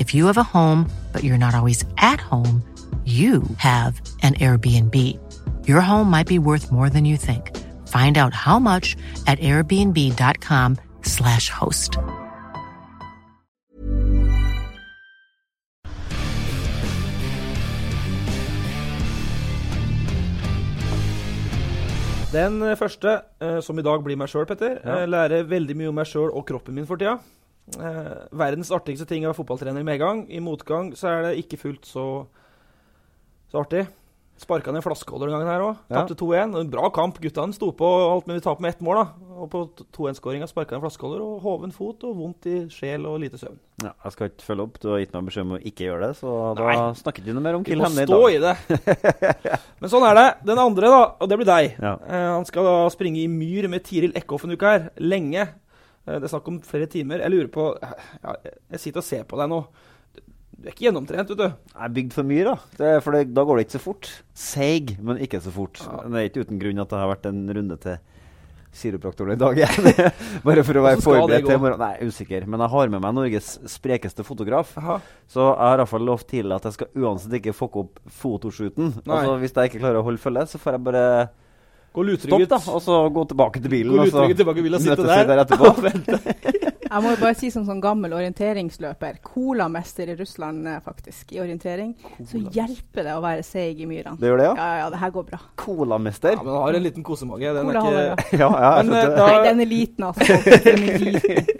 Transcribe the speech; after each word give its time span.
If 0.00 0.14
you 0.14 0.26
have 0.26 0.38
a 0.38 0.42
home, 0.42 0.88
but 1.12 1.22
you're 1.22 1.44
not 1.44 1.54
always 1.54 1.84
at 1.98 2.20
home, 2.20 2.64
you 3.04 3.42
have 3.58 4.00
an 4.22 4.34
Airbnb. 4.34 4.96
Your 5.68 5.82
home 5.82 6.10
might 6.10 6.26
be 6.26 6.38
worth 6.38 6.72
more 6.72 6.88
than 6.88 7.04
you 7.04 7.16
think. 7.16 7.56
Find 7.88 8.16
out 8.16 8.32
how 8.34 8.58
much 8.58 8.96
at 9.26 9.38
airbnb.com/slash 9.40 11.50
host. 11.50 11.98
Den 22.32 22.62
eh, 22.62 22.76
første, 22.78 23.20
eh, 23.42 23.58
som 23.62 23.78
i 23.78 23.82
dag 23.82 24.02
blir 24.06 24.16
meg 24.18 24.30
sjøl, 24.30 24.46
Petter, 24.46 24.78
Ja. 24.84 25.00
eh, 25.02 25.08
lærer 25.08 25.42
veldig 25.50 25.76
mye 25.76 25.88
om 25.88 25.94
meg 25.98 26.06
sjøl 26.06 26.30
og 26.30 26.46
kroppen 26.46 26.74
min 26.74 26.86
for 26.86 26.96
tida. 26.96 27.18
Eh, 27.78 28.12
verdens 28.34 28.72
artigste 28.74 29.06
ting 29.06 29.24
å 29.24 29.30
være 29.30 29.38
fotballtrener 29.42 29.84
i 29.84 29.86
medgang. 29.86 30.24
I 30.30 30.42
motgang 30.42 30.92
så 30.98 31.12
er 31.12 31.26
det 31.28 31.38
ikke 31.44 31.60
fullt 31.60 31.86
så, 31.88 32.06
så 33.52 33.62
artig. 33.62 33.86
Sparka 34.40 34.72
ned 34.72 34.80
flaskeholder 34.80 35.28
den 35.28 35.34
gangen 35.36 35.50
her 35.52 35.62
òg. 35.66 35.80
Ja. 35.90 36.00
Tapte 36.00 36.16
2-1. 36.16 36.54
En 36.56 36.68
Bra 36.72 36.88
kamp. 36.96 37.18
Guttene 37.20 37.52
sto 37.52 37.68
på 37.76 37.88
alt, 38.06 38.24
men 38.26 38.38
vi 38.38 38.44
taper 38.46 38.64
med 38.64 38.72
ett 38.72 38.80
mål. 38.80 39.02
da. 39.02 39.34
Og 39.36 39.50
på 39.52 39.60
2-1-skåringa 39.92 40.48
sparka 40.48 40.78
ned 40.78 40.84
flaskeholder 40.86 41.20
og 41.20 41.42
hoven 41.44 41.74
fot 41.76 42.06
og 42.08 42.16
vondt 42.16 42.48
i 42.48 42.54
sjel 42.72 43.04
og 43.08 43.18
lite 43.20 43.36
søvn. 43.40 43.58
Ja, 43.84 43.92
jeg 44.06 44.14
skal 44.14 44.30
ikke 44.30 44.46
følge 44.46 44.64
opp. 44.64 44.80
Du 44.80 44.88
har 44.94 45.02
gitt 45.02 45.12
meg 45.12 45.28
beskjed 45.28 45.44
om 45.44 45.54
å 45.58 45.60
ikke 45.60 45.86
gjøre 45.90 46.08
det, 46.08 46.16
så 46.22 46.32
da 46.56 46.70
Nei. 46.70 46.78
snakket 47.02 47.28
vi 47.28 47.36
noe 47.36 47.44
mer 47.44 47.58
om 47.60 47.66
Kill 47.68 47.80
må 47.80 47.88
Hemne 47.90 48.06
i 48.06 48.08
stå 48.08 48.20
i 48.32 48.40
det. 48.40 48.56
Men 49.84 49.92
sånn 49.92 50.08
er 50.08 50.20
det. 50.22 50.26
Den 50.48 50.64
andre, 50.64 50.92
da, 50.96 51.02
og 51.20 51.32
det 51.32 51.40
blir 51.40 51.50
deg. 51.52 51.76
Ja. 51.76 51.94
Eh, 52.00 52.28
han 52.38 52.48
skal 52.48 52.68
da 52.70 52.76
springe 52.96 53.20
i 53.20 53.28
myr 53.28 53.68
med 53.72 53.84
Tiril 53.84 54.16
Eckhoff 54.16 54.48
en 54.48 54.56
uke 54.56 54.72
her. 54.72 54.88
Lenge. 55.04 55.50
Eh, 56.06 56.16
det 56.18 56.26
er 56.26 56.32
snakk 56.32 56.50
om 56.50 56.60
flere 56.64 56.90
timer. 56.90 57.24
Jeg 57.24 57.34
lurer 57.34 57.50
på 57.52 57.70
ja, 57.80 58.36
Jeg 58.74 58.82
sitter 58.82 59.02
og 59.02 59.08
ser 59.08 59.24
på 59.28 59.40
deg 59.40 59.50
nå. 59.52 59.62
Du 60.60 60.68
er 60.68 60.74
ikke 60.74 60.86
gjennomtrent, 60.90 61.30
vet 61.32 61.40
du. 61.40 61.46
Jeg 61.72 61.82
er 61.86 61.92
bygd 61.96 62.12
for 62.12 62.28
mye, 62.28 62.44
da. 62.44 62.54
Det 62.76 62.94
for 63.04 63.16
det, 63.16 63.26
da 63.32 63.44
går 63.48 63.56
det 63.58 63.66
ikke 63.66 63.78
så 63.78 63.84
fort. 63.86 64.08
Seig, 64.36 64.96
men 65.00 65.20
ikke 65.24 65.40
så 65.40 65.52
fort. 65.54 65.80
Ja. 65.80 66.00
Det 66.04 66.20
er 66.20 66.28
ikke 66.28 66.44
uten 66.44 66.60
grunn 66.60 66.82
at 66.82 66.90
det 66.92 67.00
har 67.00 67.12
vært 67.14 67.28
en 67.30 67.46
runde 67.56 67.78
til 67.80 67.96
kiropraktoren 68.76 69.32
i 69.34 69.38
dag 69.40 69.56
igjen. 69.58 69.88
Bare 70.46 70.62
for 70.66 70.78
å 70.78 70.84
være 70.84 71.02
forberedt 71.02 71.48
til 71.48 71.56
i 71.56 71.62
morgen. 71.62 71.80
Nei, 71.80 72.06
usikker. 72.06 72.44
Men 72.46 72.62
jeg 72.62 72.72
har 72.74 72.92
med 72.92 73.02
meg 73.02 73.16
Norges 73.16 73.48
sprekeste 73.72 74.26
fotograf. 74.26 74.76
Aha. 74.78 74.98
Så 75.30 75.42
jeg 75.48 75.64
har 75.64 75.82
iallfall 75.82 76.06
lovt 76.06 76.28
tidligere 76.30 76.60
at 76.60 76.68
jeg 76.68 76.76
skal 76.76 77.02
uansett 77.02 77.38
ikke 77.40 77.56
fucke 77.56 77.86
opp 77.86 78.02
fotoshooten. 78.20 78.92
Altså, 79.06 79.38
hvis 79.42 79.56
jeg 79.56 79.72
ikke 79.72 79.82
klarer 79.82 80.02
å 80.02 80.06
holde 80.06 80.22
følge, 80.22 80.46
så 80.52 80.60
får 80.60 80.76
jeg 80.76 80.86
bare 80.90 81.06
Gå 81.92 82.02
lutrygget. 82.06 82.46
Stopp, 82.46 82.66
da. 82.66 82.72
Og 82.76 82.82
så 82.82 82.98
gå 83.10 83.24
tilbake 83.32 83.62
til 83.62 83.72
bilen. 83.72 83.94
Gå 83.94 84.02
og 84.02 84.10
så 84.10 84.16
lutrygget 84.16 84.42
tilbake 84.44 84.62
bilen 84.62 84.78
og 84.78 84.84
sitte 84.84 85.06
der. 85.06 85.26
der. 85.26 85.44
etterpå. 85.44 86.70
Jeg 86.90 87.04
må 87.04 87.12
jo 87.12 87.18
bare 87.20 87.36
si 87.38 87.48
som 87.54 87.62
sånn 87.68 87.78
gammel 87.82 88.14
orienteringsløper, 88.18 89.20
colamester 89.22 90.10
i 90.10 90.16
Russland 90.18 90.66
eh, 90.66 90.80
faktisk, 90.82 91.36
i 91.36 91.38
orientering, 91.42 91.92
så 92.26 92.40
hjelper 92.50 93.06
det 93.06 93.12
å 93.14 93.20
være 93.22 93.44
seig 93.46 93.78
i 93.84 93.86
myrene. 93.86 94.18
Det 94.18 94.26
gjør 94.26 94.40
det, 94.42 94.48
ja? 94.48 94.54
Ja, 94.58 94.80
ja, 94.80 94.88
det 94.90 94.98
her 94.98 95.12
går 95.14 95.28
bra. 95.28 95.38
Colamester. 95.62 96.34
Ja, 96.34 96.42
men 96.42 96.50
han 96.50 96.64
har 96.64 96.78
en 96.80 96.86
liten 96.88 97.06
kosemage. 97.06 97.52
Den 97.54 97.70
Cola 97.70 97.92
er 98.00 98.10
ikke... 98.16 98.38
Ja, 98.42 98.48
ja, 98.50 98.72
jeg 98.80 98.88
Men, 98.88 98.98
eh, 98.98 99.12
da- 99.14 99.28
Nei, 99.28 99.38
den 99.46 99.62
er 99.62 99.70
liten, 99.70 100.08
altså. 100.08 100.40
Den 100.66 100.88
er 100.88 101.04
liten. 101.04 101.52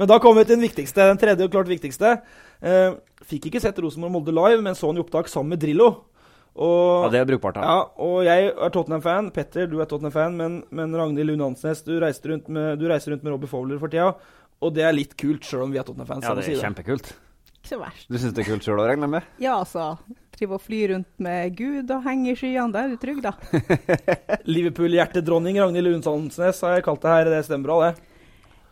Men 0.00 0.08
da 0.08 0.18
kommer 0.24 0.40
vi 0.40 0.48
til 0.48 0.56
den 0.56 0.64
viktigste. 0.64 1.04
Den 1.10 1.20
tredje 1.20 1.44
og 1.44 1.52
klart 1.52 1.68
viktigste. 1.68 2.14
Uh, 2.64 2.96
fikk 3.28 3.50
ikke 3.50 3.60
sett 3.60 3.76
Rosenborg 3.82 4.16
Molde 4.16 4.32
live, 4.32 4.62
men 4.64 4.78
så 4.78 4.88
han 4.88 4.96
i 4.96 5.04
opptak 5.04 5.28
sammen 5.28 5.52
med 5.52 5.60
Drillo. 5.60 5.90
Og, 6.52 7.06
Ja, 7.06 7.10
det 7.14 7.20
er 7.22 7.28
brukbart, 7.30 7.56
da. 7.56 7.64
Ja, 7.64 7.76
og 8.04 8.22
jeg 8.26 8.50
er 8.52 8.72
Tottenham-fan. 8.74 9.30
Petter, 9.32 9.66
du 9.70 9.78
er 9.80 9.88
Tottenham-fan. 9.88 10.36
Men, 10.36 10.62
men 10.70 10.94
Ragnhild 10.98 11.32
Lund 11.32 11.46
Hansnes, 11.46 11.84
du 11.86 11.94
reiser 12.02 12.34
rundt 12.34 12.50
med, 12.52 12.82
rundt 12.82 13.22
med 13.24 13.32
Robbie 13.32 13.50
Fowler 13.50 13.80
for 13.80 13.92
tida. 13.92 14.12
Og 14.62 14.74
det 14.76 14.84
er 14.86 14.94
litt 14.94 15.16
kult, 15.18 15.46
sjøl 15.48 15.66
om 15.66 15.72
vi 15.72 15.80
er 15.80 15.86
Tottenham-fans. 15.88 16.26
Ja, 16.28 16.34
det 16.36 16.44
si 16.46 16.54
er 16.54 16.66
kjempekult. 16.66 17.14
Ikke 17.56 17.72
så 17.72 17.78
verst. 17.80 18.10
Du 18.10 18.18
syns 18.18 18.36
det 18.36 18.44
er 18.44 18.50
kult 18.52 18.66
sjøl 18.66 18.82
òg, 18.82 18.90
regner 18.92 19.08
jeg 19.08 19.14
med? 19.16 19.32
Ja, 19.46 19.56
altså. 19.62 19.96
Drive 20.36 20.56
og 20.58 20.62
fly 20.64 20.84
rundt 20.92 21.10
med 21.22 21.56
Gud 21.56 21.90
og 21.94 22.04
henge 22.06 22.32
i 22.32 22.38
skyene. 22.38 22.72
Da 22.74 22.84
er 22.84 22.92
du 22.92 23.00
trygg, 23.00 23.24
da. 23.24 23.34
Liverpool-hjertedronning 24.54 25.60
Ragnhild 25.62 25.88
Lund 25.88 26.08
Hansnes 26.08 26.62
har 26.64 26.76
jeg 26.76 26.86
kalt 26.86 27.04
det 27.04 27.16
her. 27.16 27.32
Det 27.32 27.44
stemmer 27.48 27.70
bra, 27.70 27.78
det. 27.88 28.08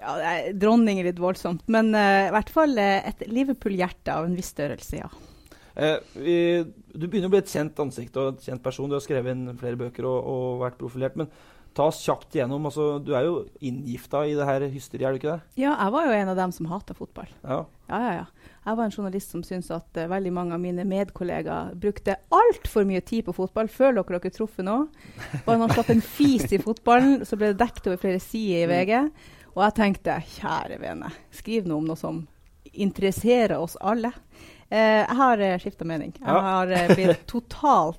Ja, 0.01 0.15
det 0.17 0.29
er 0.29 0.55
Dronning 0.57 1.01
er 1.01 1.11
litt 1.11 1.21
voldsomt, 1.21 1.67
men 1.69 1.93
uh, 1.93 2.29
i 2.31 2.33
hvert 2.33 2.53
fall 2.53 2.73
eh, 2.81 3.11
et 3.11 3.27
Liverpool-hjerte 3.29 4.15
av 4.15 4.29
en 4.29 4.37
viss 4.39 4.49
størrelse, 4.55 5.03
ja. 5.03 5.11
Eh, 5.75 6.67
du 6.91 7.07
begynner 7.07 7.31
å 7.31 7.35
bli 7.35 7.43
et 7.43 7.53
kjent 7.53 7.79
ansikt 7.85 8.19
og 8.21 8.35
et 8.35 8.51
kjent 8.51 8.63
person. 8.65 8.91
Du 8.91 8.97
har 8.99 9.05
skrevet 9.05 9.37
inn 9.37 9.57
flere 9.61 9.79
bøker 9.81 10.09
og, 10.09 10.19
og 10.33 10.61
vært 10.65 10.79
profilert. 10.81 11.19
Men 11.21 11.31
ta 11.77 11.87
oss 11.91 12.01
kjapt 12.05 12.35
gjennom. 12.35 12.67
Altså, 12.67 12.99
du 13.03 13.13
er 13.17 13.27
jo 13.27 13.45
inngifta 13.65 14.25
i 14.27 14.35
det 14.39 14.47
her 14.47 14.67
hysteriet, 14.73 15.07
er 15.07 15.15
du 15.15 15.21
ikke 15.21 15.35
det? 15.35 15.63
Ja, 15.63 15.75
jeg 15.75 15.95
var 15.95 16.09
jo 16.09 16.17
en 16.17 16.33
av 16.33 16.39
dem 16.41 16.55
som 16.55 16.71
hata 16.71 16.97
fotball. 16.99 17.31
Ja. 17.45 17.63
Ja, 17.91 18.01
ja, 18.05 18.13
ja. 18.21 18.55
Jeg 18.67 18.77
var 18.77 18.85
en 18.85 18.95
journalist 18.95 19.33
som 19.33 19.43
syntes 19.47 19.71
at 19.73 19.97
uh, 19.99 20.09
veldig 20.11 20.33
mange 20.37 20.55
av 20.55 20.61
mine 20.63 20.85
medkollegaer 20.87 21.73
brukte 21.81 22.19
altfor 22.35 22.85
mye 22.89 23.03
tid 23.07 23.25
på 23.29 23.35
fotball. 23.39 23.71
Føler 23.73 24.03
dere 24.03 24.21
dere 24.21 24.35
truffet 24.35 24.67
nå? 24.67 24.77
Bare 25.47 25.63
man 25.63 25.73
slapp 25.73 25.93
en 25.95 26.05
fis 26.05 26.45
i 26.53 26.61
fotballen, 26.63 27.25
så 27.27 27.39
ble 27.41 27.53
det 27.53 27.63
dekket 27.63 27.89
over 27.91 28.03
flere 28.03 28.23
sider 28.23 28.67
i 28.67 28.71
VG. 28.71 28.95
Og 29.57 29.65
jeg 29.65 29.77
tenkte, 29.81 30.21
kjære 30.37 30.79
vene, 30.83 31.11
skriv 31.35 31.67
noe 31.67 31.81
om 31.81 31.89
noe 31.91 31.99
som 31.99 32.23
interesserer 32.71 33.57
oss 33.59 33.75
alle. 33.81 34.13
Eh, 34.71 35.03
jeg 35.03 35.17
har 35.19 35.43
uh, 35.43 35.55
skifta 35.59 35.87
mening. 35.89 36.13
Jeg 36.19 36.43
har 36.47 36.75
eh, 36.75 36.93
blitt 36.95 37.25
totalt 37.35 37.97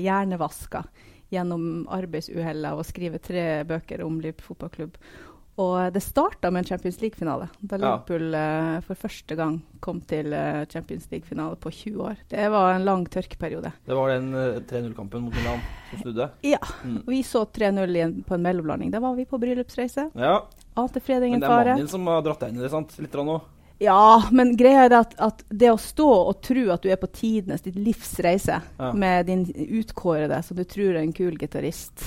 hjernevaska 0.00 0.84
gjennom 1.30 1.86
arbeidsuhell 1.94 2.64
av 2.66 2.80
å 2.80 2.86
skrive 2.86 3.20
tre 3.22 3.62
bøker 3.66 4.02
om 4.02 4.16
Liverpool 4.22 4.54
fotballklubb. 4.54 4.96
Og 5.60 5.92
det 5.92 6.00
starta 6.00 6.50
med 6.50 6.62
en 6.62 6.68
Champions 6.70 7.00
League-finale, 7.02 7.48
da 7.60 7.76
Liverpool 7.76 8.34
uh, 8.34 8.78
for 8.86 8.96
første 8.96 9.36
gang 9.36 9.58
kom 9.82 9.98
til 10.08 10.32
eh, 10.36 10.62
Champions 10.70 11.08
League-finale 11.10 11.58
på 11.60 11.72
20 11.74 12.04
år. 12.04 12.22
Det 12.30 12.46
var 12.52 12.72
en 12.74 12.86
lang 12.86 13.04
tørkeperiode. 13.10 13.72
Det 13.84 13.96
var 13.96 14.12
den 14.14 14.30
uh, 14.32 14.60
3-0-kampen 14.70 15.26
mot 15.26 15.36
Milan 15.36 15.60
som 15.90 16.02
snudde. 16.04 16.30
Ja. 16.46 16.60
Mm. 16.84 17.02
Vi 17.06 17.22
så 17.26 17.44
3-0 17.44 17.96
i 17.98 18.06
på 18.24 18.38
en 18.38 18.46
mellomlanding. 18.46 18.92
Da 18.94 19.02
var 19.04 19.18
vi 19.18 19.26
på 19.28 19.40
bryllupsreise. 19.42 20.10
Ja, 20.14 20.46
Ante 20.80 21.00
fred, 21.00 21.20
men 21.20 21.28
ingen 21.28 21.40
det 21.42 21.50
er 21.50 21.56
mannen 21.56 21.82
din 21.82 21.92
som 21.92 22.06
har 22.08 22.22
dratt 22.24 22.40
deg 22.40 22.54
inn 22.54 22.60
i 22.60 22.64
det, 22.64 22.72
sant? 22.72 22.94
Litt 23.02 23.20
nå. 23.20 23.40
Ja, 23.80 24.22
men 24.30 24.54
greia 24.60 24.82
er 24.84 24.94
at, 24.98 25.14
at 25.18 25.44
det 25.48 25.70
å 25.72 25.78
stå 25.80 26.06
og 26.28 26.42
tro 26.44 26.66
at 26.74 26.82
du 26.84 26.90
er 26.92 26.98
på 27.00 27.08
tidenes, 27.16 27.62
ditt 27.64 27.78
livs 27.80 28.18
reise 28.20 28.58
Ja. 28.78 28.92
med 28.92 29.26
din 29.30 29.46
utkårede, 29.48 30.42
som 30.44 30.56
du 30.58 30.64
tror 30.68 30.90
er 30.94 31.00
en 31.00 31.14
kul 31.16 31.38
gitarist 31.40 32.02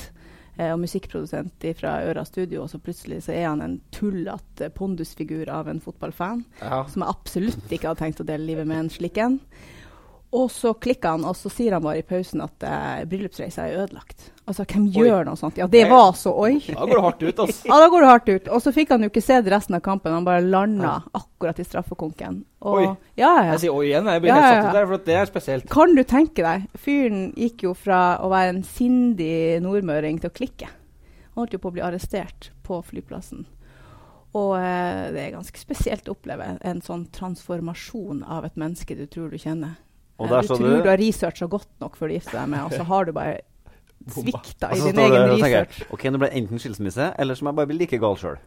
eh, 0.58 0.70
og 0.70 0.80
musikkprodusent 0.84 1.66
fra 1.80 1.96
Øra 2.06 2.26
Studio, 2.30 2.62
og 2.64 2.70
så 2.70 2.78
plutselig 2.78 3.24
så 3.26 3.34
er 3.34 3.48
han 3.48 3.62
en 3.66 3.80
tullete 3.92 4.70
pondusfigur 4.78 5.50
av 5.50 5.68
en 5.68 5.82
fotballfan 5.82 6.44
Ja. 6.62 6.84
som 6.86 7.02
jeg 7.02 7.10
absolutt 7.10 7.72
ikke 7.74 7.90
hadde 7.90 8.04
tenkt 8.06 8.22
å 8.22 8.28
dele 8.30 8.46
livet 8.46 8.68
med 8.70 8.78
en 8.84 8.90
slik 8.94 9.18
en. 9.18 9.40
Og 10.34 10.48
så 10.50 10.72
klikker 10.74 11.14
han, 11.14 11.26
og 11.30 11.36
så 11.38 11.50
sier 11.54 11.76
han 11.76 11.84
bare 11.84 12.00
i 12.02 12.06
pausen 12.08 12.42
at 12.42 12.64
uh, 12.66 13.04
bryllupsreisa 13.06 13.68
er 13.68 13.84
ødelagt. 13.84 14.32
Altså, 14.50 14.66
hvem 14.66 14.88
Oi. 14.90 15.04
gjør 15.06 15.28
noe 15.28 15.38
sånt? 15.38 15.60
Ja, 15.62 15.68
det 15.70 15.84
var 15.92 16.16
så 16.18 16.34
oi. 16.34 16.56
Da 16.66 16.88
går 16.90 16.96
det 16.96 17.04
hardt 17.06 17.22
ut, 17.22 17.42
altså. 17.46 17.60
Ja, 17.70 17.78
da 17.80 17.90
går 17.94 18.02
det 18.02 18.10
hardt 18.10 18.32
ut. 18.32 18.50
Og 18.50 18.64
så 18.66 18.74
fikk 18.74 18.96
han 18.96 19.06
jo 19.06 19.12
ikke 19.12 19.22
se 19.24 19.38
resten 19.46 19.78
av 19.78 19.84
kampen. 19.86 20.16
Han 20.16 20.26
bare 20.26 20.42
landa 20.42 20.96
akkurat 21.14 21.62
i 21.62 21.68
straffekonken. 21.68 22.42
Og, 22.66 22.80
Oi. 22.80 22.88
Ja, 23.20 23.30
ja. 23.30 23.46
Jeg 23.52 23.62
sier 23.68 23.78
oi 23.78 23.86
igjen. 23.92 24.10
Jeg 24.10 24.26
blir 24.26 24.34
Ja, 24.34 24.42
helt 24.42 24.58
satt 24.58 24.66
ut 24.72 24.80
der, 24.80 24.90
for 24.90 25.06
det 25.06 25.20
er 25.22 25.30
spesielt. 25.30 25.70
Kan 25.78 25.96
du 25.96 26.04
tenke 26.08 26.48
deg? 26.48 26.66
Fyren 26.82 27.24
gikk 27.38 27.68
jo 27.68 27.76
fra 27.78 28.02
å 28.18 28.34
være 28.34 28.56
en 28.56 28.66
sindig 28.66 29.62
nordmøring 29.62 30.18
til 30.24 30.34
å 30.34 30.38
klikke. 30.42 30.74
Han 31.34 31.44
holdt 31.44 31.54
jo 31.60 31.62
på 31.62 31.70
å 31.70 31.78
bli 31.78 31.86
arrestert 31.86 32.50
på 32.66 32.82
flyplassen. 32.90 33.46
Og 34.34 34.58
eh, 34.58 35.14
det 35.14 35.28
er 35.28 35.34
ganske 35.38 35.62
spesielt 35.62 36.10
å 36.10 36.18
oppleve 36.18 36.56
en 36.66 36.82
sånn 36.82 37.06
transformasjon 37.14 38.26
av 38.26 38.50
et 38.50 38.58
menneske 38.58 38.98
du 38.98 39.06
tror 39.06 39.30
du 39.30 39.38
kjenner. 39.38 39.78
Og 40.20 40.30
der 40.30 40.42
du 40.42 40.48
tror 40.48 40.60
du- 40.60 40.82
du 40.84 40.90
har 40.90 40.98
researcha 40.98 41.48
godt 41.48 41.70
nok 41.82 41.96
for 41.98 42.08
å 42.08 42.12
gifte 42.14 42.32
deg 42.38 42.50
med, 42.50 42.60
og 42.66 42.72
så 42.72 42.84
har 42.86 43.06
du 43.06 43.12
bare 43.12 43.40
svikta 44.08 44.72
i 44.76 44.80
din 44.80 44.96
det- 44.96 45.06
egen 45.10 45.30
tenker 45.30 45.48
jeg, 45.50 45.68
research. 45.68 45.92
Ok, 45.92 46.04
nå 46.12 46.20
ble 46.20 46.30
det 46.30 46.38
enten 46.44 46.60
skilsmisse, 46.60 47.14
eller 47.18 47.36
så 47.36 47.44
må 47.44 47.50
jeg 47.54 47.56
bare 47.62 47.68
bli 47.72 47.78
like 47.80 48.00
gal 48.00 48.16
sjøl. 48.16 48.38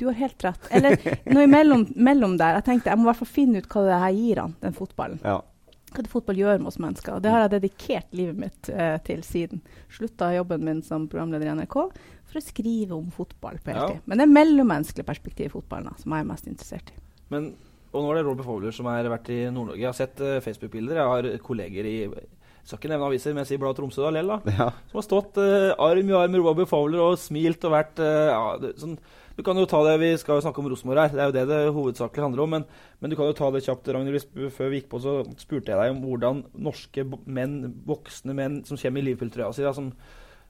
Du 0.00 0.06
har 0.06 0.14
helt 0.16 0.42
rett. 0.46 0.68
Eller 0.70 0.96
noe 1.28 1.44
imellom 1.44 1.82
mellom 1.96 2.38
der. 2.40 2.54
Jeg 2.56 2.64
tenkte 2.64 2.88
jeg 2.88 2.96
må 2.98 3.04
i 3.04 3.10
hvert 3.10 3.18
fall 3.20 3.28
finne 3.28 3.58
ut 3.60 3.66
hva 3.68 3.82
det 3.84 3.98
her 4.00 4.12
gir 4.16 4.36
han, 4.40 4.54
den 4.62 4.72
fotballen. 4.72 5.18
Ja. 5.22 5.40
Hva 5.92 6.02
det 6.06 6.08
fotball 6.08 6.36
gjør 6.40 6.58
med 6.62 6.68
oss 6.70 6.78
mennesker. 6.78 7.16
Og 7.18 7.22
det 7.22 7.30
har 7.34 7.42
jeg 7.44 7.50
dedikert 7.60 8.06
livet 8.16 8.38
mitt 8.38 8.70
eh, 8.70 8.96
til 9.04 9.20
siden. 9.26 9.60
Slutta 9.92 10.30
jobben 10.32 10.64
min 10.64 10.80
som 10.86 11.04
programleder 11.10 11.50
i 11.50 11.54
NRK 11.58 11.74
for 12.30 12.38
å 12.40 12.42
skrive 12.46 12.92
om 12.96 13.10
fotball 13.12 13.58
på 13.60 13.74
Ja. 13.74 13.88
heltid. 13.88 14.00
Men 14.06 14.18
det 14.18 14.24
er 14.24 14.32
mellommenneskelig 14.32 15.04
perspektiv 15.04 15.46
i 15.50 15.52
fotballen 15.52 15.90
da, 15.90 15.96
som 16.00 16.12
jeg 16.16 16.20
er 16.24 16.30
mest 16.32 16.46
interessert 16.48 16.94
i. 16.94 17.00
Men, 17.28 17.54
og 17.90 18.04
nå 18.04 18.10
er 18.10 18.20
det 18.20 18.26
Robert 18.26 18.46
Fowler 18.46 18.74
som 18.74 18.88
har 18.90 19.08
vært 19.10 19.32
i 19.34 19.40
Nord-Norge. 19.50 19.80
Jeg 19.82 19.90
har 19.90 19.98
sett 19.98 20.20
uh, 20.22 20.38
Facebook-bilder. 20.44 21.00
Jeg 21.00 21.14
har 21.14 21.30
kolleger 21.46 21.88
i 21.90 21.96
jeg 22.60 22.68
skal 22.68 22.76
ikke 22.76 22.90
nevne 22.92 23.06
aviser, 23.08 23.32
men 23.32 23.42
jeg 23.42 23.54
sier 23.54 23.60
Bladet 23.62 23.80
Tromsø 23.80 24.02
da, 24.04 24.10
lell, 24.12 24.28
da. 24.28 24.52
ja. 24.60 24.66
Som 24.90 25.00
har 25.00 25.06
stått 25.06 25.38
uh, 25.40 25.72
arm 25.80 26.12
i 26.12 26.14
arm 26.14 26.34
med 26.36 26.44
Robert 26.44 26.68
Fowler 26.70 27.00
og 27.02 27.16
smilt 27.18 27.64
og 27.66 27.72
vært 27.72 28.02
uh, 28.04 28.28
ja, 28.28 28.42
det, 28.60 28.74
sånn, 28.82 28.98
Du 29.38 29.42
kan 29.46 29.58
jo 29.58 29.64
ta 29.70 29.80
det, 29.86 29.96
Vi 30.02 30.10
skal 30.20 30.38
jo 30.38 30.44
snakke 30.44 30.60
om 30.60 30.68
Rosenborg 30.70 31.00
her, 31.06 31.14
det 31.16 31.22
er 31.24 31.30
jo 31.30 31.36
det 31.38 31.44
det 31.48 31.60
hovedsakelig 31.74 32.26
handler 32.26 32.44
om. 32.44 32.54
Men, 32.58 32.66
men 33.00 33.10
du 33.10 33.16
kan 33.18 33.30
jo 33.30 33.36
ta 33.38 33.48
det 33.54 33.64
kjapt, 33.64 33.88
Ragnhild. 33.96 34.28
Før 34.54 34.70
vi 34.70 34.82
gikk 34.82 34.90
på, 34.92 35.00
så 35.02 35.16
spurte 35.40 35.72
jeg 35.72 35.80
deg 35.80 35.94
om 35.94 36.02
hvordan 36.04 36.44
norske 36.68 37.06
menn, 37.24 37.56
voksne 37.88 38.36
menn 38.36 38.60
som 38.68 38.78
kommer 38.80 39.02
i 39.02 39.08
Liverpool-trøya 39.08 39.54
si, 39.56 39.64
som, 39.80 39.94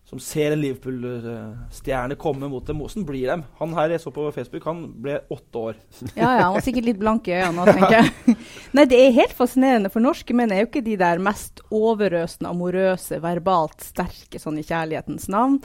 som 0.09 0.19
ser 0.19 0.51
en 0.51 0.59
Liverpool-stjerne 0.59 2.17
komme 2.19 2.49
mot 2.51 2.67
dem. 2.67 2.81
Hvordan 2.83 3.05
blir 3.07 3.31
de? 3.31 3.37
Han 3.61 3.75
her 3.77 3.93
jeg 3.95 4.03
så 4.03 4.11
på 4.15 4.25
Facebook, 4.35 4.65
han 4.67 4.83
ble 5.03 5.21
åtte 5.31 5.63
år. 5.71 5.79
Ja, 6.17 6.25
ja, 6.25 6.47
han 6.49 6.57
var 6.57 6.65
sikkert 6.67 6.89
litt 6.89 6.99
blank 6.99 7.31
i 7.31 7.37
øynene 7.37 7.67
tenker 7.71 7.97
jeg. 8.01 8.37
Nei, 8.77 8.87
det 8.91 8.99
er 8.99 9.15
helt 9.21 9.37
fascinerende, 9.39 9.93
for 9.93 10.03
norske 10.03 10.35
menn 10.35 10.51
er 10.51 10.65
jo 10.65 10.71
ikke 10.71 10.83
de 10.87 10.97
der 10.99 11.23
mest 11.23 11.63
overøsende, 11.71 12.51
amorøse, 12.51 13.21
verbalt 13.23 13.87
sterke 13.87 14.43
sånn 14.43 14.59
i 14.59 14.67
kjærlighetens 14.67 15.29
navn. 15.31 15.61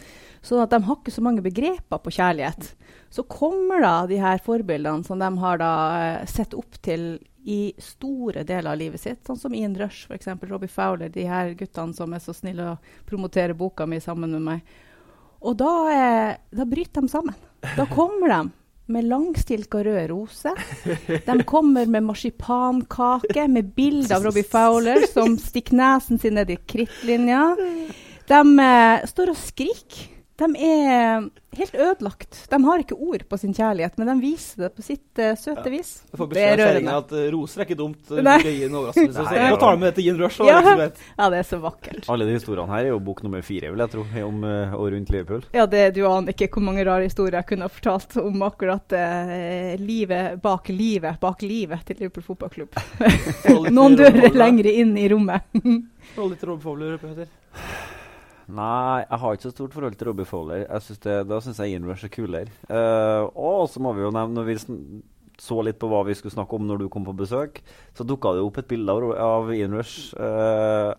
Sånn 0.45 0.61
at 0.61 0.75
de 0.75 0.83
har 0.85 0.99
ikke 0.99 1.15
så 1.15 1.25
mange 1.25 1.41
begreper 1.45 2.03
på 2.03 2.13
kjærlighet. 2.13 2.75
Så 3.09 3.25
kommer 3.25 3.81
da 3.81 3.95
de 4.09 4.21
her 4.21 4.41
forbildene 4.45 5.07
som 5.07 5.21
de 5.21 5.31
har 5.41 5.61
da 5.61 5.71
eh, 5.97 6.27
sett 6.29 6.53
opp 6.53 6.77
til 6.85 7.15
i 7.45 7.73
store 7.77 8.41
deler 8.43 8.71
av 8.71 8.79
livet 8.79 9.01
sitt, 9.01 9.21
sånn 9.27 9.37
som 9.37 9.53
Ian 9.53 9.75
Rush, 9.77 10.07
f.eks. 10.09 10.31
Robbie 10.49 10.71
Fowler, 10.71 11.11
de 11.13 11.27
her 11.29 11.53
guttene 11.57 11.93
som 11.93 12.13
er 12.15 12.23
så 12.23 12.33
snille 12.33 12.71
å 12.71 12.77
promotere 13.05 13.53
boka 13.57 13.85
mi 13.85 13.99
sammen 14.01 14.33
med 14.33 14.41
meg. 14.41 14.77
Og 15.45 15.53
da, 15.59 15.73
eh, 15.93 16.37
da 16.49 16.65
bryter 16.65 17.05
de 17.05 17.11
sammen. 17.11 17.35
Da 17.75 17.85
kommer 17.85 18.33
de 18.33 18.39
med 18.85 19.05
langstilka 19.09 19.83
rød 19.85 20.09
rose. 20.09 20.55
De 21.25 21.43
kommer 21.43 21.85
med 21.85 22.03
marsipankake 22.03 23.47
med 23.47 23.73
bilde 23.77 24.15
av 24.15 24.25
Robbie 24.25 24.45
Fowler 24.45 25.05
som 25.13 25.37
stikker 25.37 25.77
nesen 25.77 26.21
sin 26.21 26.37
ned 26.37 26.49
i 26.49 26.57
krittlinja. 26.57 27.43
De 28.25 28.41
eh, 28.65 29.05
står 29.09 29.33
og 29.33 29.41
skriker. 29.41 30.14
De 30.35 30.47
er 30.59 31.29
helt 31.55 31.75
ødelagt. 31.75 32.41
De 32.51 32.57
har 32.63 32.81
ikke 32.83 32.95
ord 32.99 33.21
på 33.29 33.37
sin 33.39 33.53
kjærlighet, 33.55 33.93
men 33.97 34.09
de 34.09 34.15
viser 34.19 34.65
det 34.65 34.69
på 34.75 34.83
sitt 34.83 35.21
uh, 35.21 35.31
søte 35.39 35.71
vis. 35.71 35.91
Jeg 36.11 36.19
får 36.19 36.27
Det 36.27 36.33
beskjed 36.33 36.47
er 36.47 36.51
av 36.51 36.67
kjerringa 36.67 36.95
rørende. 36.95 36.95
at 37.05 37.13
uh, 37.15 37.29
roser 37.35 37.61
er 37.61 37.67
ikke 37.69 37.77
dumt. 37.79 38.01
Uh, 38.11 38.19
Nei. 38.25 38.35
en 38.65 38.75
overraskelse. 38.81 39.23
Nå 39.45 39.59
tar 39.61 39.77
du 39.77 39.83
med 39.83 39.87
dette 39.93 40.03
Ian 40.03 40.19
Rush. 40.19 40.41
Og 40.43 40.51
Ja. 40.51 40.59
Ja, 40.65 41.29
det 41.31 41.39
er 41.39 41.47
så 41.47 41.61
vakkert. 41.63 42.09
Alle 42.11 42.27
de 42.27 42.35
historiene 42.35 42.75
her 42.75 42.89
er 42.89 42.91
jo 42.91 42.99
bok 43.07 43.23
nummer 43.23 43.45
fire, 43.47 43.71
vil 43.71 43.85
jeg 43.85 43.93
tro, 43.95 44.03
om 44.25 44.43
uh, 44.43 44.75
og 44.75 44.91
rundt 44.91 45.13
Liverpool. 45.15 45.47
Ja, 45.55 45.65
det, 45.71 45.85
Du 45.95 46.03
aner 46.09 46.35
ikke 46.35 46.51
hvor 46.51 46.67
mange 46.67 46.83
rare 46.83 47.07
historier 47.07 47.39
jeg 47.39 47.49
kunne 47.53 47.69
ha 47.69 47.71
fortalt 47.71 48.19
om 48.19 48.43
akkurat 48.45 48.95
livet 49.79 50.41
bak 50.43 50.67
livet 50.69 51.19
bak 51.21 51.41
livet 51.45 51.87
til 51.87 52.01
Liverpool 52.01 52.27
fotballklubb. 52.27 52.75
Noen 53.75 53.95
dører 53.95 54.33
lengre 54.35 54.45
lenger 54.45 54.71
inn 54.71 54.95
i 54.99 55.07
rommet. 55.11 55.47
Hold 56.15 56.35
litt 56.35 56.47
Fowler, 56.63 56.97
Peter. 57.01 57.31
Nei, 58.45 59.01
jeg 59.01 59.19
har 59.21 59.35
ikke 59.35 59.47
så 59.47 59.53
stort 59.55 59.73
forhold 59.73 59.95
til 59.97 60.09
Robbie 60.11 60.27
Fowler. 60.29 60.65
Synes 60.83 61.01
det, 61.01 61.15
da 61.29 61.39
syns 61.41 61.59
jeg 61.61 61.73
Ian 61.73 61.87
Rush 61.89 62.05
er 62.05 62.11
kulere. 62.13 62.53
Uh, 62.69 63.25
og 63.33 63.65
så 63.71 63.81
må 63.81 63.95
vi 63.97 64.05
jo 64.05 64.11
nevne, 64.13 64.37
når 64.37 64.49
vi 64.51 64.57
så 65.41 65.57
litt 65.65 65.79
på 65.81 65.89
hva 65.91 66.03
vi 66.07 66.15
skulle 66.15 66.35
snakke 66.35 66.55
om 66.55 66.67
når 66.67 66.83
du 66.83 66.89
kom 66.91 67.07
på 67.07 67.15
besøk, 67.17 67.59
så 67.97 68.05
dukka 68.07 68.35
det 68.35 68.45
opp 68.45 68.59
et 68.61 68.69
bilde 68.69 68.93
av, 68.93 69.07
av 69.19 69.49
Ian 69.55 69.73
Rush. 69.75 70.13
Uh, 70.13 70.93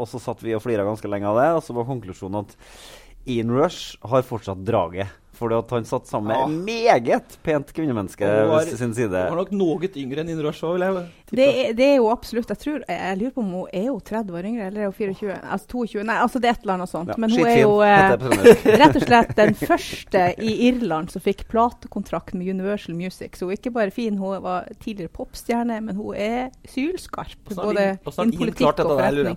og 0.00 0.08
så 0.10 0.20
satt 0.22 0.42
vi 0.42 0.56
og 0.56 0.64
flira 0.64 0.86
ganske 0.86 1.08
lenge 1.10 1.30
av 1.30 1.38
det, 1.38 1.48
og 1.56 1.62
så 1.64 1.76
var 1.76 1.88
konklusjonen 1.88 2.42
at 2.42 2.58
Ian 3.30 3.52
Rush 3.54 4.00
har 4.10 4.26
fortsatt 4.26 4.64
draget. 4.66 5.12
Fordi 5.40 5.56
at 5.56 5.70
han 5.72 5.86
satt 5.88 6.08
sammen 6.10 6.34
Ja. 6.36 6.46
med 6.46 6.58
et 6.60 6.64
meget 6.68 7.36
pent 7.46 7.70
kvinnemenneske 7.72 8.28
ved 8.28 8.74
sin 8.76 8.92
side. 8.94 9.08
Hun 9.30 9.36
var 9.36 9.40
nok 9.40 9.52
noe 9.56 9.88
yngre 9.96 10.20
enn 10.20 10.28
Ian 10.34 10.42
Rush 10.44 10.66
òg, 10.68 10.74
vil 10.76 10.84
jeg 10.84 11.06
tippe. 11.30 11.36
Det 11.40 11.46
er, 11.48 11.72
det 11.78 11.86
er 11.86 11.96
jo 11.96 12.08
absolutt 12.10 12.50
Jeg 12.50 12.58
tror, 12.58 12.78
jeg, 12.88 12.98
jeg 13.00 13.18
lurer 13.20 13.34
på 13.36 13.40
om 13.44 13.50
hun 13.54 13.72
er 13.72 13.86
jo 13.86 13.94
30 14.10 14.36
år 14.36 14.48
yngre, 14.50 14.66
eller 14.66 14.80
er 14.82 14.90
hun 14.90 14.96
24? 14.98 15.38
Altså 15.54 15.70
22? 15.72 16.04
Nei, 16.10 16.18
altså 16.26 16.42
det 16.42 16.50
er 16.50 16.58
et 16.58 16.64
eller 16.66 16.76
annet 16.76 16.92
sånt. 16.92 17.12
Ja, 17.14 17.18
Men 17.22 17.30
hun 17.30 17.46
er 17.46 17.58
jo 17.62 17.72
eh, 17.86 18.76
rett 18.82 19.00
og 19.00 19.06
slett 19.06 19.34
den 19.38 19.54
første 19.54 20.24
i 20.42 20.54
Irland 20.68 21.10
som 21.14 21.24
fikk 21.24 21.46
platekontrakt 21.48 22.34
med 22.36 22.50
Universal 22.50 22.94
Music. 22.98 23.38
Så 23.38 23.46
hun 23.48 23.54
er 23.54 23.60
ikke 23.62 23.74
bare 23.78 23.94
fin, 23.94 24.18
hun 24.20 24.42
var 24.44 24.68
tidligere 24.84 25.14
popstjerne, 25.16 25.80
men 25.86 25.96
hun 25.96 26.14
er 26.18 26.50
sylskarp. 26.68 27.38
Både 27.54 27.92
innen 27.96 28.36
politikk 28.36 28.84
og 28.84 28.96
forretning. 28.98 29.36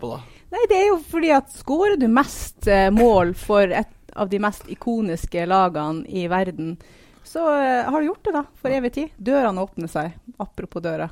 Nei, 0.53 0.67
det 0.69 0.77
er 0.83 0.87
jo 0.91 0.99
fordi 1.09 1.31
at 1.33 1.49
skårer 1.55 1.95
du 1.97 2.07
mest 2.11 2.67
eh, 2.69 2.89
mål 2.93 3.31
for 3.39 3.71
et 3.73 3.89
av 4.15 4.29
de 4.29 4.39
mest 4.43 4.69
ikoniske 4.71 5.45
lagene 5.49 6.05
i 6.07 6.27
verden, 6.31 6.75
så 7.23 7.47
uh, 7.47 7.89
har 7.89 7.99
du 7.99 8.09
gjort 8.11 8.25
det, 8.27 8.35
da. 8.35 8.45
For 8.59 8.75
evig 8.75 8.93
tid. 8.97 9.13
Dørene 9.17 9.63
åpner 9.63 9.91
seg. 9.91 10.17
Apropos 10.43 10.83
døra. 10.83 11.09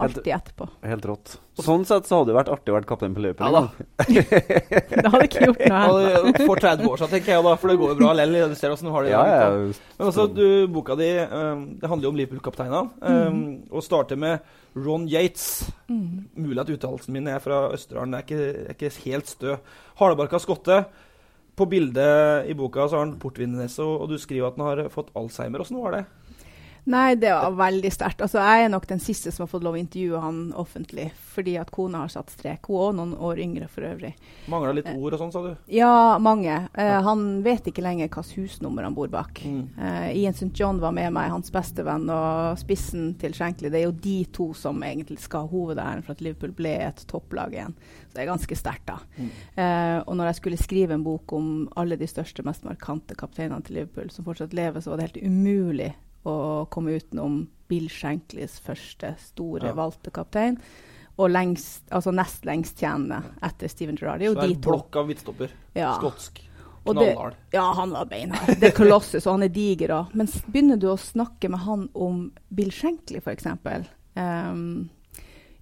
Alltid 0.00 0.32
etterpå. 0.32 0.66
Helt 0.88 1.04
rått. 1.04 1.32
Sånn 1.60 1.82
sett 1.84 2.06
så 2.08 2.20
hadde 2.20 2.30
det 2.30 2.36
vært 2.38 2.50
artig 2.54 2.72
å 2.72 2.76
være 2.78 2.88
kaptein 2.88 3.12
på 3.12 3.20
Liverpool. 3.20 3.52
Ja 3.52 3.60
da. 3.60 4.06
Det 5.02 5.10
hadde 5.12 5.26
ikke 5.26 5.42
gjort 5.50 5.60
noe. 5.68 6.06
Ja, 6.06 6.22
For 6.38 6.62
30 6.62 6.88
år 6.88 7.02
siden, 7.02 7.12
tenker 7.12 7.34
jeg 7.34 7.44
da, 7.44 7.52
for 7.60 7.72
det 7.72 7.76
går 7.82 7.92
jo 7.92 7.98
bra 7.98 8.14
lell. 8.16 8.38
Du 8.48 8.56
ser 8.56 8.72
åssen 8.72 8.88
du 8.88 8.94
har 8.94 9.04
det. 9.04 9.12
Ja, 9.12 9.20
ja. 9.28 9.50
Men 9.98 10.08
også, 10.08 10.24
du, 10.32 10.46
boka 10.72 10.96
di 10.96 11.10
um, 11.20 11.66
det 11.82 11.90
handler 11.92 12.08
jo 12.08 12.14
om 12.14 12.22
Liverpool-kapteinene. 12.22 12.82
Um, 13.04 13.44
Og 13.68 13.84
starter 13.84 14.20
med 14.20 14.48
Ron 14.78 15.04
Yates. 15.10 15.68
Mm. 15.92 16.32
Mulig 16.46 16.64
at 16.64 16.72
uttalelsen 16.78 17.16
min 17.18 17.28
er 17.28 17.44
fra 17.44 17.66
Østerdalen, 17.74 18.16
er 18.16 18.24
ikke, 18.24 18.40
er 18.70 18.78
ikke 18.78 18.94
helt 19.04 19.28
stø. 19.28 19.58
Hardbarka 20.00 20.40
skotte. 20.40 20.80
På 21.56 21.66
bildet 21.68 22.48
i 22.50 22.54
boka 22.56 22.86
så 22.88 22.98
har 22.98 23.06
han 23.06 23.18
portvinnese, 23.20 23.82
og, 23.84 24.04
og 24.04 24.12
du 24.12 24.18
skriver 24.20 24.50
at 24.50 24.58
han 24.60 24.66
har 24.68 24.90
fått 24.92 25.12
Alzheimer. 25.18 25.64
Åssen 25.64 25.80
var 25.80 25.96
det? 25.96 26.04
Nei, 26.90 27.14
det 27.14 27.30
var 27.30 27.54
veldig 27.54 27.90
sterkt. 27.92 28.22
Altså, 28.24 28.40
jeg 28.42 28.64
er 28.64 28.70
nok 28.72 28.86
den 28.90 29.00
siste 29.02 29.30
som 29.30 29.44
har 29.44 29.50
fått 29.52 29.62
lov 29.62 29.76
å 29.76 29.80
intervjue 29.80 30.20
han 30.22 30.38
offentlig, 30.58 31.06
fordi 31.30 31.54
at 31.60 31.70
kona 31.70 32.02
har 32.02 32.10
satt 32.10 32.32
strek. 32.34 32.66
Hun 32.66 32.74
er 32.74 32.86
også 32.88 32.96
noen 32.98 33.12
år 33.28 33.42
yngre 33.44 33.68
for 33.70 33.86
øvrig. 33.86 34.10
Mangla 34.50 34.72
litt 34.74 34.90
ord 34.90 35.14
og 35.14 35.22
sånn, 35.22 35.32
sa 35.34 35.42
du? 35.44 35.52
Ja, 35.70 36.18
mange. 36.22 36.56
Eh, 36.74 36.96
han 37.06 37.24
vet 37.46 37.70
ikke 37.70 37.84
lenger 37.86 38.08
hvilket 38.08 38.34
husnummer 38.40 38.88
han 38.88 38.96
bor 38.96 39.12
bak. 39.12 39.38
Mm. 39.46 39.62
Eh, 39.78 40.08
Ian 40.24 40.34
St. 40.34 40.50
John 40.58 40.82
var 40.82 40.96
med 40.96 41.14
meg, 41.14 41.30
hans 41.30 41.52
bestevenn, 41.54 42.10
og 42.10 42.58
spissen 42.58 43.14
til 43.20 43.38
Shankly. 43.38 43.70
Det 43.70 43.82
er 43.84 43.86
jo 43.86 43.94
de 43.94 44.18
to 44.34 44.50
som 44.58 44.82
egentlig 44.82 45.20
skal 45.22 45.46
ha 45.46 45.52
hovedæren 45.54 46.02
for 46.02 46.16
at 46.16 46.26
Liverpool 46.26 46.56
ble 46.58 46.74
et 46.88 47.06
topplag 47.10 47.54
igjen. 47.54 47.78
Så 48.08 48.18
det 48.18 48.24
er 48.24 48.32
ganske 48.32 48.58
sterkt, 48.58 48.90
da. 48.90 48.98
Mm. 49.14 49.32
Eh, 49.54 49.96
og 50.02 50.14
når 50.18 50.32
jeg 50.32 50.42
skulle 50.42 50.62
skrive 50.66 50.98
en 50.98 51.06
bok 51.06 51.38
om 51.38 51.50
alle 51.78 52.00
de 52.00 52.10
største, 52.10 52.42
mest 52.46 52.66
markante 52.66 53.14
kapteinene 53.14 53.62
til 53.62 53.78
Liverpool, 53.78 54.10
som 54.10 54.26
fortsatt 54.26 54.56
lever, 54.56 54.82
så 54.82 54.90
var 54.90 54.98
det 54.98 55.12
helt 55.12 55.26
umulig 55.30 55.92
å 56.26 56.68
komme 56.70 56.96
utenom 56.98 57.46
Bill 57.70 57.88
Shankleys 57.88 58.58
første 58.60 59.14
store 59.18 59.70
Ja. 59.70 59.74
valgte 59.74 60.10
kaptein. 60.10 60.58
Og 61.18 61.30
lengst, 61.30 61.82
altså 61.90 62.12
nest 62.14 62.44
lengst 62.44 62.78
tjenende 62.80 63.22
etter 63.42 63.68
Steven 63.68 63.96
Gerrard. 63.96 64.22
Så 64.22 64.34
Det 64.34 64.50
er 64.50 64.60
blokk 64.60 64.96
av 64.96 65.06
midtstopper. 65.08 65.50
Ja. 65.74 65.94
Skotsk. 65.98 66.40
Knallhard. 66.84 67.34
Ja, 67.52 67.72
han 67.76 67.90
var 67.90 68.06
beinhard. 68.06 68.56
Det 68.60 68.70
er 68.70 68.76
Colossus, 68.76 69.26
og 69.26 69.34
han 69.36 69.42
er 69.42 69.48
diger 69.52 69.92
òg. 69.98 70.14
Men 70.16 70.26
begynner 70.46 70.78
du 70.80 70.88
å 70.88 70.96
snakke 70.96 71.50
med 71.52 71.60
han 71.60 71.88
om 71.94 72.32
Bill 72.48 72.70
Shankly, 72.72 73.20
f.eks., 73.20 73.46
um, 74.16 74.88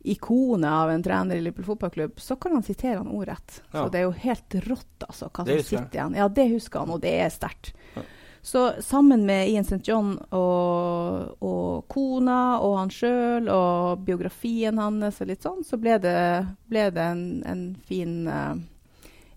ikonet 0.04 0.70
av 0.70 0.90
en 0.90 1.02
trener 1.02 1.36
i 1.36 1.40
Liverpool 1.42 1.64
fotballklubb, 1.64 2.20
så 2.22 2.36
kan 2.40 2.52
han 2.52 2.62
sitere 2.62 3.00
han 3.02 3.10
ordrett. 3.10 3.58
Ja. 3.72 3.82
Så 3.82 3.88
det 3.92 3.98
er 3.98 4.06
jo 4.06 4.14
helt 4.22 4.54
rått, 4.68 5.08
altså, 5.08 5.28
hva 5.28 5.44
som 5.44 5.64
sitter 5.66 5.98
igjen. 5.98 6.16
Ja, 6.16 6.28
det 6.28 6.46
husker 6.52 6.84
han, 6.84 6.94
og 6.94 7.02
det 7.02 7.16
er 7.18 7.34
sterkt. 7.34 7.72
Ja. 7.96 8.06
Så 8.42 8.72
sammen 8.82 9.26
med 9.26 9.48
Ian 9.50 9.64
St. 9.66 9.80
John 9.88 10.14
og, 10.30 11.42
og 11.42 11.88
kona 11.90 12.58
og 12.64 12.76
han 12.78 12.90
sjøl 12.92 13.48
og 13.52 14.04
biografien 14.06 14.78
hans 14.78 15.20
og 15.20 15.28
litt 15.28 15.44
sånn, 15.44 15.64
så 15.66 15.76
ble 15.80 15.98
det, 16.02 16.16
ble 16.70 16.86
det 16.94 17.04
en, 17.12 17.24
en 17.48 17.64
fin 17.88 18.14
uh, 18.30 18.54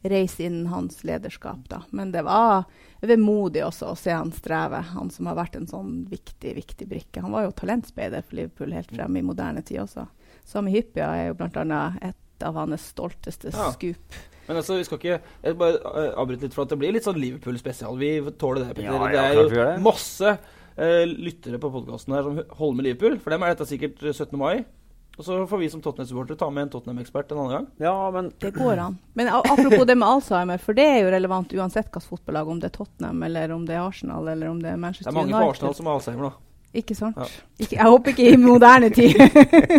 reis 0.02 0.40
innen 0.40 0.70
hans 0.72 1.04
lederskap, 1.04 1.68
da. 1.70 1.82
Men 1.90 2.12
det 2.14 2.24
var 2.26 2.64
vemodig 3.02 3.66
også 3.66 3.92
å 3.92 3.98
se 3.98 4.14
han 4.14 4.32
streve, 4.34 4.82
han 4.94 5.10
som 5.14 5.30
har 5.30 5.38
vært 5.38 5.58
en 5.60 5.68
sånn 5.70 6.06
viktig, 6.10 6.56
viktig 6.58 6.88
brikke. 6.90 7.22
Han 7.26 7.34
var 7.36 7.48
jo 7.48 7.56
talentspeider 7.58 8.24
for 8.26 8.38
Liverpool 8.40 8.74
helt 8.78 8.94
frem 8.94 9.18
i 9.18 9.26
moderne 9.26 9.62
tid 9.66 9.84
også. 9.84 10.08
Sami 10.46 10.74
Hyppia 10.74 11.10
er 11.18 11.32
jo 11.32 11.38
bl.a. 11.42 11.82
et 12.02 12.46
av 12.46 12.58
hans 12.58 12.88
stolteste 12.94 13.52
Ja. 13.54 13.72
skup. 13.74 14.22
Men 14.48 14.60
altså, 14.60 14.80
vi 14.80 14.88
skal 14.88 15.00
ikke 15.00 15.20
Jeg 15.20 15.58
bare 15.60 15.78
uh, 15.86 16.20
avbryte 16.22 16.48
litt, 16.48 16.56
for 16.56 16.66
at 16.66 16.74
det 16.74 16.80
blir 16.82 16.96
litt 16.96 17.08
sånn 17.08 17.20
Liverpool-spesial. 17.22 17.96
Vi 18.02 18.12
tåler 18.42 18.66
det, 18.66 18.76
Petter. 18.76 18.90
Ja, 18.90 19.08
det 19.14 19.24
er 19.24 19.40
jo 19.40 19.48
det. 19.54 19.70
masse 19.86 20.36
uh, 20.36 21.06
lyttere 21.08 21.62
på 21.62 21.72
podkasten 21.74 22.18
her 22.18 22.28
som 22.28 22.44
holder 22.60 22.78
med 22.80 22.90
Liverpool. 22.90 23.18
For 23.22 23.34
dem 23.36 23.46
er 23.46 23.56
dette 23.56 23.70
sikkert 23.70 24.02
17. 24.02 24.38
mai. 24.40 24.64
Og 25.20 25.26
så 25.28 25.36
får 25.48 25.60
vi 25.60 25.68
som 25.70 25.82
Tottenham-supportere 25.84 26.40
ta 26.40 26.48
med 26.50 26.64
en 26.66 26.70
Tottenham-ekspert 26.74 27.34
en 27.34 27.42
annen 27.42 27.52
gang. 27.52 27.66
Ja, 27.84 27.96
men 28.16 28.32
Det 28.40 28.54
går 28.56 28.80
an. 28.80 28.98
Men 29.14 29.28
apropos 29.28 29.84
det 29.86 29.96
med 29.96 30.08
Alzheimer, 30.08 30.58
for 30.58 30.74
det 30.74 30.86
er 30.88 31.02
jo 31.04 31.12
relevant 31.12 31.52
uansett 31.54 31.90
hvilket 31.90 32.08
fotballag, 32.08 32.48
om 32.48 32.62
det 32.62 32.72
er 32.72 32.78
Tottenham, 32.78 33.20
eller 33.28 33.52
om 33.52 33.66
det 33.68 33.76
er 33.76 33.84
Arsenal, 33.84 34.32
eller 34.32 34.50
om 34.50 34.62
det 34.64 34.72
er 34.72 34.80
Manchester 34.80 35.12
United. 35.12 35.28
Det 35.28 35.36
er 35.36 35.36
mange 35.36 35.52
på 35.52 35.52
Arsenal 35.52 35.76
som 35.78 35.92
har 35.92 36.00
Alzheimer, 36.00 36.32
da. 36.32 36.51
Ikke 36.72 36.96
sant? 36.96 37.18
Ja. 37.20 37.28
Ikke, 37.60 37.76
jeg 37.76 37.92
håper 37.92 38.14
ikke 38.14 38.30
i 38.32 38.40
moderne 38.40 38.90
tid. 38.96 39.20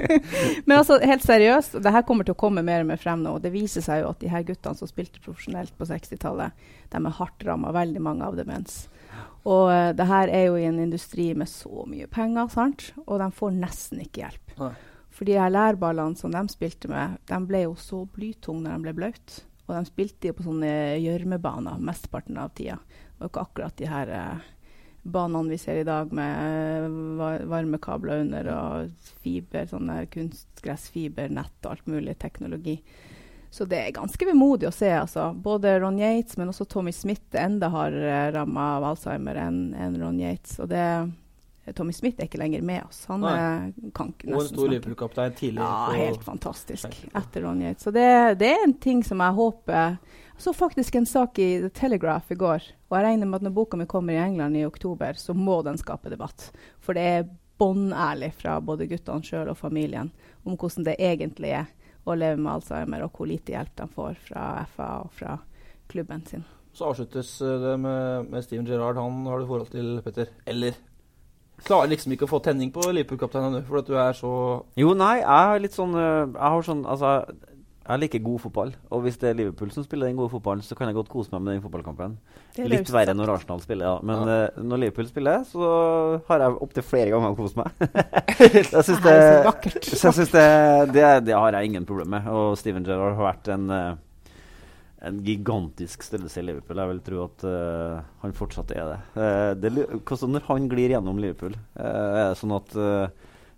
Men 0.67 0.77
altså, 0.77 0.99
helt 1.01 1.25
seriøst, 1.25 1.79
det 1.81 1.93
her 1.95 2.05
kommer 2.09 2.29
til 2.29 2.37
å 2.37 2.41
komme 2.43 2.65
mer 2.67 2.85
og 2.85 2.91
mer 2.91 3.01
frem 3.01 3.23
nå. 3.25 3.39
Det 3.41 3.53
viser 3.55 3.85
seg 3.85 4.03
jo 4.03 4.11
at 4.13 4.21
de 4.21 4.31
her 4.33 4.45
guttene 4.49 4.77
som 4.77 4.91
spilte 4.91 5.23
profesjonelt 5.25 5.73
på 5.79 5.89
60-tallet, 5.89 6.65
de 6.93 7.01
er 7.01 7.19
hardt 7.19 7.47
ramma, 7.49 7.73
veldig 7.73 8.03
mange 8.05 8.29
av 8.29 8.37
demens. 8.37 8.83
Og 9.49 9.73
uh, 9.73 9.91
det 9.97 10.07
her 10.07 10.31
er 10.31 10.47
jo 10.51 10.59
i 10.61 10.69
en 10.69 10.79
industri 10.85 11.33
med 11.35 11.51
så 11.51 11.87
mye 11.89 12.07
penger, 12.13 12.53
sant? 12.53 12.91
og 13.07 13.19
de 13.23 13.31
får 13.35 13.57
nesten 13.57 14.05
ikke 14.05 14.27
hjelp. 14.27 14.57
Nei. 14.61 14.75
For 15.13 15.29
de 15.29 15.37
her 15.37 15.53
lærballene 15.53 16.17
som 16.17 16.33
de 16.33 16.43
spilte 16.53 16.89
med, 16.93 17.19
de 17.29 17.41
ble 17.49 17.67
jo 17.67 17.75
så 17.81 18.05
blytunge 18.09 18.65
når 18.65 18.77
de 18.77 18.87
ble 18.87 18.95
blaute. 19.01 19.43
Og 19.69 19.75
de 19.77 19.83
spilte 19.87 20.31
jo 20.31 20.37
på 20.37 20.47
sånne 20.47 20.73
gjørmebaner 21.03 21.83
mesteparten 21.85 22.41
av 22.41 22.53
tida. 22.57 22.79
Det 22.81 23.21
var 23.21 23.29
jo 23.29 23.33
ikke 23.33 23.45
akkurat 23.47 23.77
de 23.79 23.91
her 23.91 24.13
eh, 24.17 24.49
banene 25.03 25.51
vi 25.51 25.59
ser 25.59 25.81
i 25.81 25.85
dag 25.85 26.13
med 26.13 26.43
eh, 26.45 27.47
varmekabler 27.51 28.23
under 28.23 28.51
og 28.55 29.09
fiber, 29.23 29.67
sånne 29.71 30.05
kunstgressfibernett 30.13 31.67
og 31.67 31.75
alt 31.75 31.91
mulig 31.91 32.15
teknologi. 32.23 32.79
Så 33.53 33.67
det 33.69 33.83
er 33.83 33.91
ganske 33.93 34.27
vemodig 34.27 34.71
å 34.71 34.73
se. 34.73 34.89
altså. 34.97 35.27
Både 35.37 35.75
Ron 35.83 35.99
Yates, 36.01 36.39
men 36.41 36.49
også 36.49 36.65
Tommy 36.65 36.93
Smith 36.97 37.35
er 37.35 37.51
enda 37.51 37.69
hardere 37.69 38.31
ramma 38.33 38.71
av 38.79 38.87
Alzheimer 38.93 39.37
enn 39.43 39.75
en 39.77 39.99
Ron 40.01 40.23
Yates. 40.23 40.55
Og 40.65 40.71
det, 40.71 40.87
Tommy 41.77 41.93
Smith 41.93 42.17
er 42.17 42.31
ikke 42.31 42.41
lenger 42.41 42.65
med 42.65 42.87
oss. 42.87 43.03
Han 43.11 43.27
er, 43.29 43.69
kan 43.93 44.15
ikke 44.15 44.31
nesten 44.31 44.55
stor 44.55 44.57
snakke. 44.57 44.71
Liverpool-kaptein 44.73 45.37
tidligere. 45.37 45.69
Ja, 45.69 46.07
helt 46.07 46.25
fantastisk. 46.25 46.97
Etter 47.13 47.45
Ron 47.45 47.61
Yates. 47.67 47.85
Så 47.85 47.93
det, 47.93 48.09
det 48.41 48.55
er 48.55 48.65
en 48.65 48.79
ting 48.81 49.05
som 49.05 49.21
jeg 49.21 49.37
håper 49.43 49.99
så 50.43 50.53
faktisk 50.57 50.95
en 50.99 51.07
sak 51.07 51.39
i 51.39 51.61
The 51.63 51.71
Telegraph 51.71 52.33
i 52.35 52.39
går, 52.39 52.65
og 52.91 52.97
jeg 52.97 53.07
regner 53.07 53.29
med 53.29 53.41
at 53.41 53.47
når 53.47 53.55
boka 53.55 53.79
mi 53.79 53.87
kommer 53.91 54.17
i 54.17 54.23
England 54.25 54.59
i 54.59 54.67
oktober, 54.67 55.15
så 55.19 55.37
må 55.39 55.61
den 55.63 55.79
skape 55.79 56.11
debatt. 56.11 56.49
For 56.83 56.99
det 56.99 57.05
er 57.07 57.29
bånnærlig 57.63 58.33
fra 58.41 58.57
både 58.65 58.89
guttene 58.91 59.23
sjøl 59.23 59.53
og 59.53 59.61
familien 59.61 60.11
om 60.43 60.57
hvordan 60.59 60.89
det 60.89 60.99
egentlig 60.99 61.53
er 61.61 61.71
å 62.03 62.17
leve 62.19 62.41
med 62.41 62.57
Alzheimer, 62.57 63.05
og 63.07 63.15
hvor 63.15 63.31
lite 63.31 63.55
hjelp 63.55 63.77
de 63.79 63.87
får 63.95 64.19
fra 64.27 64.47
FA 64.75 64.89
og 65.05 65.13
fra 65.15 65.37
klubben 65.93 66.25
sin. 66.27 66.43
Så 66.75 66.89
avsluttes 66.89 67.37
eh, 67.45 67.59
det 67.63 67.77
med, 67.79 68.33
med 68.33 68.43
Steven 68.45 68.67
Gerrard. 68.67 68.99
Han 68.99 69.27
har 69.29 69.39
du 69.39 69.47
forhold 69.47 69.71
til, 69.71 70.01
Petter. 70.03 70.33
Eller 70.49 70.75
klarer 71.63 71.93
liksom 71.93 72.15
ikke 72.17 72.27
å 72.27 72.33
få 72.33 72.41
tenning 72.43 72.73
på 72.75 72.83
Liverpool-kapteinen 72.89 73.55
nå, 73.55 73.63
fordi 73.69 73.85
at 73.85 73.91
du 73.93 73.99
er 74.01 74.17
så 74.19 74.35
Jo, 74.81 74.95
nei, 74.99 75.21
jeg 75.21 75.51
har 75.53 75.61
litt 75.63 75.77
sånn 75.77 75.93
øh, 75.95 76.33
Jeg 76.33 76.55
har 76.55 76.65
sånn 76.67 76.81
Altså, 76.91 77.11
jeg 77.83 77.99
liker 77.99 78.23
god 78.23 78.39
fotball. 78.45 78.71
Og 78.95 79.01
hvis 79.03 79.17
det 79.19 79.33
er 79.33 79.39
Liverpool 79.41 79.71
som 79.75 79.83
spiller 79.83 80.07
den 80.07 80.19
gode 80.21 80.31
fotballen, 80.31 80.63
så 80.63 80.77
kan 80.79 80.87
jeg 80.87 80.95
godt 80.95 81.11
kose 81.11 81.33
meg 81.33 81.43
med 81.43 81.57
den 81.57 81.65
fotballkampen. 81.65 82.15
Litt 82.71 82.93
verre 82.93 83.11
sagt. 83.11 83.19
når 83.19 83.33
Arsenal 83.35 83.63
spiller, 83.65 83.89
ja. 83.89 83.97
Men 84.07 84.31
øh, 84.31 84.61
når 84.63 84.83
Liverpool 84.85 85.09
spiller, 85.11 85.43
så 85.49 85.73
har 86.29 86.45
jeg 86.45 86.61
opptil 86.67 86.87
flere 86.87 87.11
ganger 87.11 87.35
kost 87.39 87.59
meg. 87.59 87.73
jeg 88.39 88.69
syns 88.71 89.03
Det 89.03 89.17
så 89.99 90.13
synes 90.15 90.31
det, 90.31 90.47
det, 90.95 91.09
det 91.27 91.35
har 91.35 91.59
jeg 91.59 91.73
ingen 91.73 91.89
problem 91.89 92.15
med. 92.15 92.31
Og 92.31 92.55
Steven 92.61 92.87
Gerrard 92.87 93.19
har 93.19 93.33
vært 93.33 93.51
en 93.57 93.67
uh, 93.73 93.91
en 95.03 95.19
gigantisk 95.27 96.05
størrelse 96.07 96.39
i 96.39 96.47
Liverpool. 96.47 96.79
Jeg 96.79 96.93
vil 96.93 97.03
tro 97.09 97.25
at 97.25 97.45
uh, 97.51 97.99
han 98.23 98.37
fortsatt 98.39 98.71
er 98.77 98.93
det. 98.93 99.01
Det 99.59 99.73
hvordan 99.99 100.37
når 100.37 100.47
han 100.47 100.71
glir 100.71 100.95
gjennom 100.95 101.19
Liverpool, 101.19 101.59
er 101.75 102.31
det 102.31 102.39
sånn 102.39 102.55
at 102.55 102.79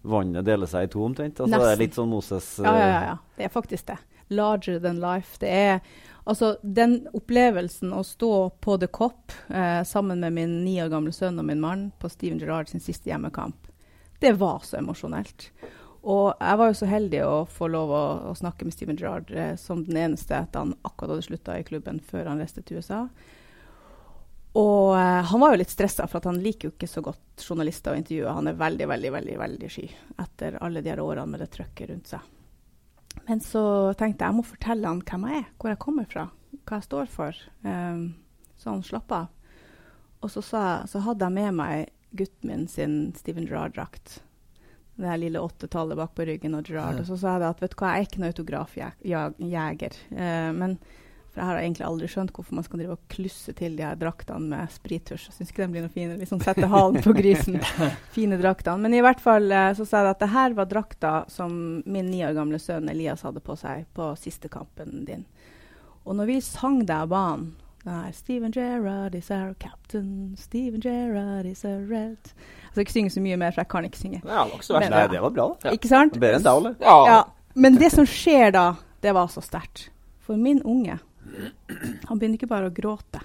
vannet 0.04 0.45
deler 0.49 0.69
seg 0.69 0.88
i 0.88 0.90
to 0.97 1.04
omtrent? 1.04 1.45
Altså, 1.45 1.61
det 1.61 1.71
er 1.75 1.81
litt 1.85 1.97
sånn 1.97 2.09
Moses 2.09 2.49
Ja, 2.64 2.73
ja, 2.73 2.88
ja, 2.88 3.00
ja. 3.11 3.14
Det 3.37 3.49
er 3.50 3.52
faktisk 3.52 3.93
det. 3.93 4.00
Larger 4.28 4.81
than 4.81 5.00
life. 5.02 5.37
Det 5.40 5.50
er 5.50 5.81
altså 6.25 6.54
den 6.62 7.02
opplevelsen 7.12 7.93
å 7.93 8.02
stå 8.07 8.33
på 8.64 8.76
The 8.81 8.88
Cop 8.88 9.33
eh, 9.49 9.83
sammen 9.85 10.21
med 10.25 10.33
min 10.33 10.59
ni 10.64 10.78
år 10.83 10.93
gamle 10.93 11.12
sønn 11.12 11.38
og 11.38 11.49
min 11.49 11.62
mann 11.62 11.90
på 12.00 12.09
Steven 12.12 12.40
Gerrard 12.40 12.73
sin 12.73 12.83
siste 12.85 13.11
hjemmekamp, 13.11 13.69
det 14.21 14.33
var 14.40 14.64
så 14.64 14.78
emosjonelt. 14.81 15.50
Og 16.04 16.35
jeg 16.37 16.61
var 16.61 16.69
jo 16.69 16.76
så 16.76 16.88
heldig 16.88 17.23
å 17.25 17.37
få 17.49 17.69
lov 17.73 17.93
å, 17.93 18.02
å 18.28 18.35
snakke 18.37 18.66
med 18.66 18.75
Steven 18.76 18.99
Gerrard 19.00 19.31
eh, 19.33 19.54
som 19.61 19.85
den 19.87 20.00
eneste 20.00 20.37
etter 20.37 20.64
han 20.64 20.76
akkurat 20.83 21.14
hadde 21.14 21.28
slutta 21.28 21.57
i 21.59 21.64
klubben 21.64 22.00
før 22.04 22.28
han 22.28 22.40
reiste 22.40 22.64
til 22.64 22.81
USA. 22.81 23.07
Og 24.54 24.95
eh, 24.99 25.23
han 25.31 25.40
var 25.40 25.54
jo 25.54 25.62
litt 25.62 25.73
stressa, 25.73 26.07
for 26.07 26.21
at 26.21 26.28
han 26.28 26.43
liker 26.45 26.69
jo 26.69 26.75
ikke 26.76 26.90
så 26.90 27.02
godt 27.04 27.43
journalister 27.49 27.95
å 27.95 27.99
intervjue. 27.99 28.37
Han 28.37 28.52
er 28.52 28.61
veldig, 28.61 28.88
veldig, 28.93 29.12
veldig 29.16 29.38
veldig 29.40 29.71
sky 29.73 29.88
etter 30.23 30.61
alle 30.62 30.85
de 30.85 30.93
her 30.93 31.02
årene 31.02 31.26
med 31.33 31.43
det 31.43 31.50
trøkket 31.57 31.90
rundt 31.90 32.12
seg. 32.12 32.28
Men 33.26 33.40
så 33.40 33.64
tenkte 33.99 34.25
jeg 34.25 34.33
jeg 34.33 34.37
må 34.37 34.44
fortelle 34.47 34.90
han 34.90 35.02
hvem 35.06 35.26
jeg 35.30 35.40
er, 35.40 35.49
hvor 35.59 35.73
jeg 35.73 35.83
kommer 35.83 36.09
fra, 36.11 36.26
hva 36.64 36.78
jeg 36.78 36.88
står 36.88 37.11
for. 37.12 37.40
Um, 37.64 38.04
så 38.61 38.75
han 38.75 38.85
slapp 38.87 39.14
av. 39.14 39.30
Og 40.25 40.33
så, 40.33 40.42
sa 40.44 40.62
så 40.88 41.02
hadde 41.04 41.26
jeg 41.26 41.37
med 41.37 41.59
meg 41.59 41.90
gutten 42.16 42.50
min 42.50 42.68
sin 42.71 42.99
Steven 43.18 43.49
Gerrard-drakt. 43.49 44.21
Det 44.94 45.09
her 45.11 45.18
lille 45.18 45.42
åttetallet 45.42 45.99
bak 45.99 46.12
på 46.14 46.26
ryggen 46.28 46.54
og 46.54 46.68
Gerrard. 46.68 47.00
Og 47.02 47.09
så 47.09 47.18
sa 47.18 47.35
jeg 47.35 47.49
at 47.49 47.62
vet 47.64 47.75
du 47.75 47.80
hva, 47.80 47.94
jeg 47.94 48.04
er 48.04 48.09
ikke 48.09 48.21
noen 48.23 48.35
autografjeger. 48.35 49.99
Uh, 50.14 50.50
men 50.54 50.76
for 51.34 51.42
jeg 51.42 51.48
har 51.50 51.58
egentlig 51.58 51.84
aldri 51.88 52.08
skjønt 52.12 52.30
hvorfor 52.30 52.54
man 52.54 52.64
skal 52.66 52.78
drive 52.78 52.94
og 52.94 53.08
klusse 53.10 53.52
til 53.58 53.74
de 53.74 53.82
her 53.82 53.96
draktene 53.98 54.46
med 54.52 54.70
sprittusj. 54.70 55.24
Jeg 55.28 55.34
syns 55.34 55.50
ikke 55.50 55.64
de 55.64 55.72
blir 55.74 55.82
noe 55.82 55.90
finere. 55.90 56.18
Liksom 56.20 56.38
sette 56.44 56.68
halen 56.70 57.02
på 57.02 57.14
grisen. 57.16 57.58
Fine 58.14 58.38
draktene. 58.38 58.78
Men 58.86 58.94
i 58.94 59.02
hvert 59.02 59.18
fall 59.24 59.50
eh, 59.50 59.72
så 59.74 59.82
sa 59.88 60.04
jeg 60.04 60.14
at 60.14 60.22
det 60.22 60.30
her 60.30 60.54
var 60.54 60.70
drakta 60.70 61.12
som 61.32 61.56
min 61.84 62.06
ni 62.12 62.22
år 62.22 62.36
gamle 62.38 62.60
sønn 62.62 62.86
Elias 62.92 63.26
hadde 63.26 63.42
på 63.42 63.56
seg 63.58 63.82
på 63.98 64.12
siste 64.20 64.48
kampen 64.52 65.02
din. 65.08 65.26
Og 66.06 66.14
når 66.14 66.30
vi 66.30 66.38
sang 66.46 66.84
deg 66.86 66.96
av 67.02 67.10
banen 67.12 67.52
Nei, 67.84 68.12
Steven 68.16 68.48
Gerrard 68.54 69.12
is 69.14 69.26
our 69.34 69.50
captain, 69.60 70.34
Steven 70.40 70.80
Gerrard 70.80 71.44
is 71.44 71.66
a 71.68 71.74
red 71.84 72.16
Jeg 72.30 72.70
skal 72.70 72.80
ikke 72.86 72.94
synge 72.94 73.10
så 73.12 73.20
mye 73.20 73.36
mer, 73.36 73.52
for 73.52 73.60
jeg 73.60 73.68
kan 73.74 73.84
ikke 73.84 74.00
synge. 74.00 74.20
Ja, 74.24 74.46
det 74.48 74.54
var 74.54 74.62
så. 74.64 74.78
Men- 74.80 74.94
Nei, 74.94 75.02
det 75.12 75.20
var 75.20 75.34
bra, 75.34 75.44
da. 75.60 75.68
Ja. 75.68 75.74
Ikke 75.76 75.90
sant? 75.90 76.16
Bedre 76.16 76.38
enn 76.38 76.46
deg, 76.46 76.62
Ole. 76.62 76.72
Ja. 76.80 76.94
Ja, 77.10 77.18
men 77.60 77.76
det 77.76 77.90
som 77.92 78.06
skjer 78.08 78.54
da, 78.56 78.62
det 79.04 79.12
var 79.12 79.28
så 79.28 79.42
sterkt. 79.44 79.90
For 80.24 80.40
min 80.40 80.62
unge, 80.64 80.96
han 82.08 82.18
begynner 82.18 82.38
ikke 82.38 82.50
bare 82.50 82.70
å 82.70 82.74
gråte. 82.74 83.22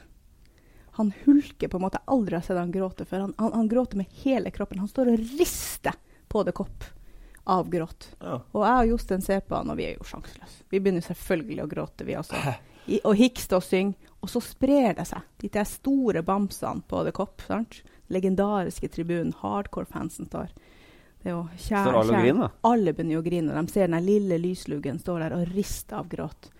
Han 1.00 1.12
hulker 1.24 1.72
på 1.72 1.78
en 1.78 1.84
måte. 1.86 2.02
Jeg 2.02 2.12
aldri 2.16 2.36
har 2.36 2.44
sett 2.44 2.60
han 2.60 2.72
gråte 2.74 3.06
før. 3.08 3.28
Han, 3.28 3.34
han, 3.38 3.54
han 3.56 3.68
gråter 3.72 4.02
med 4.02 4.16
hele 4.24 4.52
kroppen. 4.52 4.82
Han 4.84 4.92
står 4.92 5.14
og 5.14 5.28
rister 5.40 5.96
på 6.28 6.44
det 6.44 6.52
kopp 6.58 6.84
av 7.50 7.70
gråt. 7.70 8.10
Ja. 8.20 8.40
Og 8.52 8.66
jeg 8.66 8.82
og 8.82 8.92
Jostein 8.94 9.24
ser 9.26 9.40
på 9.48 9.56
han, 9.58 9.72
og 9.72 9.80
vi 9.80 9.88
er 9.88 9.96
jo 9.96 10.06
sjanseløse. 10.06 10.66
Vi 10.70 10.82
begynner 10.82 11.06
selvfølgelig 11.06 11.64
å 11.64 11.70
gråte, 11.72 12.06
vi 12.06 12.18
også. 12.20 12.42
I, 12.90 13.00
og 13.06 13.16
hikste 13.18 13.58
og 13.58 13.66
synge. 13.66 14.12
Og 14.20 14.30
så 14.30 14.42
sprer 14.44 14.92
det 14.98 15.08
seg. 15.08 15.24
De 15.40 15.50
der 15.54 15.68
store 15.70 16.22
bamsene 16.26 16.84
på 16.86 17.02
The 17.08 17.14
Cop. 17.16 17.42
sant? 17.48 17.80
Legendariske 18.12 18.90
tribunen. 18.92 19.32
Hardcore-fansen 19.40 20.28
står. 20.30 20.52
Det 21.20 21.32
er 21.32 21.36
jo 21.36 21.44
kjære, 21.56 21.84
Står 21.84 21.98
alle 22.00 22.14
og 22.14 22.24
griner. 22.24 22.54
Alle 22.70 22.94
begynner 22.96 23.20
å 23.20 23.26
grine. 23.26 23.56
De 23.56 23.74
ser 23.74 23.88
den 23.90 24.06
lille 24.06 24.38
lysluggen 24.40 25.00
står 25.02 25.26
der 25.26 25.36
og 25.40 25.56
rister 25.56 26.00
av 26.00 26.12
gråt. 26.12 26.52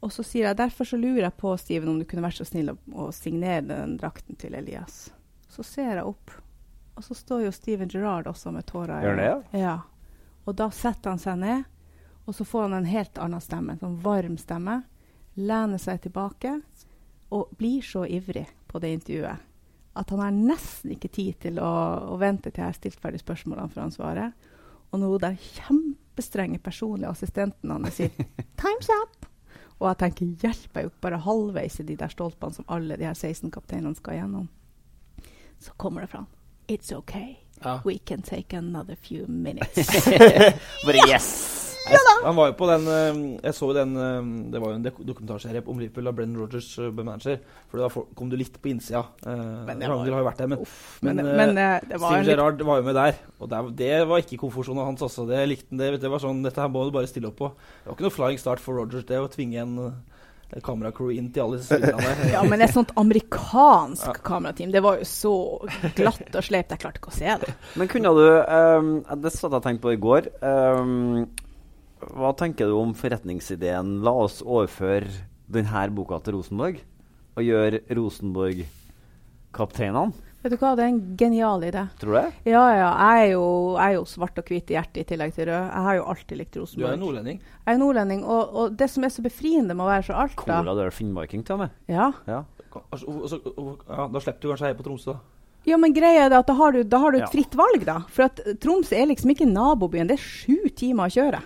Og 0.00 0.12
så 0.14 0.22
sier 0.22 0.46
jeg 0.46 0.58
derfor 0.60 0.86
så 0.86 0.98
lurer 1.00 1.24
jeg 1.26 1.36
på, 1.40 1.54
Steven, 1.58 1.88
om 1.90 1.98
du 1.98 2.06
kunne 2.06 2.22
vært 2.22 2.38
så 2.38 2.46
snill 2.46 2.70
å, 2.72 2.76
å 2.94 3.08
signere 3.14 3.64
den 3.66 3.96
drakten 3.98 4.38
til 4.38 4.54
Elias. 4.54 5.08
Så 5.50 5.64
ser 5.66 5.96
jeg 5.96 6.06
opp, 6.06 6.34
og 6.94 7.06
så 7.06 7.16
står 7.18 7.46
jo 7.46 7.54
Steven 7.54 7.90
Gerrard 7.90 8.28
også 8.30 8.52
med 8.54 8.66
tårer 8.68 9.02
i 9.02 9.10
øynene. 9.10 9.58
Ja. 9.58 9.80
Og 10.46 10.54
da 10.58 10.70
setter 10.74 11.14
han 11.14 11.22
seg 11.22 11.40
ned, 11.42 11.66
og 12.28 12.36
så 12.36 12.46
får 12.46 12.68
han 12.68 12.78
en 12.78 12.88
helt 12.92 13.18
annen 13.18 13.42
stemme, 13.42 13.74
en 13.74 13.82
sånn 13.82 13.98
varm 14.04 14.38
stemme. 14.38 14.82
Lener 15.38 15.82
seg 15.82 16.02
tilbake 16.04 16.58
og 17.34 17.50
blir 17.58 17.82
så 17.84 18.04
ivrig 18.06 18.46
på 18.68 18.80
det 18.82 18.94
intervjuet 18.98 19.48
at 19.98 20.10
han 20.10 20.20
har 20.22 20.34
nesten 20.34 20.94
ikke 20.94 21.10
tid 21.10 21.38
til 21.42 21.58
å, 21.62 21.70
å 22.14 22.18
vente 22.20 22.52
til 22.52 22.62
jeg 22.62 22.70
har 22.70 22.76
stilt 22.76 23.00
ferdig 23.02 23.22
spørsmålene 23.22 23.72
før 23.72 23.84
han 23.86 23.94
svarer. 23.94 24.52
og 24.90 25.00
når 25.00 25.10
hun 25.12 25.22
der 25.24 25.40
kjempestrenge 25.42 26.58
personlige 26.58 27.10
assistenten 27.10 27.70
hans 27.70 27.98
sier 27.98 28.10
'Time's 28.58 28.90
up', 29.02 29.27
og 29.78 29.88
jeg 29.88 29.98
tenker 29.98 30.26
'hjelp, 30.26 30.70
jeg 30.74 30.80
er 30.80 30.88
jo 30.88 30.90
bare 31.00 31.18
halvveis 31.18 31.80
i 31.80 31.82
de 31.82 31.96
der 31.96 32.08
stolpene 32.08 32.54
som 32.54 32.64
alle 32.68 32.96
de 32.96 33.04
her 33.04 33.14
16 33.14 33.50
kapteinene 33.50 33.94
skal 33.94 34.18
gjennom', 34.18 34.48
så 35.60 35.70
kommer 35.76 36.00
det 36.00 36.10
fram 36.10 36.26
'It's 36.68 36.92
okay. 36.92 37.36
Ja. 37.64 37.80
We 37.84 37.98
can 37.98 38.22
take 38.22 38.56
another 38.56 38.94
few 38.94 39.26
minutes'. 39.26 40.10
Bare 40.86 41.08
yes! 41.08 41.67
Jeg, 41.90 42.00
han 42.24 42.36
var 42.36 42.50
jo 42.50 42.54
på 42.58 42.66
den 42.70 42.86
eh, 42.92 43.18
Jeg 43.46 43.54
så 43.56 43.68
jo 43.70 43.74
den 43.76 43.92
eh, 43.96 44.28
Det 44.52 44.60
var 44.62 44.72
jo 44.72 44.78
en 44.78 44.84
dok- 44.84 45.00
dokumentarserie 45.10 45.62
om 45.66 45.78
Liverpool 45.80 46.10
av 46.10 46.16
Brennan 46.18 46.40
Rogers 46.42 46.68
ble 46.94 47.04
manager. 47.06 47.38
For 47.70 47.82
da 47.82 47.88
kom 48.18 48.28
du 48.32 48.36
litt 48.40 48.58
på 48.62 48.70
innsida. 48.72 49.04
Men 49.24 49.78
var- 49.80 49.94
Ragnhild 49.94 50.16
har 50.16 50.22
jo 50.24 50.28
vært 50.30 50.42
der, 50.42 50.50
men, 50.54 50.64
Men, 51.02 51.16
men, 51.22 51.32
men, 51.42 51.58
eh, 51.58 51.76
eh, 51.90 51.98
var 52.02 52.18
litt 52.18 52.30
Gerrard 52.32 52.62
var 52.68 52.82
jo 52.82 52.88
med 52.90 52.98
der. 52.98 53.18
Og 53.40 53.48
det, 53.52 53.62
det 53.80 53.92
var 54.10 54.22
ikke 54.24 54.40
komfortsona 54.44 54.84
hans. 54.88 55.02
Altså. 55.06 55.26
Det 55.30 55.42
likte 55.48 55.70
han. 55.70 55.78
Det, 55.84 55.90
det 56.02 56.10
var 56.12 56.22
sånn, 56.24 56.42
Dette 56.46 56.60
her 56.64 56.68
må 56.72 56.84
du 56.88 56.94
bare 56.98 57.08
stille 57.10 57.30
opp 57.32 57.38
på. 57.40 57.52
Det 57.54 57.90
var 57.92 57.98
ikke 57.98 58.08
noe 58.08 58.16
flying 58.18 58.38
start 58.42 58.60
for 58.64 58.78
Rogers, 58.80 59.04
det 59.08 59.18
å 59.22 59.28
tvinge 59.32 59.60
en 59.64 59.74
kameracrew 60.64 61.10
inn 61.12 61.26
til 61.32 61.42
alle 61.44 61.58
spillerne. 61.60 62.12
Ja, 62.32 62.40
men 62.48 62.62
et 62.64 62.72
sånt 62.72 62.94
amerikansk 62.96 64.06
Ja. 64.08 64.14
kamerateam, 64.24 64.70
det 64.72 64.80
var 64.80 64.96
jo 64.96 65.04
så 65.04 65.32
glatt 65.98 66.22
og 66.32 66.46
sleipt. 66.46 66.72
Jeg 66.72 66.80
klarte 66.80 67.02
ikke 67.02 67.12
å 67.12 67.18
se 67.18 67.34
det. 67.42 67.52
Men 67.76 67.90
kunne 67.92 68.14
du 68.16 68.24
um, 68.48 68.88
Det 69.20 69.32
satt 69.34 69.50
jeg 69.52 69.58
og 69.60 69.66
tenkte 69.66 69.84
på 69.84 69.92
i 69.92 70.00
går. 70.00 70.30
Um, 70.40 71.26
hva 72.00 72.32
tenker 72.36 72.66
du 72.70 72.76
om 72.78 72.94
forretningsideen? 72.94 74.00
La 74.04 74.12
oss 74.12 74.40
overføre 74.42 75.08
denne 75.50 75.88
boka 75.96 76.18
til 76.22 76.34
Rosenborg 76.38 76.80
og 77.38 77.42
gjøre 77.44 77.80
Rosenborg 77.96 78.64
kapteinene. 79.54 80.12
Vet 80.38 80.52
du 80.54 80.56
hva, 80.60 80.76
det 80.78 80.84
er 80.84 80.90
en 80.92 81.00
genial 81.18 81.64
idé. 81.66 81.80
Tror 81.98 82.12
du 82.14 82.18
det? 82.20 82.28
Ja, 82.52 82.62
ja. 82.70 82.90
Jeg 82.94 83.24
er 83.24 83.32
jo, 83.32 83.44
jeg 83.74 83.88
er 83.88 83.94
jo 83.96 84.04
svart 84.06 84.38
og 84.38 84.44
hvit 84.52 84.70
i 84.70 84.76
hjertet 84.76 85.00
i 85.02 85.06
tillegg 85.08 85.32
til 85.34 85.48
rød. 85.50 85.64
Jeg 85.66 85.82
har 85.88 85.96
jo 85.98 86.04
alltid 86.12 86.38
likt 86.38 86.58
Rosenborg. 86.60 86.86
Du 86.86 86.92
er 86.92 87.00
nordlending. 87.02 87.40
Jeg 87.66 87.74
er 87.74 87.80
nordlending, 87.82 88.22
og, 88.24 88.54
og 88.62 88.76
det 88.78 88.86
som 88.92 89.02
er 89.08 89.10
så 89.10 89.24
befriende 89.24 89.74
med 89.74 89.82
å 89.82 89.88
være 89.90 90.06
så 90.06 90.14
Alta 90.14 90.38
Cola, 90.44 90.76
du 90.78 90.84
er 90.84 90.94
finnmarking 90.94 91.42
til 91.44 91.56
og 91.58 91.64
med. 91.64 91.74
ja. 91.90 92.12
Ja. 92.30 92.44
Altså, 92.92 93.08
og- 93.08 93.22
og 93.24 93.28
så- 93.32 93.40
og- 93.56 93.82
ja, 93.88 94.06
da 94.06 94.20
slipper 94.20 94.40
du 94.40 94.48
kanskje 94.52 94.62
å 94.62 94.68
heie 94.68 94.78
på 94.78 94.84
Tromsø. 94.86 95.12
da. 95.16 95.18
Ja, 95.66 95.76
men 95.76 95.92
greia 95.92 96.26
er 96.26 96.34
at 96.38 96.46
da 96.48 96.54
har 96.56 96.72
du, 96.72 96.82
da 96.84 96.98
har 97.02 97.12
du 97.12 97.18
et 97.18 97.26
Ja. 97.26 97.30
fritt 97.32 97.54
valg, 97.58 97.84
da. 97.84 97.98
For 98.08 98.24
at 98.24 98.40
Troms 98.60 98.92
er 98.92 99.06
liksom 99.06 99.30
ikke 99.34 99.48
nabobyen. 99.50 100.06
Det 100.08 100.16
er 100.18 100.22
sju 100.22 100.68
timer 100.74 101.08
å 101.08 101.12
kjøre. 101.12 101.40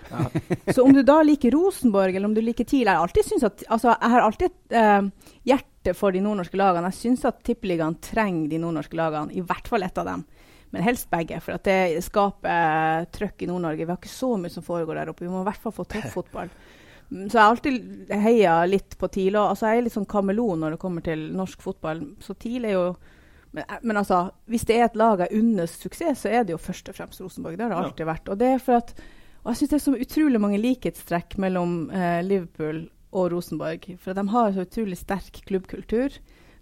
så 0.73 0.83
om 0.85 0.93
du 0.93 1.03
da 1.03 1.21
liker 1.23 1.51
Rosenborg, 1.51 2.15
eller 2.15 2.25
om 2.29 2.33
du 2.33 2.41
liker 2.41 2.63
TIL 2.63 2.85
Jeg 2.85 2.95
at 2.95 3.63
Altså, 3.69 3.97
jeg 3.99 4.09
har 4.09 4.21
alltid 4.21 4.45
et 4.51 4.71
eh, 4.71 5.01
hjerte 5.45 5.95
for 5.95 6.11
de 6.11 6.21
nordnorske 6.21 6.55
lagene. 6.55 6.91
Jeg 6.91 7.01
syns 7.01 7.25
at 7.25 7.43
Tippeligaen 7.43 7.99
trenger 7.99 8.49
de 8.49 8.57
nordnorske 8.59 8.95
lagene, 8.95 9.33
i 9.35 9.41
hvert 9.41 9.67
fall 9.67 9.83
ett 9.83 9.97
av 9.97 10.05
dem. 10.05 10.25
Men 10.71 10.83
helst 10.83 11.09
begge, 11.11 11.39
for 11.41 11.53
at 11.53 11.63
det 11.63 12.01
skaper 12.03 12.49
eh, 12.49 13.05
trøkk 13.11 13.43
i 13.43 13.47
Nord-Norge. 13.47 13.85
Vi 13.85 13.91
har 13.91 13.97
ikke 13.99 14.09
så 14.09 14.37
mye 14.39 14.49
som 14.49 14.63
foregår 14.63 14.95
der 14.95 15.09
oppe. 15.11 15.25
Vi 15.25 15.29
må 15.29 15.41
i 15.41 15.49
hvert 15.49 15.61
fall 15.61 15.71
få 15.75 15.83
toppfotball. 15.85 16.49
fotball. 16.53 17.29
Så 17.29 17.35
jeg 17.35 17.43
har 17.43 17.51
alltid 17.51 18.13
heia 18.23 18.65
litt 18.65 18.95
på 18.97 19.07
TIL. 19.11 19.35
Og, 19.35 19.51
altså, 19.51 19.67
jeg 19.69 19.77
er 19.77 19.85
litt 19.85 19.93
sånn 19.93 20.09
kameleon 20.09 20.63
når 20.63 20.71
det 20.71 20.79
kommer 20.81 21.03
til 21.05 21.27
norsk 21.35 21.61
fotball. 21.61 22.01
Så 22.23 22.33
TIL 22.39 22.65
er 22.65 22.73
jo 22.77 22.87
men, 23.53 23.63
eh, 23.69 23.79
men 23.83 23.97
altså, 23.97 24.31
hvis 24.49 24.65
det 24.65 24.75
er 24.79 24.85
et 24.89 24.95
lag 24.99 25.19
jeg 25.19 25.39
unner 25.39 25.65
suksess, 25.69 26.23
så 26.25 26.29
er 26.33 26.43
det 26.43 26.53
jo 26.55 26.57
først 26.61 26.89
og 26.89 26.95
fremst 26.95 27.21
Rosenborg. 27.21 27.57
Det 27.57 27.61
har 27.67 27.69
det 27.69 27.77
Ja. 27.77 27.83
alltid 27.89 28.05
vært. 28.09 28.29
Og 28.29 28.37
det 28.37 28.47
er 28.55 28.59
for 28.59 28.73
at 28.81 28.93
og 29.45 29.51
jeg 29.51 29.57
syns 29.57 29.69
det 29.69 29.75
er 29.75 29.91
så 29.91 29.99
utrolig 29.99 30.39
mange 30.39 30.57
likhetstrekk 30.57 31.37
mellom 31.37 31.89
eh, 31.91 32.21
Liverpool 32.23 32.89
og 33.11 33.31
Rosenborg. 33.33 33.97
For 33.99 34.13
de 34.13 34.23
har 34.31 34.51
så 34.55 34.63
utrolig 34.63 34.97
sterk 34.97 35.41
klubbkultur. 35.45 36.15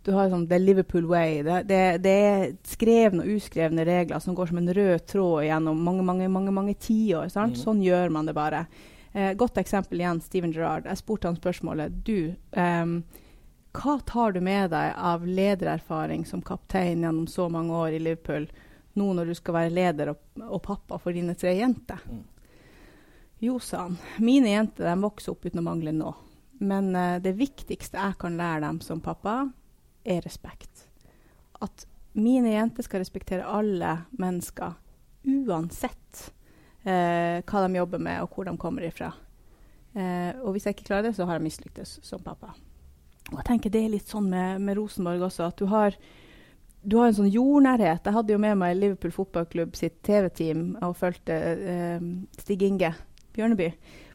Du 0.03 0.11
har 0.13 0.29
sånn 0.31 0.47
The 0.49 0.57
Liverpool 0.57 1.05
Way. 1.05 1.43
Det, 1.45 1.59
det, 1.69 1.81
det 2.01 2.09
er 2.25 2.47
skrevne 2.65 3.21
og 3.21 3.35
uskrevne 3.35 3.85
regler 3.85 4.19
som 4.19 4.33
går 4.33 4.47
som 4.49 4.57
en 4.57 4.73
rød 4.73 5.05
tråd 5.05 5.43
gjennom 5.45 5.77
mange 5.85 6.01
mange, 6.03 6.27
mange, 6.27 6.51
mange 6.51 6.73
tiår. 6.73 7.29
Mhm. 7.29 7.53
Sånn 7.55 7.83
gjør 7.85 8.09
man 8.11 8.25
det 8.25 8.33
bare. 8.33 8.65
Eh, 9.13 9.33
godt 9.35 9.57
eksempel 9.61 9.99
igjen, 10.01 10.19
Steven 10.25 10.51
Gerrard. 10.51 10.85
Jeg 10.89 10.97
spurte 10.97 11.27
han 11.29 11.37
spørsmålet. 11.37 12.01
Du, 12.03 12.33
ehm, 12.53 13.03
hva 13.71 13.99
tar 14.05 14.31
du 14.35 14.41
med 14.43 14.71
deg 14.73 14.93
av 14.97 15.23
ledererfaring 15.27 16.25
som 16.25 16.41
kaptein 16.43 17.03
gjennom 17.05 17.27
så 17.27 17.47
mange 17.49 17.73
år 17.73 17.95
i 17.95 18.01
Liverpool, 18.03 18.49
nå 18.93 19.13
når 19.15 19.31
du 19.31 19.35
skal 19.37 19.55
være 19.55 19.73
leder 19.75 20.11
og, 20.11 20.19
og 20.43 20.59
pappa 20.65 20.99
for 20.99 21.15
dine 21.15 21.35
tre 21.39 21.53
jenter? 21.55 22.01
Mm. 22.09 22.25
Jo, 23.41 23.59
sa 23.63 23.85
han. 23.87 23.97
Mine 24.19 24.51
jenter 24.51 24.85
de 24.85 24.97
vokser 25.01 25.33
opp 25.33 25.47
uten 25.47 25.63
å 25.63 25.65
mangle 25.65 25.93
nå. 25.95 26.11
Men 26.61 26.91
uh, 26.93 27.17
det 27.23 27.31
viktigste 27.39 27.97
jeg 27.97 28.19
kan 28.21 28.35
lære 28.37 28.65
dem 28.67 28.81
som 28.85 29.01
pappa, 29.01 29.47
er 30.03 30.21
respekt. 30.21 30.87
At 31.61 31.87
mine 32.13 32.51
jenter 32.51 32.85
skal 32.85 33.01
respektere 33.01 33.47
alle 33.47 33.95
mennesker, 34.19 34.75
uansett 35.47 36.25
uh, 36.83 37.39
hva 37.39 37.63
de 37.63 37.79
jobber 37.79 38.03
med, 38.03 38.21
og 38.21 38.35
hvor 38.35 38.45
de 38.45 38.53
kommer 38.61 38.85
ifra. 38.85 39.13
Uh, 39.95 40.37
og 40.43 40.53
hvis 40.53 40.67
jeg 40.67 40.77
ikke 40.77 40.91
klarer 40.91 41.09
det, 41.09 41.15
så 41.17 41.25
har 41.25 41.39
jeg 41.39 41.47
mislyktes 41.47 41.97
som 42.05 42.21
pappa. 42.21 42.53
Og 43.31 43.37
jeg 43.39 43.45
tenker 43.47 43.69
Det 43.73 43.83
er 43.85 43.93
litt 43.93 44.07
sånn 44.11 44.27
med, 44.29 44.59
med 44.61 44.77
Rosenborg 44.77 45.21
også, 45.29 45.47
at 45.47 45.57
du 45.61 45.65
har, 45.71 45.95
du 46.83 46.97
har 46.99 47.07
en 47.11 47.15
sånn 47.21 47.31
jordnærhet. 47.31 48.03
Jeg 48.03 48.13
hadde 48.17 48.33
jo 48.35 48.41
med 48.43 48.57
meg 48.59 48.75
Liverpool 48.77 49.13
fotballklubb 49.15 49.75
sitt 49.79 50.01
TV-team 50.03 50.75
og 50.83 50.97
fulgte 50.99 51.37
eh, 51.55 52.03
Stig 52.41 52.65
Inge 52.67 52.91
Bjørneby 53.35 53.69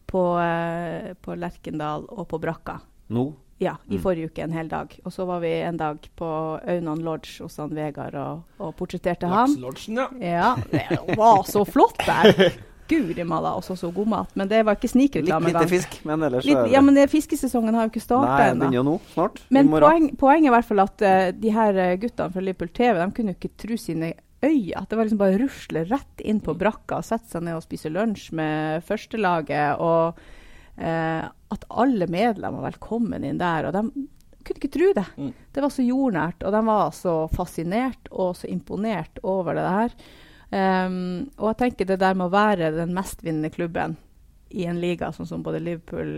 på, 0.06 0.22
eh, 0.42 1.14
på 1.24 1.34
Lerkendal 1.40 2.04
og 2.12 2.26
på 2.28 2.38
Brakka. 2.42 2.78
Nå? 3.16 3.32
Ja, 3.58 3.78
i 3.88 3.96
Mm. 3.96 4.02
forrige 4.02 4.28
uke 4.28 4.42
en 4.44 4.52
hel 4.52 4.68
dag. 4.68 4.92
Og 5.06 5.12
så 5.14 5.24
var 5.24 5.40
vi 5.40 5.48
en 5.64 5.78
dag 5.80 5.96
på 6.14 6.26
Aunan 6.68 7.00
Lodge 7.00 7.38
hos 7.42 7.56
han 7.56 7.70
Vegard 7.72 8.14
og, 8.20 8.42
og 8.60 8.74
portretterte 8.76 9.26
han. 9.32 9.48
Lakselodgen, 9.56 9.96
ja. 9.96 10.10
Ja, 10.20 10.50
det 10.70 11.16
var 11.16 11.40
så 11.48 11.64
flott 11.64 11.96
der! 12.04 12.52
Guri 12.88 13.24
malla, 13.26 13.54
også 13.58 13.76
så 13.78 13.90
god 13.94 14.10
mat. 14.12 14.34
Men 14.38 14.50
det 14.50 14.62
var 14.66 14.78
ikke 14.78 14.92
Litt 14.96 15.16
lite 15.18 15.64
fisk, 15.70 15.98
men 16.08 16.22
ellers 16.26 16.46
Litt, 16.46 16.70
ja, 16.72 16.82
men 16.84 16.96
det, 16.96 17.08
fiskesesongen 17.12 17.74
har 17.74 17.86
jo 17.86 17.92
ikke 17.94 18.04
starta 18.04 18.50
ennå. 18.50 18.66
begynner 18.66 18.78
jo 18.78 18.84
nå, 18.86 18.94
snart. 19.14 19.42
Men 19.54 19.70
poeng, 19.72 20.08
poenget 20.18 20.48
er 20.48 20.52
i 20.52 20.54
hvert 20.56 20.68
fall 20.70 20.84
at 20.84 21.04
uh, 21.06 21.26
de 21.36 21.52
her 21.56 21.80
eh, 21.82 21.96
guttene 22.02 22.34
fra 22.34 22.44
Liverpool 22.44 22.72
TV 22.76 23.00
de 23.00 23.08
kunne 23.16 23.34
jo 23.34 23.40
ikke 23.40 23.52
tro 23.64 23.78
sine 23.80 24.12
øyne. 24.44 24.80
At 24.80 24.90
det 24.90 24.98
var 24.98 25.08
liksom 25.08 25.22
bare 25.22 25.38
å 25.38 25.42
rusle 25.44 25.84
rett 25.90 26.24
inn 26.24 26.42
på 26.44 26.56
brakka 26.58 27.00
og 27.00 27.08
sette 27.08 27.32
seg 27.32 27.46
ned 27.46 27.58
og 27.58 27.64
spise 27.66 27.92
lunsj 27.92 28.28
med 28.38 28.84
førstelaget. 28.86 29.82
Og 29.82 30.20
uh, 30.80 31.24
at 31.56 31.66
alle 31.70 32.10
medlemmer 32.10 32.60
var 32.60 32.70
velkommen 32.72 33.26
inn 33.26 33.40
der. 33.42 33.68
Og 33.68 33.76
de 33.76 34.06
kunne 34.46 34.62
ikke 34.62 34.74
tro 34.76 34.92
det. 34.94 35.06
Mm. 35.16 35.32
Det 35.52 35.64
var 35.64 35.74
så 35.74 35.84
jordnært, 35.86 36.44
og 36.46 36.54
de 36.54 36.62
var 36.68 36.94
så 36.94 37.16
fascinert 37.34 38.12
og 38.12 38.36
så 38.38 38.50
imponert 38.50 39.20
over 39.26 39.58
det 39.58 39.66
her. 39.66 39.98
Um, 40.46 41.26
og 41.40 41.50
jeg 41.50 41.58
tenker 41.64 41.88
det 41.88 42.00
der 42.00 42.14
med 42.14 42.28
å 42.28 42.34
være 42.34 42.70
den 42.76 42.92
mestvinnende 42.94 43.50
klubben 43.50 43.96
i 44.48 44.64
en 44.64 44.78
liga 44.78 45.08
sånn 45.12 45.26
som 45.26 45.40
både 45.42 45.58
Liverpool 45.58 46.10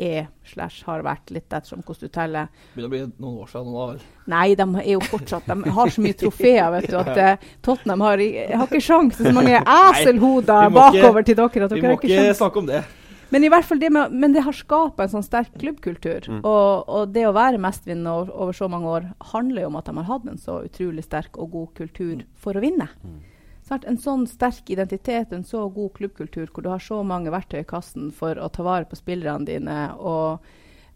er 0.00 0.26
slash 0.46 0.84
har 0.84 1.04
vært, 1.06 1.30
litt 1.32 1.48
ettersom 1.48 1.80
hvordan 1.84 2.10
du 2.10 2.12
teller. 2.12 2.50
Begynner 2.74 2.90
å 2.90 2.92
bli 2.92 3.00
noen 3.24 3.38
år 3.40 3.52
siden. 3.52 3.70
nå, 3.72 3.86
vel? 3.92 4.02
Nei, 4.34 4.44
de 4.58 4.66
er 4.82 4.90
jo 4.90 5.00
fortsatt 5.08 5.48
De 5.48 5.72
har 5.78 5.94
så 5.94 6.04
mye 6.04 6.18
trofeer, 6.20 6.66
vet 6.76 6.90
du, 6.92 6.98
at 7.02 7.16
uh, 7.16 7.48
Tottenham 7.64 8.04
har, 8.04 8.24
har 8.52 8.68
ikke 8.68 8.84
sjans 8.84 9.16
så 9.16 9.32
mange 9.34 9.56
eselhoder 9.78 10.76
bakover 10.76 11.24
til 11.24 11.40
dere. 11.40 11.48
at 11.48 11.74
Vi 11.74 11.80
dere 11.80 11.88
må 11.88 11.96
har 11.96 12.04
ikke 12.04 12.12
ikke 12.12 12.38
snakke 12.42 12.62
om 12.62 12.70
det. 12.70 12.84
Men 13.32 13.42
i 13.42 13.50
hvert 13.50 13.66
fall 13.66 13.80
det 13.80 13.88
med, 13.90 14.12
men 14.12 14.34
det 14.34 14.44
har 14.46 14.54
skapa 14.54 15.06
en 15.06 15.10
sånn 15.16 15.24
sterk 15.26 15.56
klubbkultur. 15.58 16.28
Mm. 16.30 16.42
Og, 16.44 16.84
og 16.84 17.14
det 17.16 17.24
å 17.26 17.32
være 17.34 17.58
mestvinnende 17.58 18.12
over, 18.12 18.34
over 18.44 18.54
så 18.54 18.68
mange 18.70 18.92
år 18.92 19.08
handler 19.32 19.64
jo 19.64 19.72
om 19.72 19.78
at 19.80 19.88
de 19.88 19.96
har 19.96 20.10
hatt 20.12 20.28
en 20.30 20.38
så 20.38 20.60
utrolig 20.68 21.02
sterk 21.08 21.40
og 21.40 21.56
god 21.56 21.72
kultur 21.80 22.26
for 22.38 22.54
å 22.54 22.62
vinne. 22.62 22.92
Sant? 23.02 23.32
En 23.70 23.96
sånn 23.96 24.26
sterk 24.28 24.68
identitet, 24.70 25.32
en 25.32 25.44
så 25.44 25.64
god 25.72 25.94
klubbkultur 25.96 26.50
hvor 26.52 26.62
du 26.62 26.68
har 26.68 26.78
så 26.84 26.98
mange 27.06 27.30
verktøy 27.32 27.60
i 27.62 27.64
kassen 27.68 28.10
for 28.12 28.36
å 28.36 28.50
ta 28.52 28.62
vare 28.62 28.84
på 28.84 28.96
spillerne 28.98 29.46
dine 29.48 29.76
og 29.96 30.40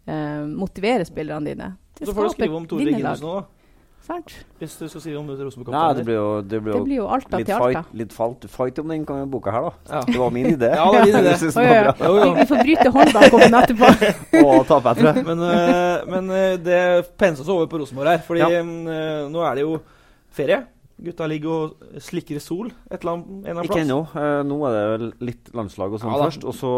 eh, 0.05 0.43
motivere 0.45 1.05
spillerne 1.05 1.49
dine. 1.49 1.71
Det 1.97 2.05
Så 2.07 2.13
får 2.13 2.23
du 2.29 2.35
skrive 2.37 2.55
om 2.55 2.67
Tore 2.69 2.85
vinnerlag, 2.85 3.19
nå, 3.25 3.39
da. 3.39 3.47
Sant? 4.09 4.31
Hvis 4.61 4.77
du 4.79 4.85
skal 4.89 5.01
skrive 5.03 5.17
om 5.19 5.27
det 5.27 5.35
det 5.37 5.45
Rosenborg-kapteinen. 5.49 6.05
blir 6.07 6.15
jo, 6.15 6.29
det 6.41 6.59
blir 6.63 6.71
Det 6.73 6.79
jo 6.79 6.85
blir 6.85 6.95
jo 7.01 7.07
Alta 7.13 7.37
litt, 7.41 7.49
til 7.49 7.55
Alta. 7.57 7.81
fight, 7.83 7.97
litt 7.99 8.13
fight, 8.15 8.45
fight 8.49 8.79
om 8.79 8.87
den 8.93 9.03
kan- 9.05 9.29
boka 9.29 9.51
her, 9.51 9.61
da. 9.67 9.73
Ja. 9.97 10.01
Det 10.07 10.17
var 10.21 10.31
min 10.31 10.45
idé. 10.53 10.69
Ja, 10.79 10.85
det 10.89 10.97
var 10.97 11.05
din 11.05 11.19
idé. 11.19 11.53
Var 11.59 12.07
Jo, 12.07 12.15
jo. 12.15 12.23
Vi, 12.23 12.39
vi 12.39 12.45
får 12.53 12.63
bryte 12.63 12.89
håndbakoppen 12.95 13.59
etterpå. 13.59 13.91
Og 14.47 14.65
tape, 14.69 14.95
tror 15.01 15.09
jeg. 15.13 15.25
Men, 15.27 15.43
eh, 15.51 16.05
men 16.15 16.29
eh, 16.31 16.57
det 16.57 16.81
penser 17.17 17.43
seg 17.43 17.53
over 17.57 17.67
på 17.67 17.81
Rosenborg 17.83 18.13
her. 18.15 18.23
Fordi 18.25 18.39
Ja. 18.45 18.49
eh, 18.61 19.29
nå 19.29 19.43
er 19.51 19.55
det 19.59 19.65
jo 19.67 19.79
ferie. 20.31 20.63
Gutta 21.03 21.27
ligger 21.31 21.49
og 21.49 21.99
slikker 22.03 22.39
i 22.39 22.41
sol 22.43 22.71
et 22.89 22.99
eller 22.99 23.13
annet, 23.13 23.27
en 23.29 23.43
eller 23.43 23.61
annen 23.61 23.69
Ikke 23.69 23.83
ennå. 23.85 23.99
Eh, 24.19 24.39
nå 24.47 24.57
er 24.67 24.75
det 24.75 24.81
vel 24.93 25.05
litt 25.29 25.53
landslag 25.55 25.95
og 25.95 26.01
sånn 26.01 26.11
Ja 26.11 26.25
først. 26.25 26.47
Og 26.49 26.57
så. 26.57 26.73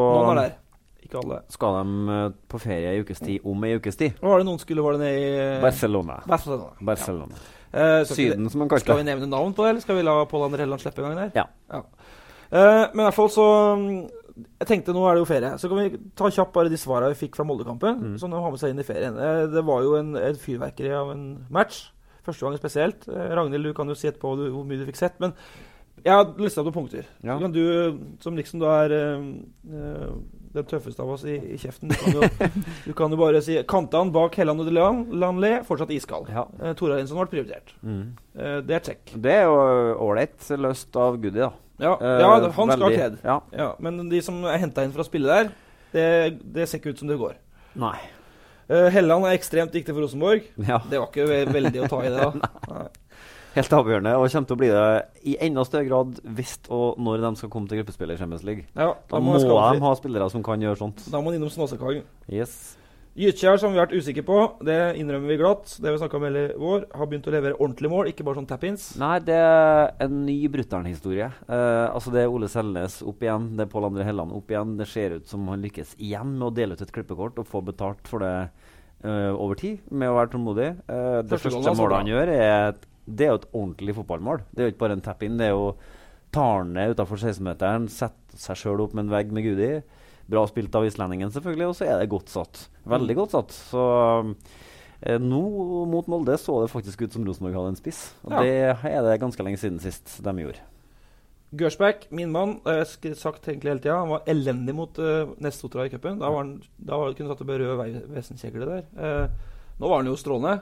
Ikke 1.01 1.17
alle. 1.23 1.39
skal 1.51 1.77
de 1.79 2.13
eh, 2.15 2.27
på 2.53 2.59
ferie 2.61 2.93
i 2.93 3.01
ukes 3.01 3.19
tid 3.23 3.47
om 3.47 3.65
ei 3.65 3.73
ukes 3.79 3.97
tid. 3.99 4.19
Hva 4.21 4.35
var 4.35 4.43
det 4.43 4.47
noen 4.47 4.61
skulle 4.61 4.85
Var 4.85 4.97
det 4.97 5.01
nede 5.01 5.17
i 5.17 5.33
eh, 5.33 5.57
Barcelona. 5.63 6.21
Barcelona. 6.29 6.69
Barcelona. 6.91 7.41
Ja. 7.41 7.57
Eh, 7.71 8.05
Syden, 8.05 8.49
som 8.51 8.61
man 8.63 8.69
kalte 8.71 8.85
skal 8.85 8.99
vi 8.99 9.07
nevne 9.07 9.29
navn 9.31 9.53
på 9.55 9.63
det, 9.63 9.73
eller 9.73 9.83
skal 9.83 9.97
vi 9.97 10.03
la 10.03 10.17
Pål 10.27 10.49
André 10.49 10.65
Helland 10.65 10.83
slippe 10.83 11.03
en 11.03 11.09
gang 11.09 11.19
der? 11.21 11.31
Ja. 11.41 11.81
Eh, 12.51 12.83
men 12.91 12.99
i 12.99 13.05
hvert 13.05 13.15
fall 13.15 13.29
så 13.31 13.45
mm, 13.79 14.01
Jeg 14.59 14.67
tenkte 14.67 14.95
nå 14.95 15.05
er 15.07 15.15
det 15.15 15.23
jo 15.23 15.29
ferie. 15.29 15.53
Så 15.59 15.71
kan 15.71 15.79
vi 15.81 16.01
ta 16.17 16.29
kjapt 16.31 16.53
bare 16.55 16.71
de 16.71 16.79
svarene 16.79 17.13
vi 17.13 17.21
fikk 17.25 17.39
fra 17.39 17.47
Moldekampen. 17.47 18.13
Mm. 18.13 18.19
Som 18.21 18.31
de 18.31 18.43
har 18.43 18.53
med 18.53 18.61
seg 18.61 18.73
inn 18.73 18.83
i 18.83 18.87
ferien. 18.87 19.17
Det 19.51 19.63
var 19.67 19.83
jo 19.87 19.97
en, 19.99 20.13
et 20.19 20.39
fyrverkeri 20.39 20.93
av 20.95 21.11
en 21.15 21.25
match. 21.51 21.89
Første 22.25 22.45
gangen 22.45 22.61
spesielt. 22.61 23.07
Eh, 23.09 23.35
Ragnhild, 23.37 23.71
du 23.71 23.77
kan 23.77 23.89
jo 23.89 23.97
si 23.97 24.09
etterpå 24.09 24.35
hvor 24.37 24.65
mye 24.67 24.81
du 24.81 24.87
fikk 24.89 24.99
sett. 24.99 25.19
Men 25.23 25.35
Jeg 26.01 26.17
har 26.17 26.29
lista 26.41 26.61
opp 26.61 26.71
noen 26.71 26.77
punkter. 26.79 27.09
Ja. 27.21 27.35
Kan 27.37 27.51
du, 27.53 27.61
som 28.23 28.37
liksom 28.37 28.61
da 28.61 28.71
er 28.85 28.93
eh, 28.95 29.25
den 30.55 30.67
tøffeste 30.67 31.03
av 31.03 31.11
oss 31.13 31.25
i, 31.29 31.35
i 31.53 31.57
kjeften, 31.61 31.91
du 31.91 31.97
kan, 31.99 32.15
jo, 32.15 32.49
du 32.87 32.93
kan 32.97 33.13
jo 33.13 33.19
bare 33.19 33.41
si 33.45 33.57
Kantene 33.69 34.13
bak 34.13 34.35
Helland 34.39 34.63
og 34.63 34.69
Delanlé 34.69 35.51
fortsatt 35.67 35.93
iskald. 35.95 36.31
Ja. 36.33 36.47
Uh, 36.59 36.71
Tora 36.77 36.97
Hensson 36.99 37.19
ble 37.21 37.27
prioritert. 37.31 37.75
Mm. 37.85 38.15
Uh, 38.35 38.57
det 38.65 38.77
er 38.77 38.87
check. 38.87 39.13
Det 39.13 39.35
er 39.43 39.45
jo 39.47 39.59
ålreit 40.07 40.49
løst 40.61 40.97
av 40.99 41.19
Goody, 41.21 41.43
da. 41.43 41.51
Ja, 41.81 41.93
uh, 41.97 42.15
ja 42.21 42.31
han 42.57 42.73
skal 42.73 42.87
ha. 42.87 43.11
Ja. 43.21 43.37
Ja, 43.55 43.69
men 43.83 44.01
de 44.11 44.23
som 44.25 44.41
er 44.49 44.59
henta 44.61 44.85
inn 44.85 44.95
for 44.95 45.05
å 45.05 45.07
spille 45.07 45.29
der, 45.31 45.53
det, 45.93 46.07
det 46.41 46.67
ser 46.67 46.81
ikke 46.81 46.95
ut 46.95 47.03
som 47.03 47.11
det 47.11 47.19
går. 47.21 47.37
Nei. 47.79 47.97
Eh, 48.71 48.87
Helland 48.95 49.27
er 49.27 49.35
ekstremt 49.35 49.73
viktig 49.75 49.91
for 49.93 50.05
Rosenborg. 50.05 50.45
Ja. 50.63 50.79
Det 50.87 50.99
var 51.01 51.09
ikke 51.11 51.27
ve 51.27 51.39
veldig 51.51 51.85
å 51.85 51.89
ta 51.91 52.01
i 52.07 52.11
det. 52.13 52.19
da. 52.23 52.51
Nei. 52.71 52.89
Helt 53.51 53.73
avgjørende, 53.75 54.13
og 54.15 54.29
kommer 54.31 54.47
til 54.47 54.55
å 54.55 54.59
bli 54.61 54.67
det 54.71 54.83
i 55.27 55.33
enda 55.43 55.63
større 55.67 55.83
grad 55.89 56.19
hvis 56.37 56.53
og 56.71 57.01
når 57.03 57.25
de 57.25 57.31
skal 57.41 57.49
komme 57.51 57.67
til 57.67 57.81
gruppespill 57.81 58.13
i 58.13 58.15
Champions 58.15 58.45
League. 58.47 58.63
Ja, 58.79 58.93
Da 59.11 59.19
må 59.19 59.33
må 59.35 59.41
de 59.41 59.81
ha 59.83 59.91
spillere 59.99 60.29
som 60.31 60.45
kan 60.45 60.63
gjøre 60.63 60.79
sånt. 60.79 61.03
Da 61.11 61.19
må 61.19 61.33
de 61.33 61.41
innom 61.41 61.51
Snåsakallen. 61.51 62.05
Yes. 62.31 62.77
Gytkjær, 63.11 63.57
som 63.59 63.73
vi 63.73 63.79
har 63.81 63.89
vært 63.89 63.97
usikre 63.99 64.23
på, 64.23 64.35
det 64.63 64.75
innrømmer 65.01 65.33
vi 65.33 65.35
glatt. 65.41 65.73
Det 65.83 65.91
vi 65.91 65.99
snakka 65.99 66.15
om 66.15 66.23
hele 66.29 66.43
vår. 66.55 66.85
Har 66.95 67.09
begynt 67.11 67.25
å 67.27 67.33
levere 67.33 67.57
ordentlige 67.59 67.91
mål, 67.91 68.07
ikke 68.07 68.23
bare 68.23 68.39
sånn 68.39 68.47
tap-ins. 68.47 68.85
Nei, 69.01 69.17
det 69.27 69.35
er 69.35 69.91
en 70.05 70.21
ny 70.23 70.37
Brutter'n-historie. 70.53 71.27
Eh, 71.27 71.87
altså 71.91 72.13
Det 72.15 72.21
er 72.23 72.31
Ole 72.31 72.47
Selnes 72.51 73.01
opp 73.03 73.25
igjen, 73.25 73.49
det 73.59 73.65
er 73.65 73.71
Pål 73.73 73.89
André 73.89 74.05
Helland 74.07 74.31
opp 74.37 74.53
igjen. 74.55 74.77
Det 74.79 74.87
ser 74.87 75.17
ut 75.19 75.27
som 75.27 75.43
han 75.51 75.65
lykkes 75.67 75.97
igjen 75.99 76.37
med 76.37 76.47
å 76.47 76.53
dele 76.55 76.77
ut 76.79 76.85
et 76.87 76.93
klippekort 76.95 77.41
og 77.43 77.49
få 77.51 77.59
betalt 77.67 78.07
for 78.07 78.23
det 78.23 78.31
eh, 79.03 79.31
over 79.35 79.59
tid, 79.59 79.83
med 79.91 80.07
å 80.07 80.15
være 80.21 80.31
tålmodig. 80.37 80.69
Eh, 80.87 81.19
det 81.19 81.35
Første 81.35 81.49
første 81.49 81.55
goalen 81.57 81.67
var 81.67 81.75
så 81.75 81.83
målet 81.83 81.99
han 81.99 82.13
gjør, 82.15 82.33
er, 82.37 82.67
et- 82.71 82.87
det 83.11 83.25
er 83.27 83.33
jo 83.33 83.39
et 83.41 83.49
ordentlig 83.51 83.97
fotballmål. 83.99 84.45
Det 84.55 84.61
er 84.63 84.69
jo 84.69 84.71
ikke 84.77 84.85
bare 84.85 84.95
en 84.95 85.03
tap-in. 85.03 85.35
Det 85.41 85.49
er 85.49 85.55
jo 85.57 85.73
tar 86.31 86.61
han 86.61 86.71
ned 86.77 86.93
utafor 86.95 87.19
16-meteren, 87.19 87.89
setter 87.91 88.39
seg 88.39 88.55
sjøl 88.61 88.85
opp 88.85 88.93
med 88.95 89.09
en 89.09 89.11
vegg 89.17 89.33
med 89.35 89.43
Gudi. 89.43 89.71
Bra 90.31 90.45
spilt 90.47 90.75
av 90.77 90.85
islendingen, 90.87 91.31
selvfølgelig, 91.33 91.69
og 91.71 91.77
så 91.77 91.87
er 91.89 92.01
det 92.01 92.11
godt 92.11 92.31
satt. 92.31 92.65
Veldig 92.89 93.15
godt 93.17 93.35
satt. 93.35 93.55
Så 93.71 93.85
eh, 95.03 95.19
nå 95.19 95.41
mot 95.91 96.07
Molde 96.11 96.37
så 96.39 96.61
det 96.63 96.71
faktisk 96.71 97.03
ut 97.03 97.15
som 97.17 97.25
Rosenborg 97.27 97.57
hadde 97.59 97.73
en 97.73 97.79
spiss. 97.79 98.03
Og 98.25 98.37
Ja. 98.37 98.43
det 98.45 98.91
er 98.93 99.01
det 99.07 99.19
ganske 99.23 99.43
lenge 99.43 99.59
siden 99.59 99.81
sist 99.83 100.19
de 100.23 100.35
gjorde. 100.45 100.63
Gersbæk, 101.51 102.05
min 102.15 102.31
mann, 102.31 102.61
har 102.63 102.85
jeg 102.85 103.17
sagt 103.19 103.43
egentlig 103.49 103.73
hele 103.73 103.83
tida, 103.83 103.97
han 103.99 104.13
var 104.13 104.21
elendig 104.31 104.71
mot 104.75 104.99
uh, 105.03 105.33
Nestotra 105.43 105.83
i 105.83 105.91
cupen. 105.91 106.21
Da, 106.21 106.29
var 106.31 106.45
han, 106.45 106.53
da 106.79 106.95
var 106.95 107.09
det 107.09 107.17
kunne 107.19 107.33
satt 107.33 107.43
opp 107.43 107.51
rød 107.51 108.05
vesenkjegle 108.13 108.69
der. 108.69 108.85
Uh, 108.95 109.57
nå 109.81 109.89
var 109.91 109.99
han 109.99 110.07
jo 110.07 110.15
strålende. 110.15 110.61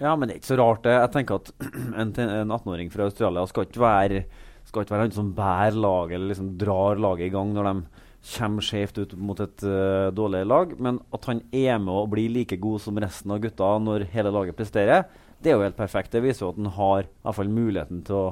Ja, 0.00 0.12
men 0.16 0.28
det 0.28 0.34
er 0.34 0.42
ikke 0.42 0.50
så 0.52 0.60
rart, 0.60 0.84
det. 0.84 0.92
Jeg 0.92 1.12
tenker 1.16 1.40
at 1.40 1.50
en, 2.02 2.12
en 2.12 2.52
18-åring 2.52 2.92
fra 2.92 3.08
Australia 3.08 3.46
skal 3.48 3.64
ikke 3.64 3.80
være 3.80 4.22
skal 4.68 4.84
ikke 4.84 4.94
være 4.94 5.06
han 5.08 5.16
som 5.16 5.32
bærer 5.34 5.76
laget 5.78 6.16
eller 6.18 6.30
liksom 6.30 6.52
drar 6.60 7.00
laget 7.00 7.26
i 7.30 7.34
gang 7.34 7.52
når 7.56 7.66
de 7.66 8.04
kommer 8.20 8.64
skjevt 8.64 9.00
ut 9.00 9.14
mot 9.16 9.38
et 9.40 9.64
uh, 9.64 10.10
dårlig 10.12 10.44
lag. 10.48 10.74
Men 10.82 11.00
at 11.14 11.26
han 11.30 11.42
er 11.52 11.80
med 11.80 11.94
og 11.94 12.12
blir 12.12 12.32
like 12.32 12.58
god 12.60 12.82
som 12.84 13.00
resten 13.00 13.32
av 13.32 13.40
gutta 13.42 13.72
når 13.80 14.08
hele 14.12 14.32
laget 14.34 14.58
presterer, 14.58 15.08
det 15.40 15.52
er 15.52 15.56
jo 15.56 15.64
helt 15.64 15.78
perfekt. 15.78 16.12
Det 16.12 16.22
viser 16.24 16.44
jo 16.44 16.52
at 16.52 16.60
han 16.60 16.72
har 16.76 17.06
i 17.06 17.10
hvert 17.24 17.38
fall 17.38 17.52
muligheten 17.52 18.02
til 18.04 18.18
å, 18.18 18.26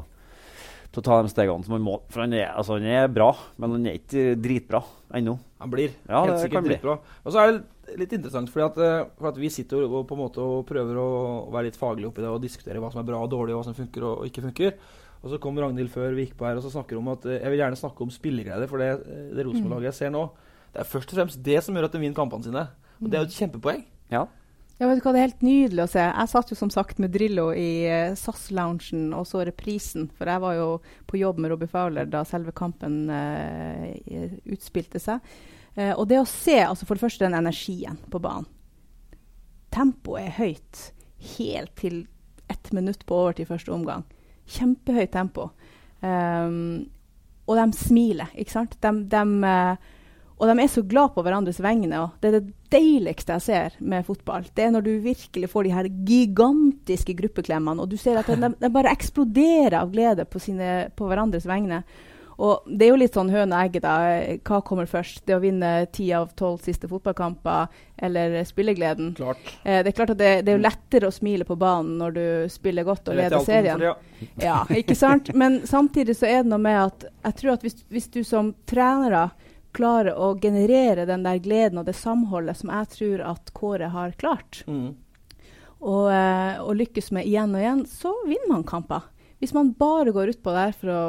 til 0.93 1.01
å 1.01 1.07
ta 1.07 1.23
de 1.25 1.33
stegene 1.33 1.65
som 1.65 1.79
han 1.79 1.87
må. 1.87 1.97
For 2.13 2.27
han 2.27 2.37
er, 2.37 2.51
altså, 2.53 2.77
han 2.77 2.89
er 2.91 3.09
bra, 3.13 3.31
men 3.57 3.79
han 3.79 3.89
er 3.89 3.97
ikke 3.97 4.37
dritbra 4.37 4.83
ennå. 5.17 5.39
Han 5.63 5.73
blir 5.73 5.97
Ja, 6.05 6.23
helt 6.27 6.45
sikkert 6.45 6.69
dritbra. 6.69 6.99
Og 7.25 7.33
så 7.33 7.43
er 7.43 7.57
det 7.57 7.97
litt 7.97 8.13
interessant, 8.13 8.53
fordi 8.53 8.67
at, 8.67 8.79
eh, 8.85 9.09
for 9.17 9.31
at 9.33 9.41
vi 9.41 9.49
sitter 9.53 9.87
og, 9.87 10.03
og 10.03 10.09
på 10.11 10.19
en 10.19 10.21
måte 10.27 10.45
og 10.45 10.67
prøver 10.69 11.01
å 11.01 11.09
være 11.55 11.71
litt 11.71 11.81
faglige 11.81 12.11
oppi 12.11 12.21
det 12.21 12.31
og 12.31 12.45
diskutere 12.45 12.83
hva 12.83 12.93
som 12.93 13.01
er 13.01 13.09
bra 13.09 13.23
og 13.25 13.33
dårlig, 13.33 13.57
og 13.57 13.63
hva 13.63 13.71
som 13.71 13.79
funker 13.79 14.05
og, 14.05 14.21
og 14.21 14.29
ikke 14.29 14.45
funker. 14.51 14.77
Og 15.23 15.33
så 15.33 15.39
kom 15.43 15.59
Ragnhild 15.59 15.91
før 15.93 16.15
vi 16.15 16.27
gikk 16.27 16.37
på 16.39 16.47
her 16.47 16.59
og 16.59 16.65
så 16.65 16.73
snakker 16.73 16.99
om 17.01 17.11
at 17.13 17.25
eh, 17.27 17.41
jeg 17.41 17.53
vil 17.53 17.63
gjerne 17.63 17.81
snakke 17.81 18.05
om 18.05 18.13
spilleglede, 18.15 18.69
for 18.71 18.83
det, 18.83 18.91
eh, 19.03 19.31
det 19.35 19.47
Rosenborg-laget 19.47 19.91
jeg 19.91 20.01
ser 20.03 20.13
nå, 20.15 20.27
det 20.75 20.83
er 20.83 20.91
først 20.91 21.15
og 21.15 21.21
fremst 21.21 21.41
det 21.45 21.63
som 21.65 21.77
gjør 21.77 21.89
at 21.89 21.97
de 21.97 22.03
vinner 22.03 22.19
kampene 22.19 22.47
sine. 22.47 22.67
Og 22.99 23.09
det 23.09 23.19
er 23.19 23.25
jo 23.25 23.31
et 23.31 23.39
kjempepoeng. 23.39 23.83
Ja. 24.13 24.27
Ja, 24.79 24.87
vet 24.87 25.01
du 25.01 25.09
hva, 25.09 25.13
Det 25.13 25.19
er 25.19 25.27
helt 25.27 25.43
nydelig 25.43 25.83
å 25.83 25.91
se. 25.91 26.03
Jeg 26.07 26.31
satt 26.31 26.51
jo 26.53 26.57
som 26.59 26.71
sagt 26.71 27.01
med 27.03 27.11
Drillo 27.15 27.49
i 27.51 27.83
eh, 27.91 28.15
SAS-loungen 28.19 29.09
og 29.17 29.25
så 29.27 29.43
reprisen. 29.49 30.07
For 30.15 30.31
jeg 30.31 30.43
var 30.45 30.55
jo 30.55 30.69
på 31.11 31.19
jobb 31.19 31.41
med 31.43 31.51
Robbie 31.51 31.71
Fowler 31.71 32.07
da 32.07 32.23
selve 32.29 32.55
kampen 32.55 33.09
uh, 33.11 33.89
utspilte 34.47 35.03
seg. 35.03 35.25
Uh, 35.75 35.97
og 35.97 36.05
det 36.11 36.21
å 36.21 36.29
se 36.31 36.61
altså 36.63 36.87
for 36.87 36.95
det 36.95 37.03
første 37.09 37.27
den 37.27 37.35
energien 37.39 37.99
på 38.07 38.23
banen. 38.23 38.47
Tempoet 39.75 40.29
er 40.29 40.39
høyt 40.39 40.85
helt 41.35 41.75
til 41.77 41.99
ett 42.49 42.71
minutt 42.73 43.03
på 43.07 43.19
overtid 43.19 43.51
første 43.51 43.75
omgang. 43.75 44.07
Kjempehøyt 44.49 45.13
tempo. 45.13 45.51
Um, 46.01 46.87
og 47.49 47.57
de 47.57 47.79
smiler, 47.79 48.33
ikke 48.37 48.53
sant? 48.53 48.77
De, 48.83 48.91
de, 49.09 49.23
eh, 49.49 49.95
og 50.39 50.51
de 50.51 50.55
er 50.63 50.71
så 50.71 50.83
glad 50.87 51.15
på 51.15 51.25
hverandres 51.25 51.63
vegne. 51.65 52.03
og 52.03 52.21
Det 52.21 52.29
er 52.29 52.37
det 52.39 52.53
deiligste 52.71 53.39
jeg 53.39 53.47
ser 53.47 53.79
med 53.81 54.05
fotball. 54.05 54.45
Det 54.55 54.67
er 54.67 54.75
når 54.75 54.85
du 54.85 54.91
virkelig 55.03 55.49
får 55.49 55.65
de 55.65 55.73
her 55.73 55.89
gigantiske 55.89 57.17
gruppeklemmene, 57.17 57.83
og 57.83 57.89
du 57.91 57.97
ser 57.97 58.21
at 58.21 58.29
de, 58.29 58.53
de 58.61 58.71
bare 58.75 58.93
eksploderer 58.93 59.79
av 59.81 59.91
glede 59.95 60.29
på, 60.29 60.43
sine, 60.43 60.91
på 60.95 61.09
hverandres 61.09 61.49
vegne. 61.49 61.83
Og 62.39 62.69
det 62.71 62.87
er 62.87 62.93
jo 62.93 62.99
litt 63.01 63.17
sånn 63.19 63.33
høne 63.35 63.51
og 63.57 63.65
egget, 63.67 63.83
da. 63.83 63.95
Hva 64.47 64.61
kommer 64.63 64.87
først? 64.87 65.25
Det 65.27 65.35
å 65.35 65.41
vinne 65.43 65.73
ti 65.91 66.05
av 66.15 66.29
tolv 66.39 66.61
siste 66.63 66.87
fotballkamper, 66.87 67.67
eller 67.99 68.37
spillegleden? 68.47 69.09
Klart. 69.19 69.51
Eh, 69.65 69.81
det 69.83 69.91
er 69.91 69.97
klart 69.99 70.13
at 70.15 70.21
det, 70.21 70.29
det 70.47 70.53
er 70.53 70.61
jo 70.61 70.63
lettere 70.63 71.11
å 71.11 71.17
smile 71.17 71.43
på 71.49 71.57
banen 71.59 71.97
når 71.99 72.15
du 72.15 72.23
spiller 72.55 72.87
godt 72.87 73.11
og 73.11 73.19
leder 73.19 73.43
serien. 73.43 73.83
det, 73.83 73.91
ja. 73.91 73.97
Ja, 74.39 74.61
ikke 74.79 74.95
sant? 74.95 75.33
Men 75.35 75.65
samtidig 75.67 76.15
så 76.21 76.31
er 76.31 76.45
det 76.45 76.53
noe 76.53 76.63
med 76.63 76.79
at 76.85 77.09
jeg 77.11 77.39
tror 77.43 77.57
at 77.57 77.67
hvis, 77.67 77.81
hvis 77.91 78.07
du 78.15 78.21
som 78.23 78.55
trenere 78.71 79.27
klarer 79.75 80.15
å 80.15 80.31
generere 80.41 81.05
den 81.11 81.27
der 81.27 81.43
gleden 81.43 81.83
og 81.83 81.85
det 81.91 81.97
samholdet 81.99 82.57
som 82.57 82.71
jeg 82.71 82.87
tror 82.95 83.27
at 83.35 83.51
Kåre 83.55 83.91
har 83.93 84.15
klart, 84.19 84.63
Mm. 84.71 84.95
og, 85.81 86.07
eh, 86.11 86.63
og 86.63 86.75
lykkes 86.79 87.11
med 87.15 87.27
igjen 87.27 87.53
og 87.55 87.61
igjen, 87.63 87.83
så 87.87 88.15
vinner 88.27 88.49
man 88.55 88.65
kamper. 88.67 89.03
Hvis 89.39 89.55
man 89.55 89.71
bare 89.79 90.11
går 90.11 90.33
utpå 90.33 90.51
der 90.51 90.73
for 90.75 90.91
å 90.91 91.03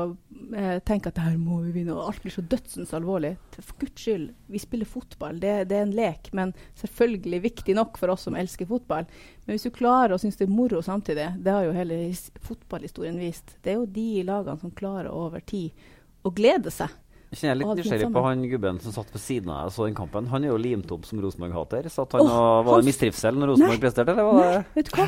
eh, 0.54 0.78
tenke 0.86 1.10
at 1.10 1.18
det 1.18 1.24
her 1.26 1.38
må 1.42 1.63
vi 1.63 1.72
vinne, 1.80 1.96
og 1.96 2.12
alt 2.12 2.22
blir 2.22 2.34
så 2.36 2.44
dødsens 2.46 2.94
alvorlig 2.94 3.32
For 3.56 3.74
guds 3.82 4.04
skyld, 4.06 4.28
vi 4.54 4.62
spiller 4.62 4.89
fotball. 4.89 5.39
Det, 5.42 5.54
det 5.72 5.80
er 5.80 5.88
en 5.88 5.96
lek, 5.98 6.30
men 6.38 6.54
selvfølgelig 6.78 7.42
viktig 7.48 7.76
nok 7.80 7.98
for 7.98 8.13
oss 8.13 8.28
som 8.28 8.38
elsker 8.38 8.70
fotball. 8.70 9.10
Men 9.46 9.58
hvis 9.58 9.65
du 9.65 9.74
klarer 9.74 10.13
å 10.13 10.22
synes 10.22 10.38
det 10.38 10.46
er 10.46 10.54
moro 10.54 10.84
samtidig, 10.86 11.26
det 11.42 11.56
har 11.56 11.65
jo 11.65 11.74
hele 11.74 11.98
fotballhistorien 12.46 13.18
vist, 13.18 13.56
det 13.65 13.74
er 13.74 13.80
jo 13.82 13.89
de 13.98 14.10
lagene 14.30 14.62
som 14.62 14.78
klarer 14.78 15.10
over 15.10 15.42
tid 15.42 15.74
å 16.22 16.34
glede 16.36 16.70
seg. 16.74 16.94
Jeg 17.30 17.38
kjenner 17.44 17.54
Å, 17.54 17.58
litt 17.60 17.70
er 17.70 17.78
nysgjerrig 17.84 18.08
på 18.15 18.22
han 18.26 18.39
gubben 18.50 18.80
som 18.82 18.94
satt 18.96 19.12
ved 19.13 19.22
siden 19.22 19.52
av 19.54 19.60
deg 19.60 19.68
og 19.70 19.74
så 19.76 19.86
den 19.86 19.98
kampen. 20.00 20.30
Han 20.32 20.46
er 20.48 20.50
jo 20.50 20.58
limt 20.58 20.89
opp 20.96 21.04
som 21.06 21.20
Rosenborg-hater. 21.22 21.86
Satt 21.94 22.15
han 22.18 22.24
og, 22.26 22.30
Var 22.65 22.72
han- 22.74 22.82
det 22.82 22.88
mistrivsel 22.89 23.38
når 23.38 23.52
Rosenborg 23.52 23.84
presterte, 23.84 24.15
eller 24.15 24.26
var 24.26 24.39
det 24.42 24.50
Nei, 24.56 24.63
vet 24.80 24.89
du 24.89 24.96
hva? 24.98 25.08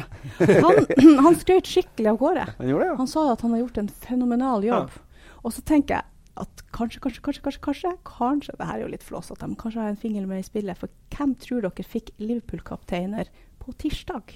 Han, 0.67 1.15
han 1.25 1.35
skrøt 1.41 1.71
skikkelig 1.71 2.11
av 2.13 2.19
Kåre. 2.21 2.45
Han 2.59 2.69
gjorde 2.69 2.83
det, 2.85 2.89
ja. 2.91 2.97
Han 3.01 3.09
sa 3.09 3.23
at 3.33 3.41
han 3.41 3.55
har 3.55 3.63
gjort 3.63 3.79
en 3.81 3.89
fenomenal 4.05 4.67
jobb. 4.67 4.99
Og 5.41 5.55
så 5.55 5.63
tenker 5.65 5.97
jeg 5.97 6.05
at 6.41 6.61
kanskje, 6.77 7.01
kanskje, 7.03 7.21
kanskje, 7.25 7.41
kanskje, 7.47 7.61
kanskje, 7.65 7.93
kanskje 8.07 8.53
det 8.59 8.67
her 8.69 8.77
er 8.77 8.83
jo 8.85 8.91
litt 8.93 9.03
flåsete, 9.03 9.47
men 9.49 9.57
kanskje 9.59 9.81
har 9.81 9.89
jeg 9.89 9.97
en 9.97 10.03
finger 10.05 10.27
med 10.29 10.43
i 10.43 10.45
spillet. 10.45 10.77
For 10.79 10.93
hvem 11.17 11.33
tror 11.41 11.65
dere 11.65 11.83
fikk 11.89 12.13
Liverpool-kapteiner 12.21 13.33
på 13.61 13.73
tirsdag 13.81 14.35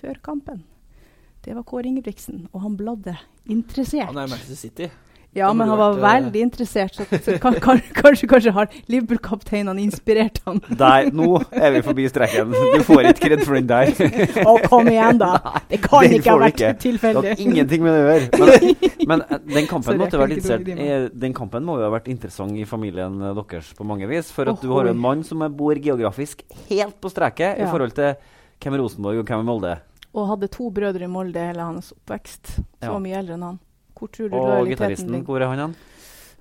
før 0.00 0.18
kampen? 0.24 0.64
Det 1.44 1.52
var 1.54 1.62
Kåre 1.68 1.86
Ingebrigtsen, 1.92 2.48
og 2.52 2.64
han 2.64 2.74
bladde 2.80 3.14
interessert. 3.48 4.08
Han 4.10 4.18
er 4.24 4.32
Manchester 4.32 4.58
City. 4.58 4.88
Ja, 5.38 5.50
men 5.54 5.68
han 5.70 5.78
var 5.78 5.96
eh, 5.96 6.02
veldig 6.02 6.42
interessert, 6.42 6.94
så, 6.96 7.06
så 7.24 7.36
kan, 7.42 7.56
kan, 7.64 7.80
kanskje, 7.94 8.28
kanskje 8.30 8.52
har 8.56 8.68
Liverpool-kapteinene 8.90 9.82
inspirert 9.82 10.40
han. 10.46 10.60
Nei, 10.82 11.10
nå 11.14 11.28
er 11.52 11.76
vi 11.76 11.82
forbi 11.86 12.08
streken. 12.10 12.54
Du 12.54 12.84
får 12.86 13.10
ikke 13.12 13.28
kred 13.28 13.44
for 13.46 13.58
den 13.58 13.68
der. 13.70 13.92
Å, 14.44 14.56
kom 14.66 14.90
igjen, 14.90 15.20
da! 15.22 15.32
Det 15.70 15.80
kan 15.84 16.06
Den 16.06 16.18
ikke 16.18 16.34
ha 16.34 16.40
vært 16.40 16.62
ikke. 16.64 16.94
Det 16.98 17.14
har 17.18 17.42
ingenting 17.44 17.84
med 17.84 17.94
det 17.94 18.00
å 18.00 18.06
gjøre. 18.08 18.28
Men, 18.38 19.10
men 19.12 19.24
eh, 19.26 19.44
den 19.54 19.68
kampen 19.70 20.04
Sorry, 20.08 20.38
eh, 20.72 21.08
Den 21.12 21.34
kampen 21.36 21.66
må 21.66 21.76
jo 21.78 21.86
ha 21.86 21.92
vært 21.92 22.08
interessant 22.12 22.56
i 22.56 22.64
familien 22.68 23.20
deres 23.20 23.70
på 23.76 23.86
mange 23.86 24.08
vis. 24.10 24.32
For 24.34 24.48
at 24.48 24.58
oh, 24.58 24.64
du 24.64 24.72
har 24.74 24.90
en 24.90 25.00
mann 25.00 25.24
som 25.26 25.44
bor 25.54 25.78
geografisk 25.78 26.42
helt 26.68 26.98
på 27.02 27.12
streket 27.12 27.60
i 27.60 27.68
forhold 27.68 27.94
til 27.98 28.16
hvem 28.58 28.74
er 28.74 28.82
Rosenborg 28.82 29.22
og 29.22 29.28
hvem 29.28 29.42
er 29.44 29.46
Molde. 29.46 29.76
Og 30.16 30.28
hadde 30.32 30.48
to 30.50 30.70
brødre 30.74 31.06
i 31.06 31.10
Molde 31.10 31.42
hele 31.50 31.62
hans 31.62 31.92
oppvekst. 31.94 32.56
Så 32.56 32.90
Ja. 32.90 32.98
mye 32.98 33.18
eldre 33.20 33.36
enn 33.36 33.46
han. 33.46 33.58
Hvor 33.98 34.08
tror 34.14 34.28
du 34.30 34.36
Og 34.36 34.66
gitaristen, 34.68 35.10
ligger? 35.12 35.24
hvor 35.26 35.40
er 35.42 35.48
han 35.48 35.58
hen? 35.58 35.76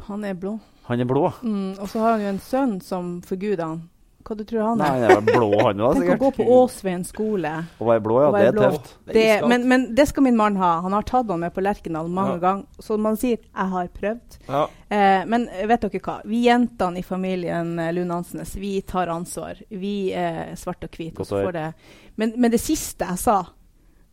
Han 0.07 0.23
er 0.23 0.33
blå. 0.33 0.59
Han 0.87 0.99
er 1.01 1.05
blå. 1.05 1.33
Mm, 1.43 1.75
og 1.79 1.87
så 1.89 1.99
har 1.99 2.11
han 2.11 2.21
jo 2.21 2.27
en 2.27 2.39
sønn 2.39 2.81
som 2.81 3.21
forguder 3.21 3.65
han. 3.65 3.89
Hva 4.27 4.35
du 4.35 4.43
tror 4.43 4.59
han 4.61 4.77
Nei, 4.81 4.87
er? 4.99 5.09
han 5.15 5.23
er 5.23 5.37
blå, 5.39 5.47
han 5.63 5.79
òg, 5.79 5.93
Tenk 6.01 6.09
å 6.11 6.17
gå 6.19 6.29
på 6.35 6.45
Åsveien 6.51 7.03
skole. 7.07 7.51
Å 7.79 7.85
være 7.87 8.01
blå, 8.03 8.17
ja. 8.25 8.31
Være 8.35 8.43
Det 8.43 8.47
er 8.47 8.57
blå. 8.57 8.71
tøft. 8.75 8.89
Det 9.15 9.47
men, 9.47 9.67
men 9.71 9.85
det 9.95 10.05
skal 10.09 10.23
min 10.25 10.35
mann 10.35 10.57
ha. 10.59 10.81
Han 10.83 10.91
har 10.97 11.01
tatt 11.07 11.29
han 11.31 11.39
med 11.39 11.53
på 11.55 11.63
Lerkendal 11.63 12.09
mange 12.11 12.33
Ja. 12.35 12.41
ganger. 12.43 12.65
Så 12.83 12.97
man 12.99 13.15
sier 13.15 13.37
'jeg 13.37 13.69
har 13.71 13.87
prøvd'. 13.87 14.37
Ja. 14.49 14.67
Eh, 14.91 15.25
men 15.25 15.47
vet 15.67 15.79
dere 15.81 15.99
hva? 16.03 16.21
Vi 16.25 16.43
jentene 16.43 16.97
i 16.99 17.03
familien 17.03 17.79
eh, 17.79 17.91
Lund 17.93 18.11
Hansnes, 18.11 18.55
vi 18.55 18.81
tar 18.81 19.07
ansvar. 19.07 19.55
Vi 19.71 20.11
er 20.13 20.55
svart 20.55 20.83
og 20.83 20.89
hvit. 20.91 21.17
og 21.19 21.25
så 21.25 21.45
får 21.45 21.51
det- 21.53 21.73
Men, 22.17 22.33
men 22.37 22.51
det 22.51 22.59
siste 22.59 23.05
jeg 23.07 23.17
sa 23.17 23.45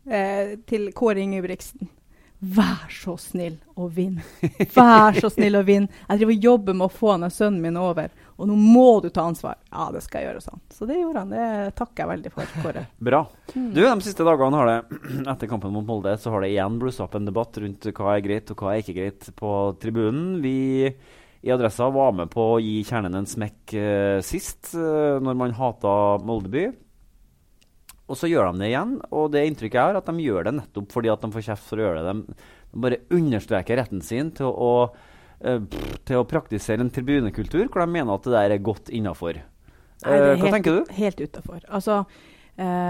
eh, 0.09 0.55
til 0.65 0.93
Kåre 0.93 1.19
Ingebrigtsen 1.19 1.89
Vær 2.39 2.89
så 2.91 3.15
snill 3.17 3.55
og 3.79 3.93
vinn. 3.95 4.19
Vær 4.75 5.15
så 5.17 5.29
snill 5.31 5.55
og 5.57 5.65
vinn. 5.65 5.87
Jeg 6.09 6.19
driver 6.19 6.33
og 6.35 6.47
jobber 6.49 6.77
med 6.77 6.85
å 6.85 6.91
få 6.91 7.13
denne 7.13 7.29
sønnen 7.33 7.63
min 7.63 7.79
over, 7.79 8.11
og 8.35 8.49
nå 8.49 8.57
må 8.59 8.99
du 9.01 9.07
ta 9.09 9.23
ansvar. 9.29 9.57
Ja, 9.71 9.87
det 9.95 10.03
skal 10.05 10.21
jeg 10.21 10.29
gjøre 10.29 10.43
sånn. 10.43 10.61
Så 10.75 10.87
det 10.89 10.99
gjorde 10.99 11.23
han. 11.23 11.33
Det 11.33 11.75
takker 11.79 12.03
jeg 12.03 12.11
veldig 12.11 12.33
for, 12.35 12.53
Kåre. 12.61 12.85
Bra. 13.09 13.23
Du, 13.55 13.81
De 13.81 13.95
siste 14.05 14.27
dagene 14.27 14.61
har 14.61 14.71
det, 14.71 15.01
etter 15.33 15.51
kampen 15.51 15.73
mot 15.73 15.87
Molde 15.87 16.17
så 16.21 16.35
har 16.35 16.43
det 16.43 16.51
igjen 16.53 16.79
blussa 16.81 17.07
opp 17.07 17.17
en 17.17 17.29
debatt 17.31 17.61
rundt 17.63 17.89
hva 17.95 18.15
er 18.15 18.25
greit 18.27 18.51
og 18.51 18.61
hva 18.61 18.73
er 18.75 18.83
ikke 18.83 18.97
greit 18.99 19.29
på 19.39 19.51
tribunen. 19.81 20.41
Vi 20.43 20.57
i 21.45 21.51
Adressa 21.53 21.87
var 21.93 22.15
med 22.17 22.31
på 22.33 22.41
å 22.55 22.61
gi 22.61 22.79
Kjernen 22.85 23.15
en 23.19 23.29
smekk 23.29 23.75
eh, 23.77 24.19
sist, 24.25 24.73
eh, 24.73 25.21
når 25.21 25.37
man 25.37 25.55
hata 25.55 26.17
Moldeby. 26.25 26.67
Og 28.05 28.19
så 28.19 28.29
gjør 28.29 28.51
de 28.51 28.61
det 28.61 28.69
igjen, 28.69 28.95
og 29.09 29.31
det 29.33 29.47
inntrykket 29.49 29.79
jeg 29.79 29.89
har, 29.89 29.97
at 29.97 30.09
de 30.09 30.25
gjør 30.27 30.45
det 30.45 30.55
nettopp 30.59 30.93
fordi 30.93 31.09
at 31.09 31.25
de 31.25 31.31
får 31.33 31.45
kjeft 31.47 31.65
for 31.65 31.81
å 31.81 31.87
gjøre 31.87 32.03
det. 32.05 32.13
De, 32.13 32.39
bare 32.85 33.01
understreker 33.17 33.79
retten 33.79 34.03
sin 34.05 34.29
til 34.35 34.51
å, 34.51 34.73
uh, 35.41 35.61
til 36.05 36.21
å 36.21 36.27
praktisere 36.29 36.85
en 36.85 36.91
tribunekultur 36.93 37.65
hvor 37.65 37.81
de 37.81 37.93
mener 37.95 38.13
at 38.13 38.27
det 38.27 38.35
der 38.35 38.57
er 38.57 38.65
godt 38.65 38.91
innafor. 38.93 39.41
Uh, 40.05 40.11
hva 40.11 40.35
helt, 40.35 40.51
tenker 40.51 40.77
du? 40.77 40.93
Helt 40.97 41.23
utafor. 41.23 41.63
Altså 41.69 42.03
uh 42.59 42.89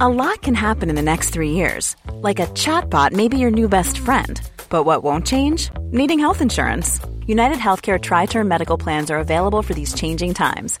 A 0.00 0.08
lot 0.08 0.40
can 0.42 0.54
happen 0.54 0.90
in 0.90 0.96
the 0.96 1.02
next 1.02 1.30
three 1.30 1.50
years. 1.50 1.94
Like 2.20 2.40
a 2.40 2.46
chatbot 2.48 3.12
may 3.12 3.28
be 3.28 3.38
your 3.38 3.52
new 3.52 3.68
best 3.68 3.98
friend. 3.98 4.40
But 4.68 4.84
what 4.84 5.04
won't 5.04 5.26
change? 5.26 5.70
Needing 5.92 6.18
health 6.18 6.40
insurance. 6.40 7.00
United 7.26 7.58
Healthcare 7.58 8.00
Tri 8.00 8.26
Term 8.26 8.48
Medical 8.48 8.76
Plans 8.76 9.10
are 9.10 9.18
available 9.18 9.62
for 9.62 9.74
these 9.74 9.94
changing 9.94 10.34
times 10.34 10.80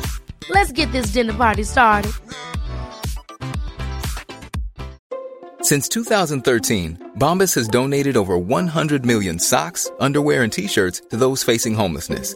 Let's 0.51 0.71
get 0.73 0.91
this 0.91 1.07
dinner 1.13 1.33
party 1.33 1.63
started. 1.63 2.11
Since 5.61 5.87
2013, 5.89 7.13
Bombas 7.17 7.55
has 7.55 7.69
donated 7.69 8.17
over 8.17 8.37
100 8.37 9.05
million 9.05 9.39
socks, 9.39 9.89
underwear, 9.99 10.43
and 10.43 10.51
t-shirts 10.51 11.01
to 11.11 11.15
those 11.15 11.43
facing 11.43 11.75
homelessness. 11.75 12.35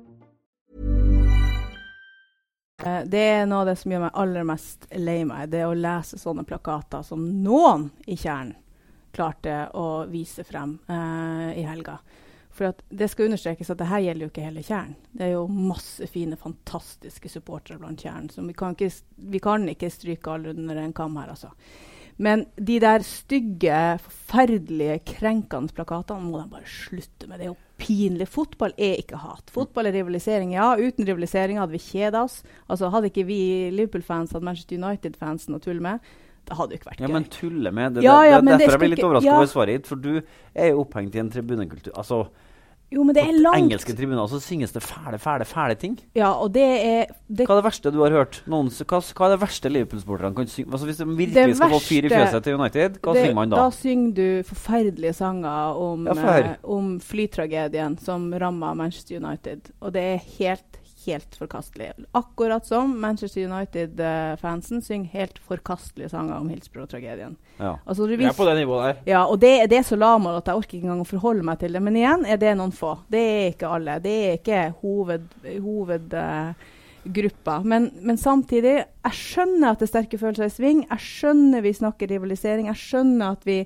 Eh, 2.85 3.03
Det 3.05 3.19
er 3.19 3.45
noe 3.45 3.61
av 3.61 3.71
det 3.71 3.77
som 3.81 3.93
gjør 3.93 4.05
meg 4.07 4.17
aller 4.23 4.47
mest 4.47 4.87
lei 4.97 5.21
meg, 5.27 5.51
det 5.53 5.65
å 5.67 5.77
lese 5.77 6.19
sånne 6.21 6.45
plakater 6.47 7.05
som 7.05 7.23
noen 7.43 7.89
i 8.07 8.17
Tjern 8.17 8.55
klarte 9.11 9.65
å 9.75 10.05
vise 10.09 10.43
frem 10.47 10.77
eh, 10.87 11.59
i 11.59 11.65
helga. 11.67 11.99
For 12.51 12.75
det 12.89 13.07
skal 13.11 13.29
understrekes 13.29 13.69
at 13.71 13.79
det 13.79 13.87
her 13.87 14.03
gjelder 14.03 14.25
jo 14.25 14.31
ikke 14.31 14.43
hele 14.43 14.63
Tjern. 14.65 14.95
Det 15.11 15.27
er 15.27 15.33
jo 15.35 15.45
masse 15.47 16.07
fine, 16.11 16.35
fantastiske 16.39 17.31
supportere 17.31 17.79
blant 17.79 18.01
Tjern. 18.03 18.27
Så 18.31 18.43
vi 18.43 18.55
kan, 18.57 18.75
ikke, 18.75 18.91
vi 19.31 19.39
kan 19.43 19.67
ikke 19.71 19.91
stryke 19.91 20.33
alle 20.33 20.51
under 20.55 20.81
en 20.81 20.95
kam 20.95 21.15
her, 21.19 21.31
altså. 21.31 21.53
Men 22.21 22.43
de 22.55 22.75
der 22.83 23.05
stygge, 23.07 23.77
forferdelige, 24.03 24.99
krenkende 25.15 25.73
plakatene 25.73 26.27
må 26.27 26.41
de 26.41 26.51
bare 26.51 26.67
slutte 26.69 27.29
med. 27.29 27.39
Det 27.39 27.47
er 27.47 27.53
jo 27.53 27.59
pinlig. 27.81 28.29
Fotball 28.31 28.75
er 28.77 28.99
ikke 29.01 29.19
hat. 29.21 29.51
Fotball 29.53 29.89
er 29.89 29.97
rivalisering. 29.97 30.53
Ja, 30.55 30.71
uten 30.77 31.07
rivalisering 31.07 31.59
hadde 31.61 31.75
vi 31.75 31.81
kjeda 31.83 32.23
oss. 32.27 32.41
Altså, 32.67 32.91
hadde 32.93 33.09
ikke 33.11 33.25
vi 33.27 33.41
Liverpool-fans 33.73 34.35
hatt 34.35 34.45
Manchester 34.45 34.79
United-fansen 34.79 35.57
å 35.57 35.61
tulle 35.63 35.83
med, 35.83 36.11
det 36.47 36.57
hadde 36.57 36.73
jo 36.73 36.81
ikke 36.81 36.89
vært 36.89 37.01
gøy. 37.01 37.05
Ja, 37.05 37.13
men 37.13 37.25
tulle 37.31 37.71
med 37.75 37.97
det, 37.97 38.05
Ja, 38.05 38.15
det, 38.19 38.29
ja, 38.29 38.37
det, 38.37 38.45
men 38.45 38.53
det 38.53 38.65
Derfor 38.65 38.73
jeg 38.73 38.81
blir 38.83 38.93
litt 38.95 39.05
overraska 39.05 39.29
ja. 39.29 39.35
over 39.37 39.51
svaret 39.51 39.77
ditt. 39.77 39.89
For 39.91 40.01
du 40.01 40.13
er 40.17 40.71
jo 40.71 40.81
opphengt 40.83 41.15
i 41.15 41.21
en 41.21 41.29
tribunekultur. 41.31 41.93
Altså, 41.93 42.23
Jo, 42.91 43.05
men 43.07 43.15
det 43.15 43.23
er 43.23 43.37
på 43.39 43.53
engelske 43.55 43.93
tribuner 43.95 44.27
så 44.27 44.41
synges 44.43 44.73
det 44.75 44.81
fæle, 44.83 45.15
fæle, 45.21 45.45
fæle 45.47 45.75
ting. 45.79 45.93
Ja, 46.17 46.33
og 46.35 46.51
det 46.51 46.63
er 46.65 47.13
det, 47.31 47.45
Hva 47.47 47.55
er 47.55 47.61
det 47.61 47.67
verste 47.69 47.91
du 47.95 48.01
har 48.03 48.11
hørt? 48.11 48.41
Noen, 48.51 48.67
hva, 48.67 48.99
hva 48.99 49.29
er 49.29 49.35
det 49.37 49.39
verste 49.45 49.71
Liverpool-sporterne 49.71 50.35
kan 50.35 50.49
synge? 50.51 50.73
Altså, 50.73 50.89
hvis 50.89 50.99
de 50.99 51.07
virkelig 51.07 51.45
Det 51.53 51.55
skal 51.55 51.71
få 51.71 51.79
fyr 51.85 52.09
i 52.09 52.11
fjøset 52.11 52.43
til 52.43 52.59
United, 52.59 52.99
hva 52.99 53.15
det, 53.15 53.23
synger 53.23 53.37
man 53.39 53.53
da? 53.53 53.61
Da 53.63 53.77
synger 53.77 54.11
du 54.19 54.49
forferdelige 54.49 55.13
sanger 55.21 55.79
om, 55.87 56.09
Ja, 56.11 56.35
eh, 56.35 56.51
om 56.67 56.91
flytragedien 56.99 57.95
som 58.03 58.27
ramma 58.33 58.73
Manchester 58.75 59.23
United. 59.23 59.71
Og 59.79 59.95
det 59.95 60.03
er 60.09 60.27
helt, 60.35 60.80
helt 61.05 61.35
forkastelig. 61.35 61.91
Akkurat 62.17 62.65
som 62.65 63.01
Manchester 63.01 63.45
United-fansen 63.45 64.81
synger 64.81 65.09
helt 65.09 65.39
forkastelige 65.39 66.09
sanger 66.09 66.37
om 66.37 66.49
Hillsborough-tragedien. 66.49 67.35
Ja. 67.57 67.79
Altså, 67.85 68.07
du 68.07 68.17
Vi 68.17 68.25
er 68.25 68.33
på 68.33 68.45
det 68.45 68.55
nivået 68.57 68.85
der. 68.85 68.95
Ja, 69.11 69.25
og 69.25 69.39
det, 69.39 69.69
det 69.69 69.77
er 69.77 69.83
så 69.87 69.95
lavmål 69.95 70.35
at 70.39 70.47
jeg 70.47 70.55
orker 70.61 70.77
ikke 70.77 70.87
engang 70.87 71.05
å 71.05 71.09
forholde 71.09 71.43
meg 71.47 71.59
til 71.61 71.73
det. 71.73 71.83
Men 71.83 71.99
igjen 71.99 72.25
er 72.25 72.37
det 72.41 72.57
noen 72.59 72.73
få. 72.75 72.95
Det 73.11 73.21
er 73.21 73.47
ikke 73.53 73.73
alle. 73.77 73.93
Det 74.03 74.17
er 74.25 74.33
ikke 74.39 74.61
hovedgruppa. 74.81 77.55
men, 77.65 77.91
men 78.01 78.17
samtidig, 78.17 78.75
jeg 78.85 79.13
skjønner 79.21 79.71
at 79.71 79.79
det 79.79 79.89
er 79.89 79.95
sterke 79.95 80.21
følelser 80.21 80.45
i 80.49 80.57
sving. 80.57 80.79
Jeg 80.89 81.07
skjønner 81.07 81.59
vi 81.65 81.79
snakker 81.79 82.05
rivalisering. 82.15 82.65
Jeg 82.71 82.83
skjønner 82.83 83.37
at 83.37 83.43
vi, 83.47 83.57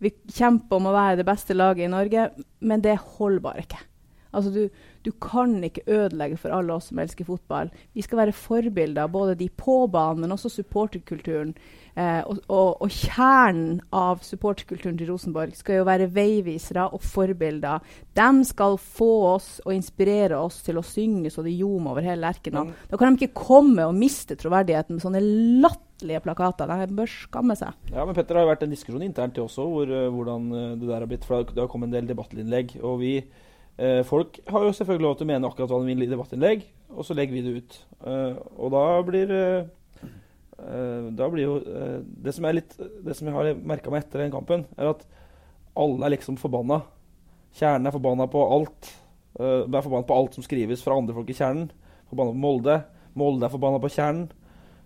vi 0.00 0.10
kjemper 0.32 0.74
om 0.80 0.90
å 0.90 0.96
være 0.96 1.20
det 1.22 1.28
beste 1.28 1.52
laget 1.56 1.88
i 1.88 1.92
Norge. 1.92 2.22
Men 2.60 2.78
det 2.84 3.02
holder 3.18 3.44
bare 3.44 3.66
ikke. 3.66 3.82
Altså, 4.34 4.50
du, 4.50 4.68
du 5.04 5.12
kan 5.20 5.58
ikke 5.64 5.84
ødelegge 5.86 6.38
for 6.40 6.54
alle 6.56 6.72
oss 6.72 6.88
som 6.88 7.00
elsker 7.02 7.26
fotball. 7.28 7.68
Vi 7.92 8.02
skal 8.04 8.22
være 8.22 8.36
forbilder, 8.36 9.10
både 9.12 9.36
de 9.36 9.50
på 9.52 9.84
banen, 9.92 10.24
men 10.24 10.32
også 10.32 10.48
supporterkulturen. 10.48 11.52
Eh, 11.94 12.22
og, 12.26 12.40
og, 12.48 12.80
og 12.82 12.90
kjernen 12.90 13.82
av 13.94 14.24
supporterkulturen 14.26 14.96
til 14.98 15.12
Rosenborg 15.12 15.52
skal 15.54 15.82
jo 15.82 15.86
være 15.86 16.08
veivisere 16.14 16.88
og 16.88 17.04
forbilder. 17.04 17.84
De 18.16 18.48
skal 18.48 18.78
få 18.80 19.12
oss 19.34 19.50
og 19.66 19.76
inspirere 19.76 20.40
oss 20.40 20.62
til 20.64 20.80
å 20.80 20.86
synge 20.86 21.30
så 21.30 21.44
det 21.44 21.54
ljomer 21.54 21.92
over 21.92 22.08
hele 22.08 22.24
Lerkendal. 22.24 22.72
Da 22.88 22.98
kan 22.98 23.12
de 23.12 23.20
ikke 23.28 23.44
komme 23.44 23.84
og 23.84 23.94
miste 23.98 24.40
troverdigheten 24.40 24.96
med 24.96 25.04
sånne 25.04 25.24
latterlige 25.62 26.24
plakater. 26.24 26.72
De 26.80 26.96
bør 26.96 27.12
skamme 27.12 27.60
seg. 27.60 27.76
Ja, 27.92 28.02
men 28.02 28.16
Petter, 28.16 28.38
det 28.38 28.46
har 28.46 28.54
vært 28.54 28.64
en 28.64 28.74
diskusjon 28.74 29.04
internt 29.04 29.36
til 29.36 29.44
også, 29.44 29.68
hvor, 29.68 29.90
eh, 29.92 30.10
hvordan 30.16 30.52
eh, 30.52 30.70
det 30.80 30.88
der 30.88 31.02
har 31.02 31.10
blitt. 31.12 31.28
For 31.28 31.44
det 31.52 31.60
har 31.60 31.70
kommet 31.70 31.92
en 31.92 31.98
del 32.00 32.08
debattinnlegg. 32.08 32.78
Og 32.80 33.02
vi 33.04 33.18
folk 34.06 34.38
har 34.46 34.64
jo 34.64 34.74
selvfølgelig 34.76 35.02
lov 35.02 35.14
til 35.18 35.26
å 35.26 35.30
mene 35.32 35.48
akkurat 35.48 35.72
hva 35.72 35.80
de 35.82 35.88
vil 35.90 36.04
i 36.04 36.10
debattinnlegg, 36.10 36.60
og 36.94 37.06
så 37.06 37.16
legger 37.16 37.34
vi 37.34 37.42
det 37.42 37.54
ut. 37.58 37.78
Eh, 38.06 38.36
og 38.54 38.70
da 38.74 38.84
blir 39.06 39.32
eh, 39.34 39.66
eh, 40.62 41.06
Da 41.16 41.28
blir 41.32 41.42
jo 41.42 41.54
eh, 41.58 42.02
Det 42.04 42.34
som 42.36 42.44
litt 42.52 42.74
Det 42.76 43.14
som 43.16 43.30
jeg 43.30 43.34
har 43.34 43.62
merka 43.64 43.90
meg 43.90 44.04
etter 44.04 44.22
den 44.22 44.34
kampen, 44.34 44.66
er 44.76 44.92
at 44.92 45.06
alle 45.74 46.06
er 46.06 46.14
liksom 46.14 46.36
forbanna. 46.38 46.84
Kjernen 47.58 47.90
er 47.90 47.94
forbanna 47.96 48.28
på 48.30 48.42
alt. 48.54 48.92
De 49.34 49.66
er 49.66 49.82
forbanna 49.82 50.06
på 50.06 50.14
alt 50.14 50.36
som 50.36 50.44
skrives 50.46 50.84
fra 50.86 50.94
andre 50.94 51.16
folk 51.16 51.32
i 51.32 51.34
kjernen. 51.34 51.66
Forbanna 52.06 52.30
på 52.30 52.42
Molde. 52.44 52.76
Molde 53.18 53.48
er 53.48 53.50
forbanna 53.50 53.80
på 53.82 53.90
Kjernen. 53.90 54.28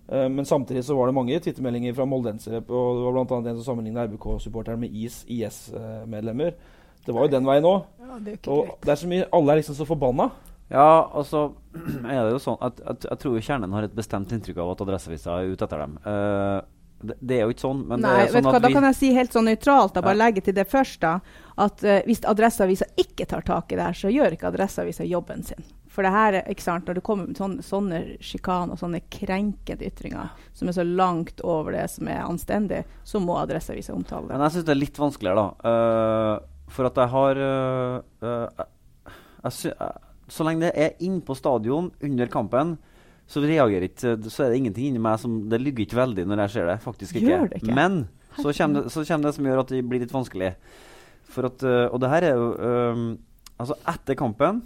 Eh, 0.09 0.29
men 0.29 0.45
samtidig 0.45 0.85
så 0.85 0.97
var 0.97 1.07
det 1.07 1.15
mange 1.15 1.41
twittermeldinger 1.41 1.95
fra 1.95 2.07
moldensere. 2.09 2.63
Og 2.65 2.97
det 2.97 3.05
var 3.05 3.13
bl.a. 3.19 3.39
en 3.39 3.61
som 3.61 3.65
sammenlignet 3.67 4.09
RBK-supporteren 4.09 4.81
med 4.81 4.95
IS, 4.97 5.25
IS-medlemmer. 5.29 6.57
Det 7.09 7.17
var 7.17 7.25
jo 7.27 7.33
den 7.33 7.49
veien 7.49 7.65
òg. 7.69 7.87
Ja, 8.05 8.19
det 8.25 8.37
er 8.39 8.51
Og 8.53 8.75
det 8.85 8.93
er 8.95 9.01
så 9.01 9.09
mye 9.11 9.27
Alle 9.33 9.55
er 9.55 9.61
liksom 9.63 9.77
så 9.79 9.87
forbanna. 9.89 10.31
Ja, 10.69 10.89
altså 11.17 11.47
er 12.13 12.27
det 12.27 12.33
jo 12.35 12.41
sånn 12.45 12.59
at, 12.61 12.81
at 12.85 13.07
Jeg 13.09 13.19
tror 13.23 13.39
Kjernen 13.41 13.73
har 13.73 13.87
et 13.87 13.95
bestemt 13.97 14.33
inntrykk 14.37 14.59
av 14.61 14.75
at 14.75 14.83
Adresseavisa 14.85 15.39
er 15.41 15.55
ute 15.55 15.65
etter 15.65 15.81
dem. 15.87 15.95
Uh, 16.05 16.61
det, 16.99 17.15
det 17.23 17.37
er 17.39 17.45
jo 17.47 17.53
ikke 17.55 17.63
sånn, 17.63 17.81
men 17.87 18.03
Nei, 18.03 18.11
det 18.11 18.23
er 18.27 18.33
vet 18.35 18.35
sånn 18.35 18.43
du 18.43 18.49
hva, 18.51 18.59
at 18.59 18.65
Da 18.67 18.71
kan 18.75 18.87
jeg 18.91 18.97
si 18.99 19.11
helt 19.15 19.33
sånn 19.37 19.47
nøytralt, 19.49 19.93
da, 19.95 20.03
bare 20.03 20.17
Ja. 20.19 20.23
legge 20.27 20.43
til 20.49 20.57
det 20.59 20.65
først, 20.69 20.99
da, 21.05 21.13
at 21.65 21.85
uh, 21.87 22.01
hvis 22.11 22.25
Adresseavisa 22.29 22.89
ikke 23.01 23.27
tar 23.31 23.47
tak 23.47 23.73
i 23.73 23.79
det 23.79 23.87
her, 23.87 23.97
så 24.01 24.11
gjør 24.13 24.35
ikke 24.35 24.51
Adresseavisa 24.51 25.07
jobben 25.09 25.47
sin. 25.47 25.63
For 25.89 26.05
det 26.05 26.11
her, 26.13 26.37
er- 26.43 26.51
ikke 26.53 26.63
sant, 26.67 26.85
når 26.91 26.99
det 26.99 27.05
kommer 27.07 27.31
med 27.31 27.39
sånne, 27.39 27.63
sånne 27.65 28.03
sjikaner 28.23 28.75
og 28.77 28.83
sånne 28.83 29.01
krenkende 29.15 29.87
ytringer 29.89 30.35
som 30.59 30.69
er 30.69 30.77
så 30.77 30.85
langt 30.85 31.41
over 31.47 31.73
det 31.79 31.87
som 31.95 32.11
er 32.13 32.21
anstendig, 32.27 32.83
så 33.09 33.23
må 33.25 33.39
Adresseavisa 33.41 33.95
omtale 33.97 34.27
det. 34.29 34.35
Men 34.37 34.45
jeg 34.51 34.59
syns 34.59 34.69
det 34.69 34.75
er 34.77 34.83
litt 34.83 35.01
vanskeligere, 35.01 35.47
da. 35.47 35.73
Eh, 35.73 36.47
for 36.73 36.89
at 36.89 36.99
jeg 37.01 37.13
har 37.13 37.41
eh, 37.45 38.29
eh, 38.29 38.67
jeg 39.45 39.57
sy 39.57 39.73
eh, 39.73 39.97
Så 40.29 40.45
lenge 40.45 40.67
det 40.67 40.73
er 40.77 41.05
inne 41.05 41.23
på 41.25 41.37
stadion 41.39 41.91
under 42.05 42.31
kampen, 42.33 42.77
så 43.29 43.41
reagerer 43.45 43.89
ikke 43.89 44.17
Så 44.29 44.45
er 44.45 44.53
det 44.53 44.61
ingenting 44.61 44.91
inni 44.91 45.03
meg 45.03 45.21
som 45.23 45.41
Det 45.49 45.61
ligger 45.63 45.87
ikke 45.87 46.01
veldig 46.01 46.27
når 46.29 46.45
jeg 46.45 46.57
ser 46.57 46.71
det. 46.73 46.79
Faktisk 46.85 47.21
ikke. 47.21 47.43
Det 47.49 47.63
ikke? 47.63 47.77
Men 47.77 48.03
så 48.39 48.53
kommer, 48.53 48.85
det, 48.85 48.93
så 48.93 49.05
kommer 49.05 49.29
det 49.29 49.37
som 49.37 49.49
gjør 49.49 49.63
at 49.65 49.73
det 49.73 49.85
blir 49.89 50.05
litt 50.05 50.15
vanskelig. 50.15 50.53
For 51.29 51.49
at, 51.49 51.65
og 51.93 51.99
det 52.01 52.13
her 52.13 52.31
er 52.31 52.37
jo 52.39 52.51
Altså, 53.59 53.75
etter 53.91 54.15
kampen 54.15 54.61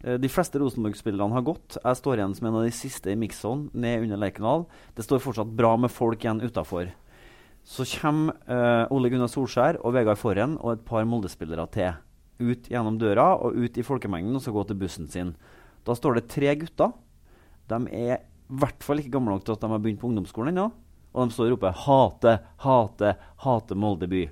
de 0.00 0.28
fleste 0.30 0.60
Rosenborg-spillerne 0.62 1.34
har 1.34 1.42
gått. 1.44 1.74
Jeg 1.82 1.98
står 1.98 2.20
igjen 2.20 2.36
som 2.38 2.46
en 2.46 2.60
av 2.60 2.62
de 2.62 2.70
siste 2.72 3.10
i 3.10 3.16
mix-zone 3.18 3.74
ned 3.74 4.06
under 4.06 4.20
Lerkendal. 4.22 4.62
Det 4.94 5.02
står 5.04 5.20
fortsatt 5.24 5.50
bra 5.58 5.74
med 5.76 5.90
folk 5.92 6.22
igjen 6.22 6.40
utafor. 6.40 6.92
Så 7.70 7.86
kommer 7.86 8.34
eh, 8.50 8.90
Ole 8.90 9.12
Gunnar 9.12 9.30
Solskjær 9.30 9.78
og 9.84 9.94
Vegard 9.94 10.18
Forhen 10.18 10.56
og 10.58 10.72
et 10.74 10.82
par 10.86 11.06
Molde-spillere 11.06 11.68
til. 11.70 11.92
Ut 12.42 12.66
gjennom 12.72 12.96
døra 12.98 13.28
og 13.38 13.54
ut 13.54 13.78
i 13.78 13.84
folkemengden 13.86 14.34
og 14.34 14.42
så 14.42 14.54
gå 14.54 14.64
til 14.66 14.78
bussen 14.80 15.06
sin. 15.12 15.36
Da 15.86 15.94
står 15.94 16.18
det 16.18 16.30
tre 16.32 16.56
gutter. 16.58 16.96
De 17.70 17.78
er 17.94 18.16
i 18.18 18.58
hvert 18.58 18.82
fall 18.82 18.98
ikke 18.98 19.14
gamle 19.14 19.36
nok 19.36 19.46
til 19.46 19.54
at 19.54 19.62
de 19.62 19.70
har 19.70 19.82
begynt 19.82 20.00
på 20.02 20.10
ungdomsskolen 20.10 20.50
ennå. 20.50 20.66
Og 21.14 21.26
de 21.26 21.34
står 21.34 21.46
og 21.46 21.54
roper 21.56 21.78
'hate, 21.84 22.34
hate, 22.64 23.14
hate 23.44 23.74
Molde 23.74 24.06
by'. 24.10 24.30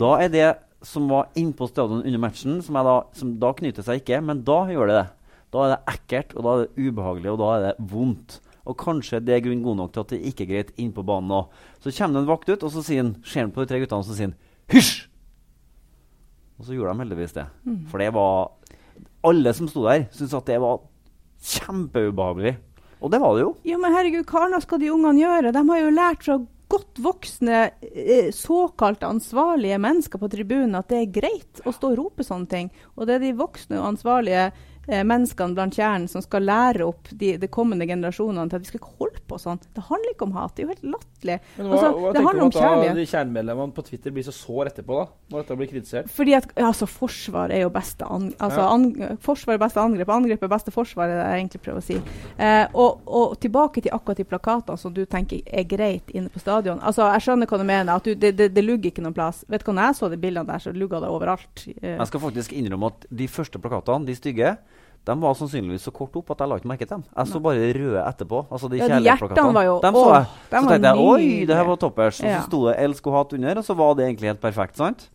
Da 0.00 0.10
er 0.20 0.28
det 0.28 0.50
som 0.84 1.08
var 1.08 1.32
innpå 1.34 1.68
stadion 1.68 2.04
under 2.04 2.18
matchen, 2.20 2.62
som, 2.62 2.74
da, 2.74 3.02
som 3.12 3.38
da 3.40 3.52
knyter 3.56 3.84
seg 3.84 4.02
ikke, 4.02 4.20
men 4.20 4.44
da 4.44 4.64
gjør 4.68 4.88
det 4.88 4.96
det. 5.00 5.08
Da 5.54 5.64
er 5.64 5.70
det 5.72 5.94
ekkelt, 5.94 6.34
og 6.36 6.44
da 6.44 6.52
er 6.52 6.64
det 6.64 6.88
ubehagelig, 6.88 7.30
og 7.32 7.38
da 7.40 7.48
er 7.54 7.64
det 7.64 7.74
vondt. 7.92 8.40
Og 8.64 8.76
kanskje 8.80 9.20
det 9.20 9.36
er 9.36 9.44
grunn 9.44 9.64
god 9.64 9.76
nok 9.80 9.94
til 9.94 10.04
at 10.04 10.12
det 10.14 10.20
ikke 10.30 10.46
er 10.46 10.52
greit 10.52 10.70
inn 10.80 10.92
på 10.96 11.04
banen 11.06 11.28
nå. 11.32 11.40
Så 11.84 11.92
kommer 11.92 12.18
det 12.18 12.22
en 12.24 12.30
vakt 12.30 12.48
ut, 12.48 12.62
og 12.64 12.72
så 12.72 12.84
sier 12.84 13.04
han, 13.04 13.16
ser 13.24 13.46
han 13.46 13.52
på 13.54 13.64
de 13.64 13.70
tre 13.70 13.80
guttene 13.82 14.00
og 14.00 14.08
så 14.08 14.16
sier 14.16 14.30
han 14.30 14.38
'hysj'! 14.72 15.08
Og 16.58 16.66
så 16.66 16.76
gjorde 16.76 16.94
de 16.94 17.02
heldigvis 17.02 17.34
det. 17.34 17.46
For 17.90 17.98
det 17.98 18.12
var 18.14 18.52
Alle 19.24 19.54
som 19.56 19.68
sto 19.68 19.82
der, 19.88 20.04
syntes 20.12 20.34
at 20.36 20.46
det 20.46 20.60
var 20.60 20.82
kjempeubehagelig. 21.40 22.58
Og 23.00 23.10
det 23.10 23.20
var 23.20 23.34
det 23.34 23.40
jo. 23.40 23.54
Ja, 23.64 23.78
men 23.80 23.92
herregud, 23.92 24.26
hva 24.28 24.60
skal 24.60 24.80
de 24.80 24.90
ungene 24.92 25.20
gjøre? 25.20 25.52
De 25.52 25.62
har 25.68 25.80
jo 25.80 25.90
lært 25.96 26.24
fra 26.24 26.36
godt 26.68 27.00
voksne, 27.00 27.70
eh, 27.80 28.30
såkalt 28.32 29.02
ansvarlige 29.02 29.78
mennesker 29.78 30.18
på 30.18 30.28
tribunen 30.28 30.74
at 30.74 30.88
det 30.88 31.00
er 31.00 31.20
greit 31.20 31.60
å 31.64 31.72
stå 31.72 31.92
og 31.92 31.98
rope 31.98 32.24
sånne 32.24 32.48
ting. 32.48 32.70
Og 32.96 33.06
det 33.06 33.16
er 33.16 33.24
de 33.26 33.32
voksne 33.38 33.78
og 33.80 33.94
ansvarlige 33.94 34.52
eh, 34.88 35.02
menneskene 35.04 35.54
blant 35.56 35.74
kjernen 35.76 36.08
som 36.10 36.22
skal 36.24 36.42
lære 36.46 36.86
opp 36.86 37.08
de, 37.12 37.36
de 37.40 37.48
kommende 37.48 37.86
generasjonene 37.88 38.48
til 38.50 38.56
at 38.60 38.62
vi 38.66 38.70
skal 38.72 38.80
ikke 38.80 38.94
holde 39.00 39.22
på 39.28 39.38
sånn. 39.40 39.60
Det 39.74 39.84
handler 39.88 40.14
ikke 40.14 40.26
om 40.28 40.32
hat. 40.36 40.54
Det 40.56 40.64
er 40.64 40.66
jo 40.68 40.74
helt 40.74 40.86
latterlig. 40.94 41.38
Altså, 41.58 41.90
hva 41.94 42.12
det 42.12 42.14
tenker 42.18 42.28
handler 42.28 42.40
du 42.40 42.46
om 42.46 42.54
kjærlighet. 42.58 42.96
de 43.00 43.06
kjernemedlemmene 43.14 43.74
på 43.76 43.84
Twitter 43.88 44.10
blir 44.14 44.26
så 44.26 44.34
sår 44.36 44.70
etterpå, 44.72 44.98
da? 45.00 45.06
Når 45.34 45.42
dette 45.44 45.56
blir 45.60 45.70
kritisert? 45.72 46.10
Fordi 46.14 46.34
at 46.38 46.48
altså, 46.56 46.86
forsvar 46.90 47.50
er 47.54 47.64
jo 47.64 47.70
beste, 47.74 48.04
an, 48.04 48.30
altså, 48.38 48.60
Ja. 48.60 48.68
an, 48.74 49.18
forsvar 49.24 49.54
er 49.54 49.62
beste 49.64 49.80
angrep. 49.80 50.08
Angrep 50.14 50.42
er 50.42 50.52
beste 50.52 50.70
forsvar, 50.74 51.08
er 51.08 51.14
det 51.16 51.24
jeg 51.24 51.40
egentlig 51.44 51.62
prøver 51.64 51.80
å 51.80 51.86
si. 51.88 51.98
Eh, 52.38 52.66
og, 52.74 53.00
og 53.06 53.38
tilbake 53.40 53.82
til 53.84 53.92
akkurat 53.96 54.16
de 54.20 54.24
plakatene 54.28 54.78
som 54.78 54.92
du 54.94 55.04
tenker 55.06 55.40
er 55.46 55.64
greit 55.64 56.10
inne 56.14 56.28
på 56.28 56.40
stadion. 56.42 56.80
Altså, 56.80 57.06
Jeg 57.14 57.24
skjønner 57.26 57.46
hva 57.50 57.58
du 57.58 57.64
mener. 57.64 57.94
at 57.94 58.04
du, 58.04 58.14
Det, 58.14 58.36
det, 58.36 58.50
det 58.54 58.64
lugger 58.64 58.90
ikke 58.90 59.02
noen 59.02 59.14
plass. 59.16 59.44
Vet 59.48 59.64
du 59.64 59.70
hva, 59.70 59.74
Når 59.74 59.88
jeg 59.90 59.94
så 59.98 60.10
de 60.10 60.16
bildene 60.20 60.46
der, 60.46 60.58
så 60.62 60.72
lugga 60.74 61.00
det 61.00 61.08
overalt. 61.08 61.64
Eh, 61.82 61.96
Jeg 61.98 62.06
skal 62.06 62.20
faktisk 62.20 62.52
innrømme 62.52 62.86
at 62.92 63.06
de 63.10 63.26
første 63.28 63.58
plakatene, 63.58 64.06
de 64.06 64.14
stygge, 64.14 64.56
de 65.04 65.14
var 65.20 65.34
sannsynligvis 65.36 65.82
så 65.84 65.92
kort 65.92 66.14
opp 66.16 66.30
at 66.32 66.38
jeg 66.40 66.48
la 66.48 66.56
ikke 66.56 66.68
merke 66.70 66.86
til 66.86 66.94
dem. 66.96 67.02
Jeg 67.16 67.26
så 67.28 67.40
bare 67.44 67.60
de 67.60 67.72
røde 67.76 68.04
etterpå. 68.08 68.38
Altså 68.50 68.70
de 68.72 68.78
Ja, 68.80 68.88
de 68.88 69.02
hjertene 69.04 69.52
var 69.52 69.64
jo- 69.64 69.80
Dem 69.82 69.94
så 69.94 70.04
åh, 70.04 70.14
jeg. 70.14 70.26
dem 70.50 70.64
Så 70.64 70.68
tenkte 70.70 70.88
jeg 70.88 71.06
oi, 71.08 71.44
det 71.46 71.56
her 71.56 71.64
var 71.64 71.76
toppers. 71.76 72.20
Og 72.20 72.26
Ja. 72.26 72.38
så 72.40 72.46
sto 72.48 72.68
det 72.68 72.76
'elsk 72.78 73.06
og 73.06 73.12
hat' 73.12 73.34
under, 73.34 73.58
og 73.58 73.64
så 73.64 73.76
var 73.76 73.94
det 73.94 74.04
egentlig 74.08 74.28
helt 74.32 74.40
perfekt. 74.40 74.76
sant? 74.76 75.08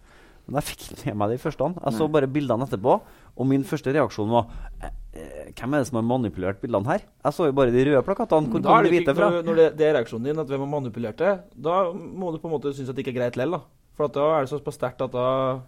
Men 0.47 0.62
jeg 0.62 0.63
fikk 0.63 0.82
ikke 0.93 1.06
med 1.06 1.17
meg 1.17 1.30
de 1.30 1.38
første. 1.38 1.73
Jeg 1.86 1.93
så 1.93 2.08
bare 2.12 2.28
bildene 2.28 2.65
etterpå, 2.65 3.02
og 3.38 3.47
min 3.47 3.63
første 3.63 3.93
reaksjon 3.93 4.30
var 4.30 4.45
eh, 4.84 4.89
eh, 5.13 5.52
Hvem 5.54 5.73
er 5.73 5.78
det 5.80 5.88
som 5.88 5.95
har 5.97 6.17
manipulert 6.19 6.62
bildene 6.62 6.86
her? 6.86 7.02
Jeg 7.25 7.34
så 7.34 7.45
jo 7.45 7.52
bare 7.52 7.71
de 7.71 7.86
røde 7.86 8.04
plakatene. 8.04 8.47
Hvor 8.49 8.62
kom 8.62 8.84
de 8.84 8.89
det, 8.89 9.06
hvite 9.06 9.15
fra? 9.15 9.30
når, 9.30 9.43
når 9.45 9.56
det, 9.56 9.78
det 9.78 9.86
er 9.88 9.93
reaksjonen 10.04 10.23
din, 10.23 10.39
at 10.39 10.47
hvem 10.47 10.60
har 10.60 10.82
manipulert 10.82 11.17
det, 11.17 11.39
da 11.62 11.91
må 11.93 12.32
du 12.32 12.38
på 12.38 12.45
en 12.45 12.60
måte 12.60 12.73
synes 12.73 12.89
at 12.89 12.95
det 12.95 13.06
ikke 13.06 13.15
er 13.17 13.21
greit 13.21 13.36
likevel. 13.38 13.52
da. 13.52 13.60
For 13.97 14.06
at 14.06 14.13
da 14.13 14.21
er 14.38 14.45
det 14.45 14.49
så 14.49 14.60
sterkt 14.71 15.02
at 15.02 15.12
da 15.12 15.60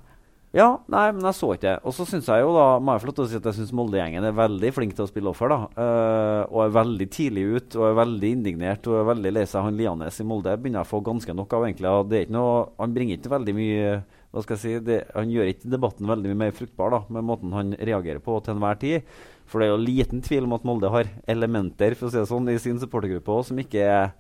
Ja, 0.52 0.82
nei, 0.92 1.06
men 1.16 1.24
jeg 1.24 1.38
så 1.38 1.54
ikke 1.56 1.64
det. 1.64 1.78
Og 1.88 1.94
så 1.96 2.04
syns 2.08 2.28
jeg 2.28 2.44
jo 2.44 2.50
da, 2.52 2.66
må 2.84 2.92
jeg 2.92 3.02
få 3.02 3.08
lov 3.08 3.16
til 3.16 3.24
å 3.24 3.28
si 3.32 3.38
at 3.40 3.46
jeg 3.48 3.56
syns 3.56 3.70
Molde-gjengen 3.80 4.26
er 4.28 4.34
veldig 4.36 4.72
flink 4.76 4.98
til 4.98 5.06
å 5.06 5.08
spille 5.08 5.32
offer. 5.32 5.48
da. 5.48 5.60
Uh, 5.78 6.42
og 6.52 6.64
er 6.66 6.74
veldig 6.76 7.08
tidlig 7.16 7.46
ut 7.56 7.78
og 7.80 7.86
er 7.88 8.00
veldig 8.02 8.32
indignert 8.36 8.90
og 8.92 8.98
er 9.00 9.08
veldig 9.14 9.32
lei 9.32 9.46
seg. 9.48 9.64
Han 9.64 9.80
Lianes 9.80 10.20
i 10.20 10.26
Molde 10.28 10.58
begynner 10.60 10.82
jeg 10.82 10.90
å 10.90 10.92
få 10.92 11.00
ganske 11.08 11.36
nok 11.40 11.56
av. 11.56 11.68
egentlig. 11.70 11.88
Og 11.88 12.10
det 12.10 12.18
er 12.18 12.26
ikke 12.28 12.36
noe, 12.36 12.58
Han 12.84 12.98
bringer 12.98 13.16
ikke 13.16 13.32
veldig 13.32 13.56
mye 13.56 13.94
hva 14.32 14.44
skal 14.44 14.56
jeg 14.58 14.64
si, 14.64 14.74
det, 14.88 15.00
Han 15.16 15.32
gjør 15.32 15.52
ikke 15.52 15.72
debatten 15.72 16.12
veldig 16.12 16.32
mye 16.32 16.42
mer 16.44 16.52
fruktbar 16.56 16.92
da, 16.92 17.00
med 17.12 17.28
måten 17.28 17.56
han 17.56 17.72
reagerer 17.76 18.20
på 18.24 18.38
til 18.44 18.56
enhver 18.56 18.80
tid. 18.80 19.16
For 19.48 19.60
det 19.60 19.68
er 19.68 19.72
jo 19.72 19.80
liten 19.84 20.24
tvil 20.24 20.48
om 20.48 20.56
at 20.56 20.68
Molde 20.68 20.92
har 20.92 21.08
elementer 21.32 21.96
for 21.96 22.08
å 22.08 22.12
si 22.12 22.20
det 22.20 22.28
sånn, 22.28 22.52
i 22.52 22.60
sin 22.60 22.80
supportergruppe 22.80 23.32
også, 23.32 23.52
som 23.52 23.64
ikke 23.64 23.88
er 23.88 24.12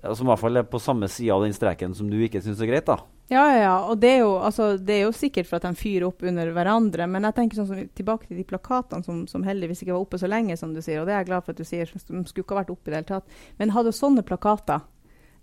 som 0.00 0.26
i 0.26 0.30
hvert 0.30 0.40
fall 0.40 0.60
er 0.60 0.68
på 0.68 0.80
samme 0.80 1.08
side 1.12 1.32
av 1.34 1.42
den 1.44 1.54
streken 1.56 1.94
som 1.96 2.08
du 2.10 2.16
ikke 2.24 2.40
syns 2.44 2.60
er 2.62 2.70
greit. 2.70 2.86
da. 2.88 3.00
Ja, 3.30 3.42
ja, 3.52 3.58
ja. 3.62 3.74
Og 3.86 3.98
det 4.02 4.08
er, 4.16 4.22
jo, 4.24 4.30
altså, 4.42 4.72
det 4.76 4.94
er 4.96 5.02
jo 5.04 5.12
sikkert 5.14 5.46
for 5.46 5.60
at 5.60 5.66
de 5.68 5.78
fyrer 5.78 6.08
opp 6.08 6.24
under 6.26 6.50
hverandre. 6.56 7.06
Men 7.06 7.28
jeg 7.28 7.36
tenker 7.36 7.60
sånn 7.60 7.68
som, 7.68 7.82
tilbake 7.94 8.26
til 8.26 8.40
de 8.40 8.46
plakatene 8.48 9.06
som, 9.06 9.20
som 9.30 9.44
heldigvis 9.46 9.84
ikke 9.84 9.94
var 9.94 10.06
oppe 10.06 10.18
så 10.18 10.30
lenge, 10.30 10.56
som 10.58 10.72
du 10.74 10.80
sier. 10.82 11.02
Og 11.02 11.06
det 11.06 11.14
er 11.14 11.22
jeg 11.22 11.30
glad 11.30 11.44
for 11.44 11.54
at 11.54 11.60
du 11.60 11.68
sier. 11.68 11.90
De 11.90 12.00
skulle 12.00 12.46
ikke 12.46 12.56
ha 12.56 12.62
vært 12.62 12.72
oppe 12.74 12.88
i 12.88 12.94
det 12.94 13.02
hele 13.02 13.10
tatt. 13.12 13.36
Men 13.60 13.74
hadde 13.76 13.94
sånne 13.94 14.24
plakater 14.26 14.82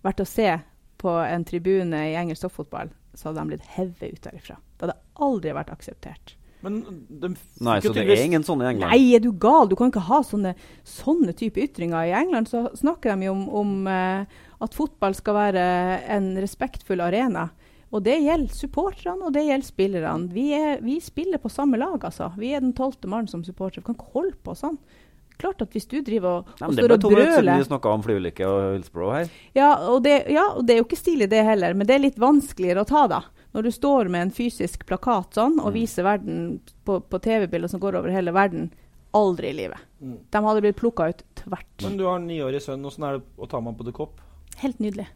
vært 0.04 0.26
å 0.26 0.28
se 0.28 0.50
på 0.98 1.14
en 1.22 1.46
tribune 1.46 2.02
i 2.10 2.18
engelsk 2.18 2.48
toppfotball, 2.48 2.90
så 3.14 3.30
hadde 3.30 3.44
de 3.44 3.54
blitt 3.54 3.72
hevet 3.78 4.18
ut 4.18 4.26
derifra. 4.26 4.58
Det 4.58 4.88
hadde 4.88 5.00
aldri 5.28 5.54
vært 5.54 5.74
akseptert. 5.74 6.34
Men 6.66 6.80
de 7.10 7.30
f- 7.36 7.62
Nei, 7.62 7.78
Så 7.86 7.94
det 7.94 8.08
er 8.10 8.24
ingen 8.26 8.44
sånne 8.44 8.66
i 8.66 8.72
England? 8.74 8.90
Nei, 8.92 9.14
er 9.16 9.22
du 9.22 9.32
gal? 9.32 9.68
Du 9.70 9.76
kan 9.78 9.92
ikke 9.92 10.02
ha 10.08 10.22
sånne, 10.26 10.56
sånne 10.84 11.36
type 11.38 11.62
ytringer. 11.62 12.08
I 12.10 12.16
England 12.18 12.50
så 12.50 12.64
snakker 12.76 13.14
de 13.16 13.28
jo 13.30 13.36
om, 13.36 13.44
om 13.62 13.88
eh, 13.88 14.26
at 14.66 14.74
fotball 14.74 15.14
skal 15.16 15.38
være 15.38 15.66
en 16.18 16.32
respektfull 16.42 17.04
arena. 17.06 17.50
Og 17.94 18.02
det 18.04 18.18
gjelder 18.20 18.52
supporterne, 18.58 19.22
og 19.30 19.32
det 19.38 19.46
gjelder 19.48 19.68
spillerne. 19.70 20.32
Vi, 20.34 20.50
er, 20.58 20.82
vi 20.84 20.98
spiller 21.00 21.40
på 21.40 21.48
samme 21.54 21.78
lag, 21.80 22.02
altså. 22.04 22.32
Vi 22.36 22.50
er 22.58 22.60
den 22.66 22.74
tolvte 22.76 23.08
mannen 23.08 23.30
som 23.32 23.46
supporter. 23.48 23.80
Vi 23.80 23.86
kan 23.88 23.96
ikke 23.96 24.12
holde 24.18 24.36
på 24.44 24.58
sånn. 24.58 24.76
Klart 25.38 25.62
at 25.62 25.70
hvis 25.78 25.86
du 25.88 26.00
driver 26.02 26.40
og, 26.42 26.48
Nei, 26.60 26.68
og 26.68 26.74
brøler 26.74 26.76
det 26.76 26.82
står 26.82 26.90
ble 26.90 26.98
to 27.04 27.10
minutter 27.14 27.36
siden 27.44 27.62
vi 27.62 27.66
snakka 27.70 27.92
om 27.94 28.04
flyulykke 28.04 28.46
og 28.50 28.62
Hillsborough 28.74 29.14
her. 29.20 29.28
ja 29.54 29.68
og, 29.94 30.00
det, 30.04 30.16
ja, 30.34 30.48
og 30.58 30.66
det 30.66 30.74
er 30.74 30.80
jo 30.82 30.88
ikke 30.88 30.98
stilig 30.98 31.28
det 31.30 31.44
heller, 31.46 31.76
men 31.78 31.86
det 31.86 31.94
er 31.94 32.02
litt 32.08 32.18
vanskeligere 32.18 32.82
å 32.82 32.90
ta, 32.90 33.04
da. 33.12 33.20
Når 33.58 33.66
du 33.66 33.72
står 33.74 34.10
med 34.14 34.28
en 34.28 34.34
fysisk 34.38 34.84
plakat 34.86 35.34
sånn 35.34 35.58
og 35.58 35.72
Mm. 35.72 35.74
viser 35.80 36.06
verden 36.06 36.42
på, 36.86 37.00
på 37.02 37.20
TV-bilder 37.26 37.72
som 37.72 37.82
går 37.82 37.98
over 37.98 38.14
hele 38.14 38.32
verden. 38.36 38.70
Aldri 39.18 39.50
i 39.50 39.58
livet. 39.58 39.82
Mm. 39.98 40.18
De 40.30 40.42
hadde 40.46 40.62
blitt 40.62 40.78
plukka 40.78 41.08
ut 41.10 41.24
tvert. 41.40 41.82
Men 41.82 41.98
du 41.98 42.04
har 42.06 42.20
en 42.20 42.28
niårig 42.30 42.62
sønn. 42.62 42.86
Åssen 42.86 43.08
er 43.08 43.18
det 43.18 43.24
å 43.42 43.48
ta 43.50 43.58
med 43.60 43.72
ham 43.74 43.80
på 43.80 43.88
The 43.88 43.96
Cop? 43.98 44.22
Helt 44.62 44.78
nydelig. 44.84 45.08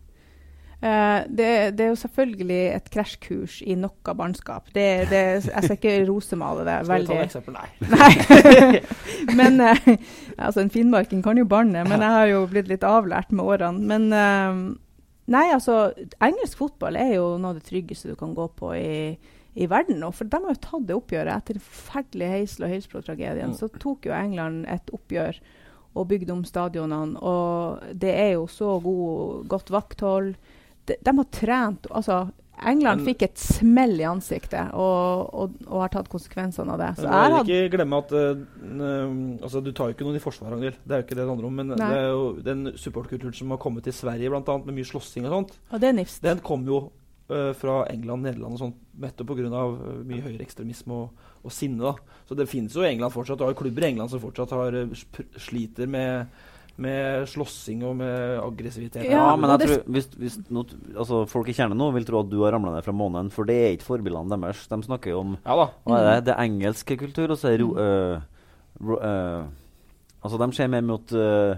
Uh, 0.81 1.21
det, 1.29 1.77
det 1.77 1.83
er 1.85 1.89
jo 1.91 1.97
selvfølgelig 2.01 2.61
et 2.73 2.87
krasjkurs 2.89 3.59
i 3.69 3.75
noe 3.77 4.13
barnskap. 4.17 4.71
Det, 4.73 4.87
det, 5.11 5.19
jeg 5.45 5.63
skal 5.67 5.75
ikke 5.77 5.91
rosemale 6.09 6.63
det 6.65 6.79
Skal 6.87 7.03
vi 7.03 7.09
ta 7.11 7.19
et 7.19 7.27
eksempel? 7.27 7.53
Nei. 7.53 7.67
Nei. 7.93 8.81
men 9.39 9.61
uh, 9.61 9.91
altså, 10.41 10.63
en 10.63 10.73
finnmarking 10.73 11.21
kan 11.21 11.37
jo 11.37 11.45
banne, 11.45 11.83
men 11.85 12.01
jeg 12.01 12.15
har 12.17 12.31
jo 12.33 12.47
blitt 12.49 12.71
litt 12.73 12.87
avlært 12.87 13.29
med 13.29 13.45
årene. 13.45 13.85
Men 13.91 14.09
eh, 14.09 14.63
nei, 15.31 15.47
altså 15.55 15.75
Engelsk 16.23 16.59
fotball 16.59 16.97
er 16.99 17.15
jo 17.15 17.37
noe 17.41 17.53
av 17.53 17.59
det 17.59 17.67
tryggeste 17.69 18.11
du 18.11 18.15
kan 18.19 18.33
gå 18.37 18.45
på 18.59 18.73
i, 18.77 19.17
i 19.55 19.67
verden 19.71 19.99
nå. 20.03 20.11
For 20.15 20.27
de 20.29 20.39
har 20.43 20.55
jo 20.55 20.61
tatt 20.63 20.85
det 20.89 20.97
oppgjøret. 20.97 21.33
Etter 21.35 21.57
den 21.57 21.65
forferdelige 21.65 22.35
Heisel- 22.35 22.67
og 22.67 22.73
Hillsborough-tragedien 22.75 23.51
Mm. 23.51 23.57
så 23.59 23.69
tok 23.79 24.05
jo 24.07 24.13
England 24.15 24.65
et 24.71 24.91
oppgjør 24.95 25.39
og 25.95 26.07
bygde 26.07 26.31
om 26.31 26.43
stadionene. 26.47 27.19
Og 27.19 27.81
det 27.99 28.13
er 28.15 28.31
jo 28.37 28.45
så 28.47 28.77
god, 28.83 29.47
godt 29.51 29.71
vakthold. 29.71 30.35
De, 30.87 30.95
de 31.03 31.15
har 31.17 31.27
trent 31.31 31.87
altså 31.91 32.31
England 32.61 33.01
fikk 33.05 33.23
et 33.25 33.41
smell 33.41 33.95
i 33.97 34.05
ansiktet 34.05 34.73
og, 34.77 35.31
og, 35.33 35.55
og 35.65 35.83
har 35.83 35.91
tatt 35.95 36.09
konsekvensene 36.11 36.75
av 36.75 36.81
det. 36.81 36.89
Så 36.99 37.07
jeg 37.09 37.33
vil 37.33 37.41
ikke 37.41 37.75
glemme 37.77 37.99
at 38.03 38.13
uh, 38.13 38.43
altså, 39.41 39.63
Du 39.65 39.71
tar 39.73 39.89
jo 39.89 39.95
ikke 39.95 40.07
noen 40.07 40.19
i 40.19 40.23
forsvar, 40.23 40.53
Ragnhild. 40.53 40.77
Det 40.85 40.95
er 40.95 41.01
jo 41.01 41.07
ikke 41.07 41.17
det 41.17 41.23
det 41.23 41.29
handler 41.31 41.49
om. 41.49 41.59
Men 41.61 41.73
Nei. 41.73 41.81
det 41.81 41.99
er 41.99 42.09
jo 42.11 42.27
den 42.45 42.63
supportkulturen 42.77 43.37
som 43.37 43.55
har 43.55 43.61
kommet 43.61 43.87
til 43.87 43.95
Sverige, 43.97 44.31
annet, 44.37 44.67
med 44.67 44.77
mye 44.77 44.89
slåssing 44.91 45.25
og 45.29 45.37
sånt, 45.37 45.55
Og 45.71 45.81
det 45.81 45.89
er 45.89 45.97
nifst. 45.97 46.21
den 46.25 46.43
kom 46.45 46.67
jo 46.69 46.83
uh, 47.31 47.51
fra 47.57 47.81
England, 47.89 48.27
Nederland 48.27 48.59
og 48.59 48.63
sånt, 48.65 48.79
nettopp 49.01 49.33
pga. 49.33 49.65
Mye 50.11 50.25
høyreekstremisme 50.27 51.01
og, 51.01 51.27
og 51.41 51.55
sinne. 51.55 51.81
da. 51.81 52.17
Så 52.29 52.37
det 52.37 52.49
finnes 52.51 52.77
jo 52.77 52.85
i 52.85 52.91
England 52.91 53.15
fortsatt. 53.15 53.41
Du 53.41 53.47
har 53.47 53.55
jo 53.55 53.61
klubber 53.63 53.87
i 53.87 53.89
England 53.89 54.13
som 54.13 54.21
fortsatt 54.21 54.53
har, 54.53 54.83
sliter 55.41 55.89
med, 55.89 56.29
med 56.81 57.27
slåssing 57.29 57.83
og 57.85 57.95
med 57.99 58.39
aggressivitet. 58.41 59.03
Ja, 59.05 59.11
Ja, 59.11 59.35
men 59.35 59.49
jeg 59.53 59.67
tror, 59.67 59.83
hvis, 59.91 60.07
hvis 60.17 60.37
no, 60.49 60.63
altså, 60.95 61.25
folk 61.29 61.49
i 61.51 61.53
kjernen 61.57 61.77
nå 61.77 61.91
vil 61.93 62.05
tro 62.07 62.21
at 62.23 62.29
du 62.31 62.39
har 62.43 62.55
ramla 62.55 62.73
ned 62.75 62.85
fra 62.85 62.95
månen, 62.95 63.29
for 63.33 63.43
det 63.49 63.57
er 63.57 63.73
ikke 63.75 63.89
forbildene 63.89 64.37
deres. 64.41 64.63
De 64.71 64.79
snakker 64.83 65.11
jo 65.13 65.19
om 65.25 65.33
Ja 65.45 65.57
da. 65.59 65.67
hva 65.85 65.99
er 65.99 66.07
det, 66.07 66.29
det 66.29 66.35
er 66.35 66.45
engelske 66.47 66.97
kultur, 66.97 67.31
og 67.35 67.37
så 67.37 67.51
er 67.51 67.61
ro, 67.61 67.73
øh, 67.77 68.21
ro, 68.81 69.01
øh, 69.01 69.43
Altså, 70.21 70.37
de 70.37 70.53
ser 70.53 70.67
mer 70.69 70.81
mot 70.85 71.13
øh, 71.17 71.55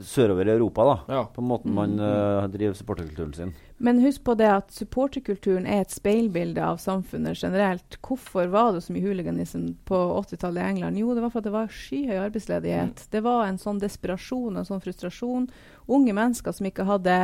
sørover 0.00 0.48
i 0.48 0.54
Europa, 0.54 0.84
da. 0.84 1.14
Ja. 1.14 1.24
På 1.34 1.42
måten 1.44 1.74
man 1.76 1.98
uh, 2.00 2.46
driver 2.48 2.74
supporterkulturen 2.74 3.34
sin. 3.34 3.52
Men 3.82 3.98
husk 4.00 4.22
på 4.24 4.34
det 4.38 4.48
at 4.48 4.70
supporterkulturen 4.72 5.66
er 5.66 5.82
et 5.82 5.92
speilbilde 5.92 6.62
av 6.64 6.78
samfunnet 6.80 7.36
generelt. 7.42 7.98
Hvorfor 8.00 8.48
var 8.52 8.72
det 8.72 8.84
så 8.86 8.94
mye 8.94 9.04
hooliganism 9.04 9.66
på 9.88 9.98
80-tallet 10.22 10.62
i 10.62 10.74
England? 10.76 11.00
Jo, 11.02 11.12
det 11.12 11.24
var 11.24 11.34
for 11.34 11.42
at 11.42 11.48
det 11.48 11.54
var 11.56 11.72
skyhøy 11.76 12.16
arbeidsledighet. 12.22 13.04
Det 13.12 13.24
var 13.26 13.44
en 13.46 13.60
sånn 13.60 13.82
desperasjon, 13.82 14.56
en 14.56 14.68
sånn 14.68 14.82
frustrasjon. 14.84 15.48
Unge 15.92 16.16
mennesker 16.16 16.56
som 16.56 16.68
ikke 16.70 16.86
hadde 16.88 17.16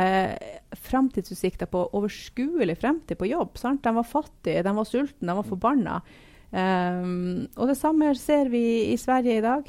framtidsutsikter 0.89 1.71
på 1.71 1.87
overskuelig 1.97 2.77
fremtid 2.81 3.17
på 3.17 3.31
jobb. 3.31 3.55
Sant? 3.57 3.81
De 3.87 3.95
var 3.95 4.07
fattige, 4.07 4.65
de 4.67 4.75
var 4.77 4.89
sultne, 4.89 5.31
de 5.31 5.39
var 5.39 5.47
forbanna. 5.47 6.01
Um, 6.49 7.45
og 7.61 7.69
det 7.69 7.77
samme 7.77 8.11
ser 8.17 8.49
vi 8.49 8.91
i 8.91 8.97
Sverige 8.97 9.37
i 9.37 9.45
dag. 9.45 9.67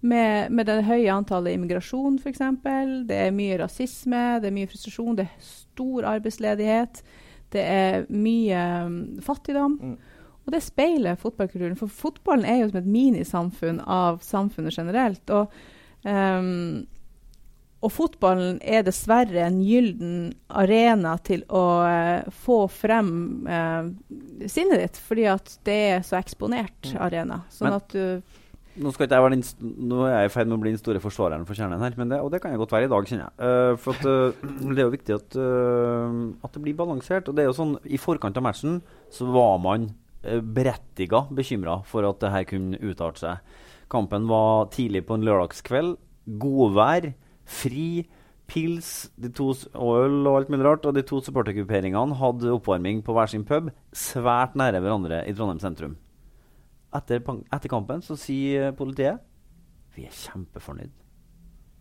Med, 0.00 0.52
med 0.54 0.68
det 0.68 0.84
høye 0.86 1.10
antallet 1.10 1.56
immigrasjon, 1.56 2.20
f.eks. 2.22 2.42
Det 3.08 3.16
er 3.18 3.34
mye 3.34 3.56
rasisme, 3.58 4.20
det 4.38 4.50
er 4.50 4.54
mye 4.54 4.68
frustrasjon, 4.70 5.16
det 5.18 5.26
er 5.26 5.48
stor 5.48 6.06
arbeidsledighet. 6.12 7.02
Det 7.50 7.64
er 7.64 8.06
mye 8.12 8.60
um, 8.86 9.00
fattigdom. 9.24 9.74
Mm. 9.80 9.96
Og 10.46 10.54
det 10.54 10.62
speiler 10.64 11.18
fotballkulturen. 11.20 11.76
For 11.76 11.92
fotballen 11.92 12.46
er 12.48 12.62
jo 12.62 12.70
som 12.70 12.78
et 12.80 12.92
minisamfunn 12.92 13.82
av 13.84 14.22
samfunnet 14.24 14.78
generelt. 14.78 15.34
Og, 15.34 15.58
um, 16.06 16.86
og 17.82 17.92
fotballen 17.94 18.56
er 18.62 18.86
dessverre 18.86 19.44
en 19.44 19.58
gylden 19.66 20.30
arena 20.48 21.16
til 21.26 21.42
å 21.50 21.64
uh, 21.84 22.30
få 22.46 22.62
frem 22.70 23.10
uh, 23.50 23.90
sinnet 24.46 24.84
ditt, 24.84 25.00
fordi 25.10 25.26
at 25.34 25.58
det 25.68 25.80
er 25.92 26.06
så 26.06 26.20
eksponert 26.20 26.94
arena. 26.96 27.42
Sånn 27.50 27.72
Men- 27.72 27.80
at 27.82 27.96
du 27.98 28.36
Nå, 28.78 28.92
nå 28.92 30.02
er 30.06 30.12
jeg 30.12 30.28
i 30.28 30.32
ferd 30.32 30.48
med 30.48 30.56
å 30.58 30.62
bli 30.62 30.72
den 30.74 30.80
store 30.80 31.00
forsvareren 31.02 31.46
for 31.48 31.58
kjernen 31.58 31.82
her, 31.82 31.96
det, 31.98 32.18
og 32.22 32.30
det 32.32 32.40
kan 32.42 32.52
jeg 32.54 32.60
godt 32.62 32.74
være 32.76 32.86
i 32.86 32.90
dag, 32.92 33.08
kjenner 33.10 33.26
jeg. 33.26 33.38
Uh, 33.42 33.72
for 33.82 33.98
at, 33.98 34.04
uh, 34.06 34.66
det 34.70 34.78
er 34.78 34.84
jo 34.86 34.94
viktig 34.94 35.16
at, 35.16 35.38
uh, 35.38 36.18
at 36.46 36.54
det 36.54 36.62
blir 36.64 36.76
balansert. 36.78 37.30
Og 37.30 37.36
det 37.36 37.44
er 37.44 37.50
jo 37.50 37.56
sånn, 37.58 37.74
I 37.84 38.00
forkant 38.00 38.38
av 38.38 38.46
matchen 38.46 38.82
så 39.14 39.28
var 39.34 39.58
man 39.64 39.90
berettiga 40.28 41.22
bekymra 41.30 41.76
for 41.86 42.04
at 42.04 42.18
det 42.20 42.30
her 42.34 42.46
kunne 42.50 42.78
utarte 42.82 43.22
seg. 43.22 43.52
Kampen 43.88 44.26
var 44.28 44.66
tidlig 44.74 45.04
på 45.08 45.16
en 45.16 45.24
lørdagskveld. 45.24 45.94
Godvær, 46.42 47.12
fri, 47.48 48.04
pils 48.50 49.08
de 49.20 49.30
to, 49.32 49.52
og 49.78 50.02
øl 50.02 50.18
og 50.26 50.40
alt 50.40 50.50
mulig 50.52 50.66
rart. 50.66 50.88
Og 50.90 50.96
de 50.96 51.06
to 51.06 51.22
supportergrupperingene 51.24 52.18
hadde 52.18 52.52
oppvarming 52.56 53.00
på 53.06 53.14
hver 53.16 53.30
sin 53.30 53.46
pub 53.48 53.70
svært 53.96 54.58
nære 54.58 54.82
hverandre 54.82 55.22
i 55.28 55.34
Trondheim 55.36 55.62
sentrum. 55.62 55.96
Etter, 56.94 57.20
etter 57.52 57.68
kampen 57.68 58.00
så 58.04 58.16
sier 58.16 58.72
politiet 58.72 59.20
vi 59.98 60.06
er 60.06 60.14
kjempefornøyd. 60.14 60.90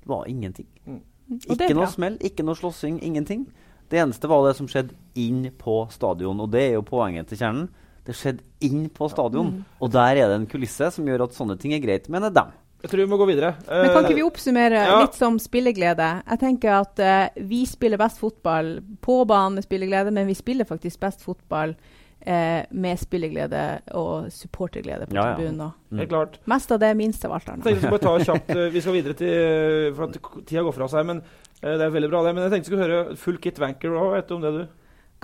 Det 0.02 0.10
var 0.10 0.26
ingenting. 0.28 0.68
Mm. 0.88 1.02
er 1.38 1.54
Ikke 1.54 1.76
noe 1.78 1.90
smell, 1.92 2.18
ikke 2.24 2.46
noe 2.48 2.58
slåssing, 2.58 3.00
ingenting. 3.06 3.46
Det 3.92 4.00
eneste 4.02 4.28
var 4.28 4.48
det 4.48 4.56
som 4.58 4.68
skjedde 4.68 4.96
inn 5.16 5.46
på 5.60 5.84
stadion, 5.94 6.40
og 6.44 6.50
det 6.52 6.64
er 6.64 6.74
jo 6.80 6.86
poenget 6.88 7.30
til 7.30 7.38
kjernen. 7.38 7.68
Det 8.08 8.16
skjedde 8.16 8.44
inn 8.64 8.88
på 8.90 9.10
stadion, 9.12 9.52
Mm. 9.52 9.66
og 9.82 9.92
der 9.92 10.18
er 10.18 10.28
det 10.28 10.36
en 10.42 10.48
kulisse 10.48 10.92
som 10.92 11.06
gjør 11.06 11.24
at 11.28 11.36
sånne 11.36 11.60
ting 11.60 11.74
er 11.74 11.80
greit, 11.84 12.10
mener 12.10 12.30
dem. 12.34 12.52
Jeg 12.82 12.92
tror 12.92 13.00
vi 13.02 13.10
må 13.10 13.18
gå 13.18 13.26
videre. 13.28 13.56
Men 13.68 13.90
kan 13.90 14.04
Eh, 14.04 14.10
ikke 14.10 14.16
vi 14.16 14.24
oppsummere 14.24 14.86
ja. 14.86 15.00
litt 15.02 15.16
som 15.16 15.40
spilleglede? 15.40 16.24
Jeg 16.30 16.40
tenker 16.40 16.70
at 16.78 17.00
uh, 17.00 17.42
vi 17.48 17.66
spiller 17.66 17.98
best 17.98 18.20
fotball 18.20 18.82
på 19.02 19.26
banen 19.26 19.56
med 19.56 19.64
spilleglede, 19.64 20.12
men 20.12 20.28
vi 20.28 20.36
spiller 20.36 20.64
faktisk 20.64 21.00
best 21.00 21.22
fotball 21.26 21.76
eh, 22.22 22.66
med 22.72 23.00
spilleglede 23.00 23.62
og 23.94 24.32
supporterglede 24.34 25.08
på 25.08 25.16
Ja, 25.16 25.30
ja. 25.30 25.36
tribunen. 25.36 25.72
Helt 26.00 26.10
klart. 26.10 26.40
Mest 26.46 26.72
av 26.72 26.80
det, 26.80 26.94
minst 26.98 27.26
av 27.26 27.32
alt 27.38 27.46
Jeg 27.48 27.54
annet. 27.54 27.66
jeg 27.66 27.78
skulle 27.78 27.94
bare 27.98 28.06
ta 28.06 28.32
kjapt 28.32 28.50
eh, 28.58 28.70
Vi 28.74 28.82
skal 28.82 28.94
videre 28.98 29.14
til 29.14 29.94
For 29.96 30.08
at 30.10 30.20
tida 30.46 30.64
går 30.64 30.76
fra 30.76 30.88
seg, 30.92 31.06
men 31.06 31.22
eh, 31.62 31.78
det 31.78 31.82
er 31.88 31.90
veldig 31.94 32.10
bra, 32.12 32.24
det. 32.24 32.36
Men 32.36 32.44
jeg 32.48 32.52
tenkte 32.58 32.70
vi 32.70 32.76
skulle 32.76 32.88
høre 32.88 33.16
Full 33.18 33.38
Kit 33.44 33.60
Wanker 33.60 33.90
òg. 33.96 34.12
Vet 34.18 34.28
du 34.30 34.36
om 34.36 34.42
det, 34.48 34.54
du? 34.58 34.68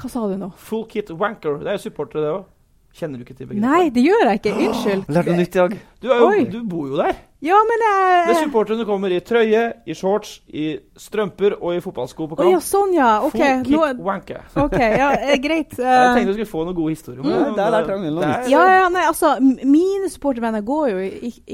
Hva 0.02 0.10
sa 0.10 0.26
du 0.28 0.38
nå? 0.42 0.52
Full 0.58 0.88
Kit 0.90 1.10
Wanker. 1.12 1.60
Det 1.64 1.74
er 1.74 1.78
jo 1.80 1.86
supportere, 1.90 2.22
det 2.26 2.34
òg. 2.40 2.50
Kjenner 2.94 3.18
du 3.18 3.24
ikke 3.26 3.34
til 3.34 3.48
begrepet? 3.50 3.64
Nei, 3.66 3.90
det 3.90 4.04
gjør 4.06 4.28
jeg 4.30 4.40
ikke. 4.40 4.52
Unnskyld. 4.68 5.08
Lærte 5.10 5.32
noe 5.34 5.38
nytt 5.42 5.56
i 5.56 5.60
dag. 5.64 5.72
Du, 6.04 6.10
er 6.12 6.20
jo, 6.20 6.44
du 6.52 6.60
bor 6.68 6.90
jo 6.92 6.98
der. 7.00 7.16
Ja, 7.44 7.58
men 7.68 7.82
Det 7.84 8.32
er 8.38 8.38
supporterne 8.46 8.86
kommer 8.88 9.12
i 9.12 9.18
trøye, 9.20 9.62
i 9.84 9.94
shorts, 10.00 10.38
i 10.48 10.78
strømper 10.96 11.58
og 11.58 11.74
i 11.76 11.82
fotballsko 11.84 12.28
på 12.32 12.38
Å 12.40 12.46
ja, 12.54 12.60
sånn, 12.64 12.94
ja. 12.96 13.08
OK. 13.28 13.42
Nå, 13.68 13.82
Wanker. 14.00 14.46
ok, 14.64 14.76
ja, 14.80 15.10
Greit. 15.20 15.42
greit. 15.44 15.74
Jeg 15.82 15.84
eh, 15.84 16.14
tenkte 16.16 16.30
du 16.30 16.38
skulle 16.38 16.48
få 16.48 16.62
noen 16.64 16.78
gode 16.78 16.94
historier. 16.96 17.20
Mm, 17.20 17.34
det, 17.34 17.58
der 17.60 17.74
men 17.76 17.90
Ragnhild 17.90 18.16
noe 18.16 18.30
nytt. 18.30 18.46
er- 18.46 18.52
Ja, 18.54 18.62
ja, 18.78 18.86
nei, 18.96 19.04
altså, 19.10 19.34
mine 19.44 20.08
supportervenner 20.14 20.64
går 20.64 20.94
jo 20.94 21.02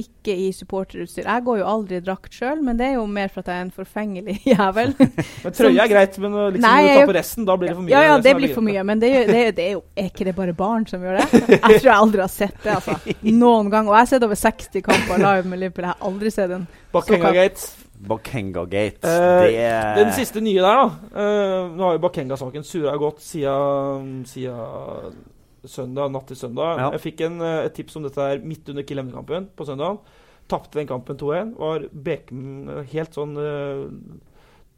ikke 0.03 0.35
i 0.45 0.51
supporterutstyr. 0.53 1.25
Jeg 1.25 1.45
går 1.49 1.57
jo 1.63 1.65
aldri 1.73 1.97
i 1.97 2.05
drakt 2.05 2.37
sjøl, 2.37 2.61
men 2.69 2.77
det 2.77 2.91
er 2.91 2.93
jo 2.99 3.07
mer 3.09 3.33
for 3.33 3.41
at 3.41 3.49
jeg 3.49 3.57
er 3.57 3.65
en 3.65 3.73
forfengelig 3.79 4.37
jævel. 4.53 4.93
Men 5.43 5.57
trøye 5.57 5.73
er 5.81 5.89
greit, 5.89 6.21
men 6.21 6.37
uh, 6.37 6.45
liksom 6.53 6.67
Nei, 6.69 6.83
når 6.85 6.93
du 6.93 6.99
tar 7.01 7.09
på 7.09 7.17
resten, 7.17 7.49
da 7.49 7.57
blir 7.57 7.71
det 7.73 7.77
for 7.79 7.87
mye. 7.87 7.95
Ja, 7.95 8.03
ja, 8.11 8.19
det 8.21 8.35
er 8.35 8.37
blir 8.43 8.53
for 8.53 8.67
mye. 8.69 8.85
Men 8.85 9.01
det, 9.01 9.09
er 9.09 9.17
jo- 9.23 9.27
det, 9.33 9.41
er- 9.47 9.57
det 9.57 9.65
er 9.65 9.73
jo 9.79 9.83
Er 9.97 10.11
ikke 10.13 10.29
det 10.29 10.35
bare 10.37 10.53
barn 10.53 10.85
som 10.85 11.01
gjør 11.01 11.17
det? 11.17 11.27
Jeg 11.49 11.81
tror 11.81 11.89
jeg 11.89 11.97
aldri 11.97 12.21
har 12.27 12.31
sett 12.37 12.61
det, 12.61 12.77
altså. 12.77 12.99
Noen 13.25 13.73
gang. 13.73 13.89
Og 13.89 13.97
jeg 13.97 14.05
har 14.05 14.11
sett 14.13 14.29
over 14.29 14.37
60 14.39 14.85
kamper 14.85 15.21
live 15.21 15.49
med 15.51 15.63
Liverpool. 15.63 15.87
Jeg 15.87 15.95
har 15.95 16.09
aldri 16.09 16.33
sett 16.33 16.53
en 16.55 16.67
Bakenga 16.93 17.33
Gate. 17.35 17.87
Bakenga 18.09 18.63
Gate. 18.71 19.01
Uh, 19.03 19.41
det 19.43 19.57
er 19.65 19.99
Den 19.99 20.13
siste 20.15 20.43
nye 20.43 20.63
der, 20.63 20.79
da. 20.79 20.85
Uh, 21.11 21.75
nå 21.75 21.83
har 21.87 21.97
jo 21.97 22.05
Bakenga-saken 22.07 22.67
surra 22.67 22.95
godt 23.01 23.19
siden, 23.25 24.23
siden 24.29 25.19
søndag, 25.67 26.11
natt 26.13 26.27
til 26.29 26.37
søndag. 26.37 26.79
Ja. 26.79 26.89
Jeg 26.95 27.03
fikk 27.03 27.21
en, 27.27 27.41
eh, 27.41 27.65
et 27.65 27.73
tips 27.73 27.95
om 27.95 28.03
dette 28.03 28.21
her 28.21 28.39
midt 28.39 28.69
under 28.69 28.83
Kiel-Emne-kampen 28.83 29.49
på 29.55 29.65
søndag. 29.65 29.99
Tapte 30.47 30.79
den 30.79 30.87
kampen 30.87 31.17
2-1. 31.17 31.55
Var 31.57 31.87
Beken 31.91 32.69
eh, 32.69 32.83
helt 32.93 33.13
sånn 33.13 33.37
uh, 33.37 33.89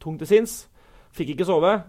tung 0.00 0.18
til 0.18 0.26
sinns. 0.26 0.66
Fikk 1.12 1.34
ikke 1.34 1.46
sove. 1.48 1.82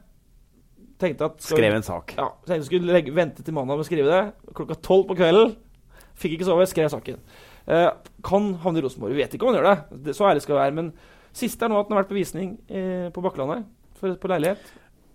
Tenkte 0.99 1.26
at 1.26 1.41
Skrev 1.41 1.74
en 1.76 1.84
sak. 1.84 2.13
Ja, 2.17 2.30
tenkte 2.45 2.61
jeg 2.61 2.69
skulle 2.69 2.93
legge, 2.93 3.15
vente 3.15 3.43
til 3.43 3.53
mandag 3.53 3.78
med 3.80 3.86
å 3.86 3.89
skrive 3.89 4.11
det. 4.11 4.53
Klokka 4.53 4.80
tolv 4.80 5.07
på 5.09 5.17
kvelden. 5.19 5.55
Fikk 6.15 6.38
ikke 6.38 6.47
sove, 6.47 6.67
skrev 6.69 6.91
saken. 6.93 7.19
Eh, 7.68 7.89
kan 8.26 8.53
havne 8.64 8.82
i 8.82 8.84
Rosenborg. 8.86 9.16
Vi 9.16 9.24
vet 9.24 9.36
ikke 9.36 9.47
om 9.47 9.53
han 9.53 9.61
gjør 9.61 9.70
det. 9.70 10.03
det. 10.07 10.16
Så 10.18 10.28
ærlig 10.28 10.43
skal 10.43 10.55
vi 10.55 10.61
være. 10.61 10.78
Men 10.80 10.93
siste 11.34 11.66
er 11.66 11.72
nå 11.72 11.80
at 11.80 11.89
han 11.89 11.97
har 11.97 12.03
vært 12.03 12.14
på 12.14 12.20
visning 12.20 12.55
eh, 12.68 13.09
på 13.14 13.24
Bakklandet 13.24 13.68
for, 13.99 14.16
på 14.20 14.32
leilighet. 14.32 14.72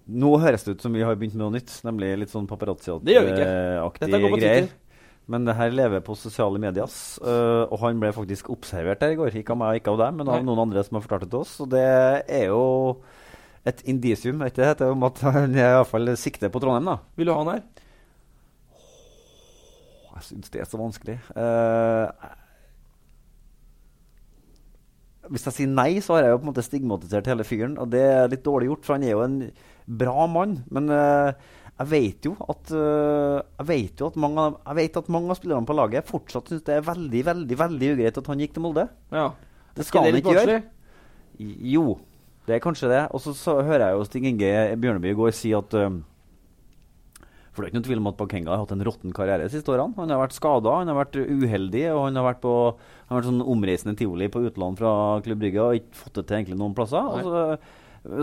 Nå 0.08 0.32
høres 0.40 0.64
det 0.64 0.78
ut 0.78 0.84
som 0.84 0.94
vi 0.96 1.04
har 1.04 1.16
begynt 1.20 1.36
med 1.36 1.44
noe 1.44 1.56
nytt, 1.58 1.72
nemlig 1.84 2.14
litt 2.22 2.32
sånn 2.32 2.48
paparazzi-aktige 2.48 3.24
greier. 4.40 4.70
Men 5.28 5.44
det 5.44 5.58
her 5.58 5.74
lever 5.76 6.00
på 6.00 6.14
sosiale 6.16 6.56
medier. 6.62 6.88
Eh, 7.20 7.64
og 7.68 7.76
han 7.82 8.00
ble 8.00 8.14
faktisk 8.16 8.48
observert 8.54 9.02
der 9.02 9.12
i 9.12 9.18
går. 9.18 9.34
Ikke 9.36 9.52
av 9.52 9.60
meg 9.60 9.74
og 9.74 9.80
ikke 9.82 9.92
av 9.92 9.98
deg, 10.00 10.14
men 10.16 10.30
av 10.30 10.38
Nei. 10.38 10.46
noen 10.48 10.62
andre 10.64 10.84
som 10.86 10.96
har 10.96 11.04
fortalt 11.04 11.26
det 11.26 11.32
til 11.34 11.42
oss. 11.42 11.52
Og 11.60 11.68
det 11.74 11.84
er 11.84 12.46
jo 12.48 12.62
et 13.68 13.82
indisium 13.92 14.40
vet 14.40 14.56
du, 14.56 14.86
om 14.88 15.04
at 15.04 15.20
han 15.26 15.52
i 15.52 15.60
hvert 15.60 15.90
fall 15.90 16.14
sikter 16.16 16.48
på 16.48 16.62
Trondheim. 16.64 16.88
da. 16.88 16.96
Vil 17.20 17.28
du 17.28 17.34
ha 17.34 17.42
han 17.42 17.52
her? 17.52 17.77
Jeg 20.18 20.26
syns 20.26 20.52
det 20.54 20.62
er 20.62 20.68
så 20.68 20.80
vanskelig. 20.80 21.16
Uh, 21.32 22.10
hvis 25.28 25.44
jeg 25.48 25.56
sier 25.58 25.70
nei, 25.70 25.90
så 26.04 26.16
har 26.16 26.26
jeg 26.26 26.34
jo 26.34 26.40
på 26.40 26.46
en 26.46 26.50
måte 26.50 26.64
stigmatisert 26.64 27.28
hele 27.30 27.46
fyren. 27.46 27.76
Og 27.80 27.90
det 27.92 28.02
er 28.02 28.32
litt 28.32 28.44
dårlig 28.46 28.70
gjort, 28.72 28.86
for 28.86 28.96
han 28.96 29.06
er 29.06 29.14
jo 29.14 29.24
en 29.24 29.38
bra 30.00 30.26
mann. 30.30 30.58
Men 30.74 30.90
uh, 30.90 31.30
jeg 31.78 31.90
vet 31.92 32.26
jo 32.26 32.34
at 32.42 32.72
uh, 32.74 33.38
jeg 33.60 33.68
vet 33.68 34.02
jo 34.02 34.08
at 34.10 34.18
mange, 34.18 34.48
jeg 34.56 34.78
vet 34.80 34.98
at 34.98 35.12
mange 35.14 35.30
av 35.30 35.38
spillerne 35.38 35.68
på 35.68 35.76
laget 35.78 36.08
fortsatt 36.08 36.50
syns 36.50 36.64
det 36.66 36.74
er 36.74 36.88
veldig 36.88 37.22
veldig, 37.28 37.58
veldig 37.60 37.92
ugreit 37.94 38.18
at 38.18 38.30
han 38.32 38.42
gikk 38.42 38.56
til 38.56 38.64
Molde. 38.66 38.88
Ja. 39.14 39.30
Det 39.78 39.86
skal 39.86 40.08
han 40.08 40.18
ikke 40.18 40.34
gjøre. 40.34 40.60
Jo, 41.38 41.84
det 42.48 42.56
er 42.56 42.64
kanskje 42.64 42.90
det. 42.90 43.04
Og 43.14 43.22
så, 43.22 43.34
så 43.36 43.60
hører 43.62 43.86
jeg 43.86 43.98
jo 43.98 44.06
Stig 44.08 44.26
Inge 44.32 44.52
Bjørneby 44.80 45.12
i 45.12 45.18
går 45.20 45.36
si 45.38 45.52
at 45.54 45.76
um, 45.78 46.00
For 47.58 47.64
det 47.64 47.66
er 47.66 47.72
ikke 47.72 47.80
noen 47.80 47.86
tvil 47.88 48.00
om 48.04 48.08
at 48.12 48.18
Bakenga 48.20 48.52
har 48.52 48.60
hatt 48.62 48.72
en 48.76 48.84
råtten 48.86 49.14
karriere 49.16 49.48
de 49.48 49.50
siste 49.50 49.72
årene. 49.74 49.96
Han 49.98 50.12
har 50.14 50.20
vært 50.20 50.36
skada, 50.36 50.76
han 50.78 50.92
har 50.92 50.98
vært 51.00 51.18
uheldig, 51.18 51.82
og 51.90 52.04
han 52.04 52.20
har 52.20 52.26
vært 52.28 52.40
på 52.44 52.52
han 52.70 53.10
har 53.10 53.18
vært 53.18 53.28
sånn 53.32 53.42
omreisende 53.50 53.96
tivoli 53.98 54.28
på 54.30 54.44
utland 54.46 54.78
fra 54.78 54.92
Klubb 55.26 55.42
Brygge 55.42 55.64
og 55.64 55.80
ikke 55.80 56.00
fått 56.04 56.20
det 56.20 56.24
til 56.28 56.38
egentlig 56.38 56.60
noen 56.60 56.76
plasser. 56.78 57.02
Og 57.02 57.26
så 57.26 57.42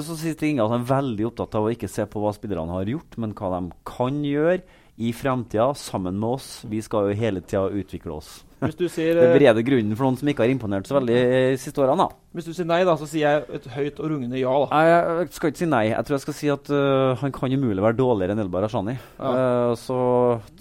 Så 0.07 0.15
sier 0.15 0.39
Inga 0.47 0.63
at 0.63 0.71
han 0.71 0.86
er 0.86 0.88
veldig 0.88 1.25
opptatt 1.27 1.59
av 1.59 1.67
å 1.67 1.73
ikke 1.73 1.91
se 1.91 2.05
på 2.07 2.21
hva 2.23 2.31
spillerne 2.33 2.71
har 2.77 2.88
gjort, 2.88 3.17
men 3.19 3.36
hva 3.36 3.51
de 3.57 3.75
kan 3.83 4.23
gjøre 4.23 4.61
i 4.96 5.12
framtida 5.14 5.74
sammen 5.76 6.20
med 6.20 6.38
oss. 6.38 6.50
Vi 6.70 6.80
skal 6.84 7.10
jo 7.10 7.16
hele 7.20 7.41
tida 7.43 7.68
utvikle 7.68 8.16
oss. 8.16 8.38
Sier, 8.66 9.16
det 9.18 9.26
eh, 9.28 9.34
bereder 9.36 9.66
grunnen 9.68 9.98
for 9.98 10.08
noen 10.08 10.18
som 10.20 10.30
ikke 10.32 10.46
har 10.46 10.54
imponert 10.54 10.88
så 10.88 10.96
veldig 10.98 11.16
de 11.16 11.58
siste 11.60 11.84
årene. 11.84 12.06
da. 12.08 12.24
Hvis 12.36 12.48
du 12.48 12.54
sier 12.56 12.70
nei, 12.70 12.80
da, 12.88 12.96
så 13.00 13.08
sier 13.10 13.26
jeg 13.26 13.60
et 13.60 13.68
høyt 13.76 14.00
og 14.00 14.14
rungende 14.14 14.39
ja. 14.39 14.54
da. 14.64 14.70
Nei, 14.72 14.86
jeg 14.88 15.34
skal 15.36 15.52
ikke 15.52 15.62
si 15.62 15.70
nei. 15.70 15.84
Jeg 15.91 16.08
tror 16.08 16.18
jeg 16.18 16.26
skal 16.26 16.38
si 16.39 16.52
at 16.54 16.72
uh, 16.72 17.16
han 17.20 17.36
kan 17.36 17.58
umulig 17.58 17.84
være 17.84 18.00
dårligere 18.00 18.36
enn 18.36 18.46
Elbar 18.46 18.70
Ashani. 18.70 18.96
Eh, 18.96 19.74
så, 19.84 20.00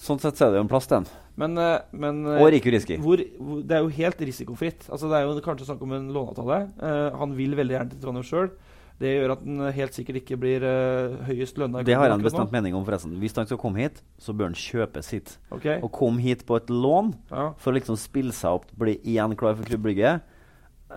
sånn 0.02 0.22
sett 0.22 0.40
så 0.40 0.48
er 0.48 0.54
det 0.54 0.60
jo 0.62 0.66
en 0.66 0.72
plass 0.72 0.90
til 0.90 1.00
han. 1.00 1.08
Men, 1.38 1.58
men 1.98 2.20
Og 2.36 2.46
Riku 2.54 2.68
Riski. 2.70 2.98
Hvor, 3.02 3.22
hvor, 3.38 3.62
det 3.66 3.74
er 3.74 3.82
jo 3.82 3.94
helt 3.96 4.20
risikofritt. 4.22 4.86
Altså, 4.86 5.10
det 5.10 5.18
er 5.18 5.26
jo 5.26 5.42
kanskje 5.42 5.70
snakk 5.70 5.82
om 5.82 5.94
en 5.96 6.12
låneavtale. 6.14 6.60
Uh, 6.82 7.22
han 7.22 7.34
vil 7.38 7.54
veldig 7.58 7.78
gjerne 7.78 7.94
til 7.94 8.02
Trondheim 8.02 8.26
sjøl. 8.26 8.54
Det 9.02 9.10
gjør 9.10 9.32
at 9.34 9.40
han 9.42 9.62
helt 9.74 9.96
sikkert 9.96 10.20
ikke 10.20 10.36
blir 10.38 10.62
uh, 10.62 11.16
høyest 11.26 11.56
lønna. 11.58 11.82
Det 11.86 11.96
har 11.98 12.06
jeg 12.06 12.18
en 12.20 12.26
bestemt 12.26 12.52
mening 12.54 12.76
om, 12.78 12.84
forresten. 12.86 13.16
Hvis 13.18 13.34
han 13.34 13.48
skal 13.48 13.58
komme 13.58 13.82
hit, 13.82 13.98
så 14.22 14.34
bør 14.36 14.52
han 14.52 14.58
kjøpe 14.58 15.02
sitt. 15.02 15.34
Okay. 15.54 15.80
Og 15.82 15.90
komme 15.96 16.22
hit 16.22 16.44
på 16.46 16.56
et 16.60 16.70
lån 16.70 17.14
Ja. 17.32 17.48
for 17.58 17.72
å 17.72 17.78
liksom 17.78 17.98
spille 17.98 18.32
seg 18.32 18.60
opp, 18.60 18.70
bli 18.78 19.00
igjen 19.02 19.34
klar 19.36 19.56
for 19.58 19.66
klubbrygget. 19.66 20.22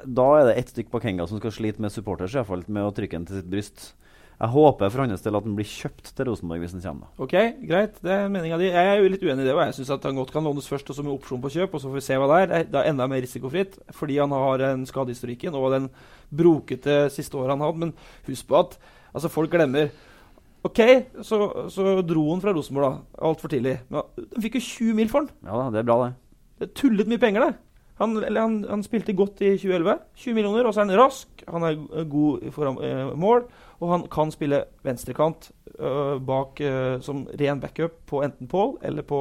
Da 0.05 0.27
er 0.37 0.45
det 0.45 0.57
ett 0.61 0.69
stykk 0.75 0.91
Bakenga 0.93 1.25
som 1.27 1.39
skal 1.41 1.55
slite 1.55 1.81
med 1.81 1.91
supporters, 1.91 2.35
i 2.35 2.37
hvert 2.37 2.51
fall, 2.51 2.63
med 2.67 2.85
å 2.85 2.93
trykke 2.93 3.17
den 3.17 3.25
til 3.25 3.41
sitt 3.41 3.49
bryst. 3.49 3.87
Jeg 4.37 4.53
håper 4.53 4.91
for 4.93 5.01
hans 5.01 5.23
del 5.25 5.33
at 5.39 5.45
han 5.47 5.55
blir 5.57 5.65
kjøpt 5.65 6.11
til 6.13 6.27
Rosenborg 6.29 6.59
hvis 6.61 6.73
han 6.77 6.83
kommer. 6.83 7.07
Ok, 7.17 7.31
greit. 7.65 7.95
Det 8.05 8.11
er 8.13 8.27
meninga 8.29 8.59
di. 8.61 8.67
Jeg 8.69 8.89
er 8.91 8.99
jo 9.01 9.07
litt 9.09 9.23
uenig 9.25 9.41
i 9.41 9.47
det. 9.47 9.55
Og 9.55 9.63
jeg 9.65 9.73
syns 9.79 9.89
han 10.03 10.19
godt 10.19 10.33
kan 10.35 10.45
lånes 10.45 10.67
først, 10.69 10.91
og 10.93 10.95
så 10.99 11.05
med 11.05 11.15
opsjon 11.15 11.41
på 11.41 11.49
kjøp, 11.55 11.73
og 11.73 11.81
så 11.81 11.89
får 11.89 11.95
vi 11.97 12.03
se 12.05 12.19
hva 12.21 12.27
det 12.29 12.37
er. 12.43 12.47
Det 12.69 12.75
er- 12.75 12.83
er 12.85 12.89
enda 12.91 13.07
mer 13.09 13.21
risikofritt, 13.25 13.79
fordi 13.97 14.19
han 14.21 14.29
har 14.29 14.57
den 14.61 14.85
skadehistorikken 14.85 15.55
og 15.57 15.71
den 15.73 15.89
brokete 16.29 17.09
siste 17.09 17.33
året 17.33 17.49
han 17.55 17.59
har 17.65 17.71
hatt. 17.71 17.81
Men 17.81 17.93
husk 18.27 18.47
på 18.47 18.59
at 18.59 18.77
altså, 19.15 19.29
folk 19.33 19.49
glemmer 19.51 19.89
OK, 20.67 20.79
så, 21.23 21.69
så 21.71 22.01
dro 22.05 22.29
han 22.33 22.41
fra 22.43 22.53
Rosenborg 22.53 22.89
da, 22.91 23.21
altfor 23.29 23.49
tidlig. 23.49 23.79
Men 23.89 24.01
han 24.17 24.41
fikk 24.43 24.57
jo 24.59 24.65
20 24.65 24.93
mil 24.97 25.09
for 25.09 25.25
den. 25.25 25.31
Ja 25.47 25.57
da, 25.63 25.69
det 25.71 25.79
er 25.81 25.87
bra, 25.89 25.97
det. 26.05 26.13
Det 26.59 26.67
er 26.69 26.73
tullet 26.81 27.07
mye 27.09 27.21
penger, 27.21 27.45
det. 27.47 27.55
Han, 27.99 28.17
eller 28.23 28.41
han, 28.43 28.57
han 28.69 28.83
spilte 28.85 29.15
godt 29.17 29.41
i 29.41 29.55
2011. 29.57 29.97
20 30.21 30.35
millioner, 30.37 30.67
og 30.69 30.73
så 30.75 30.83
er 30.83 30.89
han 30.91 30.99
rask. 30.99 31.43
Han 31.49 31.63
er 31.65 31.79
god 32.11 32.45
foran 32.53 32.77
eh, 32.85 33.11
mål, 33.17 33.47
og 33.81 33.91
han 33.95 34.05
kan 34.13 34.29
spille 34.33 34.63
venstrekant 34.85 35.49
eh, 35.79 36.15
bak 36.27 36.61
eh, 36.61 36.99
som 37.05 37.25
ren 37.41 37.59
backup 37.63 37.97
på 38.09 38.21
enten 38.27 38.47
Paul 38.51 38.77
eller 38.85 39.05
på 39.07 39.19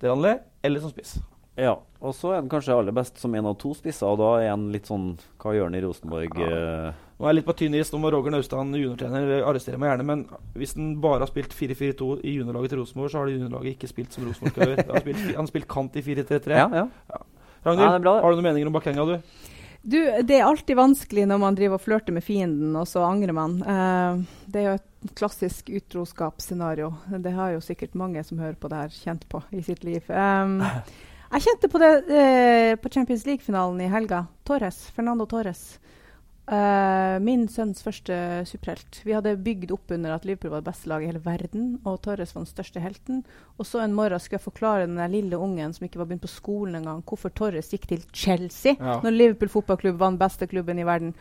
Delanley, 0.00 0.38
eller 0.64 0.80
som 0.80 0.92
spiss. 0.94 1.18
Ja, 1.60 1.76
og 2.02 2.14
så 2.18 2.32
er 2.32 2.40
han 2.40 2.48
kanskje 2.50 2.74
aller 2.74 2.90
best 2.96 3.20
som 3.22 3.34
en 3.38 3.46
av 3.46 3.54
to 3.62 3.70
spisser, 3.78 4.08
og 4.10 4.18
da 4.18 4.30
er 4.42 4.48
han 4.50 4.64
litt 4.74 4.88
sånn 4.90 5.12
Hva 5.38 5.52
gjør 5.54 5.68
han 5.68 5.76
i 5.78 5.82
Rosenborg? 5.84 6.40
eh? 6.42 6.88
Nå 7.14 7.28
er 7.28 7.30
jeg 7.30 7.36
litt 7.38 7.46
på 7.46 7.54
tynn 7.60 7.76
is. 7.78 7.92
Nå 7.94 8.00
må 8.02 8.10
Roger 8.10 8.32
Naustad, 8.34 8.72
juniortrener, 8.74 9.36
arrestere 9.46 9.78
meg 9.78 9.92
gjerne. 9.92 10.06
Men 10.08 10.24
hvis 10.58 10.72
han 10.74 10.96
bare 11.04 11.22
har 11.22 11.30
spilt 11.30 11.54
4-4-2 11.54 12.08
i 12.26 12.32
juniorlaget 12.40 12.72
til 12.74 12.80
Rosenborg, 12.82 13.12
så 13.12 13.20
har 13.20 13.30
det 13.30 13.36
juniorlaget 13.36 13.76
ikke 13.76 13.92
spilt 13.92 14.16
som 14.16 14.26
Rosenborg 14.26 14.56
skal 14.56 14.72
gjøre. 14.72 14.82
Han 14.88 14.96
har 14.96 15.04
spilt, 15.04 15.22
han 15.28 15.38
har 15.44 15.52
spilt 15.52 15.68
kant 15.76 16.00
i 16.00 16.02
4-3-3. 16.08 16.58
Ja, 16.58 16.66
Ja, 16.80 16.88
ja. 17.14 17.22
Ragnhild, 17.64 17.88
Ja, 17.88 17.92
det 17.96 18.04
bra, 18.04 18.14
har 18.20 18.30
du 18.30 18.38
noen 18.38 18.48
meninger 18.50 18.70
om 18.70 18.76
Bakenga, 18.76 19.04
du? 19.08 19.40
Du, 19.84 19.98
det 20.24 20.38
er 20.38 20.46
alltid 20.46 20.78
vanskelig 20.78 21.26
når 21.28 21.40
man 21.42 21.56
driver 21.56 21.76
og 21.76 21.84
flørter 21.84 22.14
med 22.16 22.24
fienden, 22.24 22.72
og 22.80 22.86
så 22.88 23.02
angrer 23.04 23.36
man. 23.36 23.58
Uh, 23.60 24.22
det 24.48 24.62
er 24.62 24.68
jo 24.70 24.76
et 24.78 25.12
klassisk 25.18 25.68
utroskapsscenario. 25.68 26.88
Det 27.20 27.34
har 27.36 27.52
jo 27.52 27.60
sikkert 27.64 27.96
mange 28.00 28.22
som 28.24 28.40
hører 28.40 28.56
på 28.56 28.70
det 28.72 28.80
her, 28.80 28.94
kjent 29.04 29.26
på 29.28 29.42
i 29.52 29.60
sitt 29.66 29.84
liv. 29.84 30.00
Um, 30.08 30.62
jeg 31.34 31.44
kjente 31.48 31.68
på 31.68 31.82
det 31.82 31.92
uh, 32.08 32.72
på 32.80 32.92
Champions 32.96 33.26
League-finalen 33.28 33.84
i 33.84 33.90
helga. 33.92 34.24
Torres, 34.48 34.86
Fernando 34.96 35.28
Torres. 35.28 35.66
Eh, 36.44 37.18
min 37.24 37.46
sønns 37.48 37.80
første 37.80 38.16
superhelt. 38.44 38.98
Vi 39.06 39.14
hadde 39.16 39.32
bygd 39.40 39.70
opp 39.72 39.94
under 39.96 40.12
at 40.12 40.26
Liverpool 40.28 40.52
var 40.52 40.60
det 40.60 40.68
beste 40.68 40.90
laget 40.90 41.06
i 41.06 41.12
hele 41.14 41.22
verden, 41.24 41.70
og 41.88 42.02
Torres 42.04 42.34
var 42.34 42.44
den 42.44 42.50
største 42.50 42.82
helten. 42.84 43.22
Og 43.56 43.64
så 43.64 43.80
en 43.80 43.94
morgen 43.96 44.20
skulle 44.20 44.42
jeg 44.42 44.44
forklare 44.50 44.84
den 44.84 45.00
der 45.00 45.08
lille 45.08 45.38
ungen 45.40 45.72
som 45.72 45.86
ikke 45.86 46.02
var 46.02 46.10
begynt 46.10 46.26
på 46.26 46.34
skolen 46.34 46.76
engang, 46.82 47.00
hvorfor 47.08 47.32
Torres 47.32 47.72
gikk 47.72 47.88
til 47.88 48.04
Chelsea 48.12 48.76
Ja. 48.76 49.00
når 49.00 49.16
Liverpool 49.16 49.48
fotballklubb 49.48 49.96
var 49.98 50.12
den 50.12 50.20
beste 50.20 50.46
klubben 50.46 50.78
i 50.78 50.84
verden. 50.84 51.14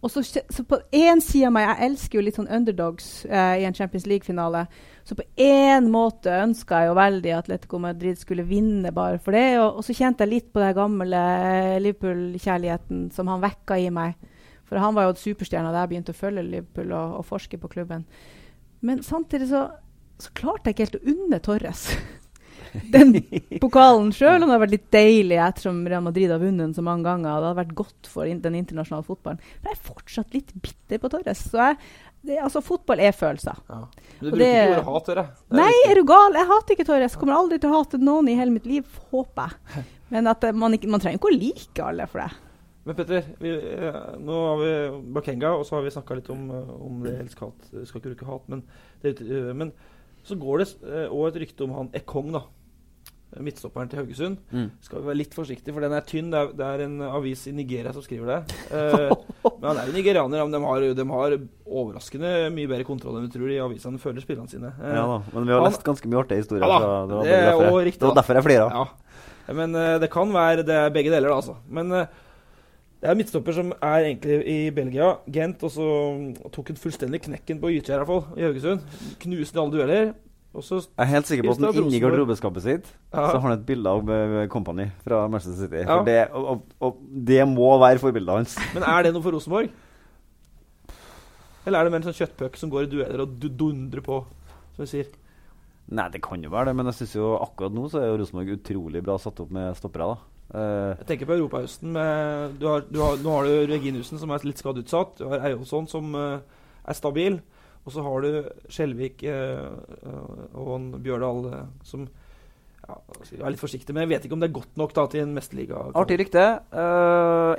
Og 0.00 0.10
så, 0.10 0.22
så 0.24 0.64
på 0.64 0.78
én 0.96 1.20
side 1.20 1.46
av 1.46 1.52
meg 1.52 1.66
Jeg 1.68 1.90
elsker 1.90 2.16
jo 2.16 2.22
litt 2.24 2.36
sånn 2.38 2.48
underdogs 2.48 3.26
uh, 3.28 3.60
i 3.60 3.66
en 3.68 3.74
Champions 3.76 4.06
League-finale. 4.08 4.64
Så 5.04 5.12
på 5.14 5.26
én 5.36 5.90
måte 5.92 6.32
ønska 6.40 6.80
jeg 6.80 6.88
jo 6.88 6.96
veldig 6.96 7.34
at 7.36 7.48
Letico 7.52 7.78
Madrid 7.78 8.16
skulle 8.16 8.48
vinne 8.48 8.94
bare 8.96 9.18
for 9.20 9.36
det. 9.36 9.58
Og, 9.60 9.76
og 9.76 9.84
så 9.84 9.92
kjente 9.92 10.24
jeg 10.24 10.32
litt 10.32 10.52
på 10.54 10.64
den 10.64 10.72
gamle 10.72 11.20
Liverpool-kjærligheten 11.84 13.10
som 13.12 13.28
han 13.28 13.44
vekka 13.44 13.76
i 13.76 13.90
meg. 13.92 14.16
For 14.70 14.78
han 14.78 14.94
var 14.96 15.08
jo 15.08 15.18
superstjerna 15.18 15.72
da 15.74 15.82
jeg 15.84 15.90
begynte 15.96 16.14
å 16.14 16.20
følge 16.20 16.46
Liverpool 16.46 16.92
og, 16.94 17.18
og 17.20 17.26
forske 17.26 17.58
på 17.58 17.70
klubben. 17.72 18.04
Men 18.86 19.02
samtidig 19.04 19.50
så, 19.50 19.66
så 20.22 20.30
klarte 20.38 20.70
jeg 20.70 20.76
ikke 20.78 20.86
helt 20.86 20.98
å 21.00 21.14
unne 21.16 21.40
Torres 21.44 21.88
den 22.94 23.16
pokalen 23.60 24.12
sjøl. 24.14 24.38
Det 24.44 24.48
har 24.52 24.62
vært 24.62 24.74
litt 24.76 24.86
deilig 24.94 25.40
ettersom 25.42 25.80
Real 25.90 26.04
Madrid 26.06 26.30
har 26.30 26.38
vunnet 26.42 26.68
den 26.68 26.76
så 26.76 26.84
mange 26.86 27.02
ganger. 27.08 27.26
Det 27.32 27.48
hadde 27.50 27.58
vært 27.64 27.74
godt 27.82 28.10
for 28.12 28.30
in 28.30 28.38
den 28.44 28.56
internasjonale 28.60 29.06
fotballen. 29.08 29.42
Men 29.60 29.72
jeg 29.72 29.78
er 29.80 29.88
fortsatt 29.90 30.36
litt 30.38 30.54
bitter 30.62 31.02
på 31.02 31.10
Torres. 31.12 31.42
Så 31.50 31.58
jeg, 31.64 31.80
det, 32.30 32.36
altså, 32.44 32.62
fotball 32.62 33.02
er 33.02 33.16
følelser. 33.16 33.58
Men 33.66 33.88
du 34.20 34.28
Og 34.28 34.36
bruker 34.36 34.44
det- 34.44 34.52
ikke 34.54 34.76
ordet 34.76 34.86
hat, 34.92 35.10
dere. 35.10 35.24
Er 35.50 35.60
Nei, 35.64 35.72
er 35.90 35.98
du 35.98 36.04
gal? 36.12 36.38
Jeg 36.38 36.50
hater 36.52 36.76
ikke 36.76 36.88
Torres. 36.92 37.16
Kommer 37.18 37.40
aldri 37.40 37.58
til 37.58 37.72
å 37.72 37.80
hate 37.80 37.98
noen 37.98 38.28
i 38.30 38.36
hele 38.38 38.54
mitt 38.54 38.70
liv, 38.70 38.86
håper 39.10 39.50
jeg. 39.74 39.84
Men 40.14 40.30
at 40.30 40.46
man, 40.54 40.74
ikke, 40.78 40.90
man 40.90 41.02
trenger 41.02 41.18
ikke 41.18 41.30
å 41.32 41.38
like 41.40 41.84
alle 41.90 42.06
for 42.10 42.22
det. 42.22 42.30
Men 42.86 42.96
Petter, 42.96 43.24
vi, 43.38 43.50
eh, 43.52 43.96
nå 44.18 44.36
har 44.46 44.60
vi 44.62 44.70
Bakenga, 45.12 45.50
og 45.58 45.66
så 45.68 45.76
har 45.76 45.82
vi 45.84 45.90
snakka 45.92 46.16
litt 46.16 46.30
om, 46.32 46.46
eh, 46.50 46.70
om 46.80 47.02
det 47.04 47.18
elsk-hat. 47.20 47.66
Jeg 47.74 47.86
Skal 47.90 48.00
ikke 48.00 48.14
bruke 48.14 48.30
hat, 48.30 48.48
men, 48.48 48.62
det, 49.02 49.20
eh, 49.20 49.52
men 49.52 49.72
så 50.24 50.36
går 50.40 50.58
det 50.64 50.70
òg 51.12 51.28
et 51.28 51.40
rykte 51.42 51.64
om 51.64 51.72
han 51.76 51.90
Ekong, 51.92 52.32
da. 52.32 52.42
Midtstopperen 53.38 53.86
til 53.88 54.00
Haugesund. 54.00 54.38
Mm. 54.50 54.70
Skal 54.82 54.98
vi 55.02 55.06
være 55.06 55.18
litt 55.20 55.34
forsiktige, 55.36 55.72
for 55.72 55.84
den 55.84 55.92
er 55.94 56.00
tynn. 56.02 56.32
Det 56.32 56.38
er, 56.40 56.48
det 56.58 56.66
er 56.66 56.80
en 56.88 56.96
avis 57.06 57.44
i 57.46 57.52
Nigeria 57.54 57.92
som 57.94 58.02
skriver 58.02 58.26
det. 58.26 58.56
Eh, 58.74 59.12
men 59.60 59.68
han 59.68 59.78
er 59.78 59.86
jo 59.86 59.94
nigerianer. 59.94 60.42
men 60.42 60.50
De 60.56 60.60
har, 60.64 60.86
de 60.98 61.04
har 61.12 61.36
overraskende 61.64 62.32
mye 62.56 62.66
bedre 62.72 62.84
kontroll 62.88 63.20
enn 63.20 63.28
vi 63.28 63.34
tror. 63.36 63.46
De 63.52 63.60
avisene 63.62 64.00
føler 64.02 64.24
spillerne 64.24 64.50
sine. 64.50 64.72
Eh, 64.80 64.96
Ja 64.96 65.04
da, 65.06 65.20
men 65.36 65.46
vi 65.46 65.52
har 65.54 65.60
han- 65.62 65.68
lest 65.70 65.84
ganske 65.86 66.10
mye 66.10 66.24
artige 66.24 66.42
historier. 66.42 66.66
Ja 66.66 66.80
da, 66.82 67.06
det 67.06 67.14
var 67.20 67.22
det 67.28 67.36
er 67.36 67.46
derfor, 67.52 67.78
riktig, 67.86 68.00
det 68.00 68.08
var 68.10 68.18
derfor 68.18 68.40
jeg 68.40 68.46
flira. 68.48 68.66
Ja. 68.74 69.54
Men 69.60 69.74
eh, 69.78 69.98
det 70.02 70.10
kan 70.10 70.32
være 70.34 70.66
det 70.66 70.74
er 70.80 70.90
begge 70.90 71.14
deler, 71.14 71.28
da, 71.30 71.38
altså. 71.38 71.56
Men 71.70 71.92
eh, 71.92 72.06
det 73.00 73.08
er 73.08 73.14
en 73.14 73.20
midtstopper 73.20 73.54
som 73.56 73.70
er 73.72 74.06
egentlig 74.10 74.40
i 74.44 74.56
Belgia, 74.76 75.14
Gent, 75.32 75.62
og 75.64 75.70
så 75.72 75.84
mm, 76.16 76.26
tok 76.52 76.72
hun 76.72 76.80
fullstendig 76.82 77.22
knekken 77.24 77.60
på 77.62 77.70
Gytkjær, 77.72 77.96
i 77.96 78.02
hvert 78.02 78.10
fall, 78.10 78.26
i 78.36 78.44
Haugesund. 78.44 78.82
Knuste 79.22 79.62
alle 79.62 79.72
dueller. 79.76 80.10
Og 80.50 80.64
så 80.66 80.80
Jeg 80.82 81.04
er 81.04 81.08
helt 81.12 81.28
sikker 81.30 81.46
på 81.46 81.52
at 81.54 81.60
det, 81.62 81.82
inni 81.84 82.00
garderobeskapet 82.02 82.64
sitt 82.64 82.88
Ja. 83.14 83.28
så 83.30 83.36
har 83.38 83.44
han 83.44 83.52
et 83.54 83.62
bilde 83.68 83.86
av 83.86 84.08
eh, 84.10 84.48
Company 84.50 84.88
fra 85.04 85.20
Manchester 85.30 85.60
City. 85.68 85.84
Ja. 85.86 86.00
Det, 86.04 86.16
og, 86.34 86.48
og, 86.50 86.64
og 86.80 86.96
det 87.30 87.44
må 87.48 87.68
være 87.78 88.02
forbildet 88.02 88.34
hans. 88.34 88.56
Men 88.74 88.82
er 88.82 89.06
det 89.06 89.12
noe 89.14 89.22
for 89.22 89.36
Rosenborg? 89.36 89.70
Eller 91.66 91.78
er 91.78 91.86
det 91.86 91.92
mer 91.94 92.02
en 92.02 92.08
sånn 92.08 92.18
kjøttpuck 92.18 92.58
som 92.58 92.72
går 92.72 92.88
i 92.88 92.90
dueller 92.96 93.22
og 93.22 93.38
dundrer 93.38 94.02
på, 94.04 94.20
som 94.74 94.82
vi 94.84 94.90
sier? 94.90 95.12
Nei, 95.90 96.08
det 96.14 96.20
kan 96.22 96.42
jo 96.42 96.50
være 96.52 96.70
det, 96.70 96.76
men 96.78 96.90
jeg 96.90 97.00
synes 97.00 97.14
jo 97.18 97.30
akkurat 97.38 97.74
nå 97.74 97.86
så 97.90 98.00
er 98.02 98.10
jo 98.10 98.18
Rosenborg 98.20 98.52
utrolig 98.58 99.02
bra 99.06 99.16
satt 99.22 99.40
opp 99.42 99.50
med 99.54 99.78
stoppere. 99.78 100.06
da. 100.12 100.29
Eh, 100.50 100.96
Jeg 100.98 101.06
tenker 101.06 101.28
på 101.30 101.36
Europahøsten. 101.38 101.94
Du 102.58 102.66
har, 102.66 102.84
du 102.90 102.98
har, 103.00 103.16
nå 103.22 103.34
har 103.36 103.44
du 103.46 103.66
Reginussen, 103.70 104.18
som 104.18 104.30
er 104.34 104.46
litt 104.46 104.58
skadeutsatt. 104.60 105.18
Du 105.20 105.28
har 105.30 105.44
Eyolfsson, 105.46 105.86
som 105.90 106.14
uh, 106.14 106.40
er 106.84 106.96
stabil. 106.98 107.38
Og 107.86 107.92
så 107.94 108.02
har 108.04 108.20
du 108.26 108.48
Skjelvik 108.68 109.22
uh, 109.24 109.70
og 110.58 110.98
Bjørdal, 111.00 111.46
som 111.86 112.08
ja, 112.90 112.96
jeg 113.30 113.38
er 113.40 113.52
litt 113.54 113.62
forsiktig, 113.62 113.94
men 113.94 114.02
jeg 114.02 114.10
vet 114.10 114.24
ikke 114.26 114.34
om 114.34 114.40
det 114.42 114.48
er 114.50 114.56
godt 114.56 114.76
nok 114.80 114.92
da, 114.96 115.04
til 115.12 115.22
en 115.22 115.34
mesterliga. 115.36 115.84
artig 115.94 116.16
rykte. 116.18 116.42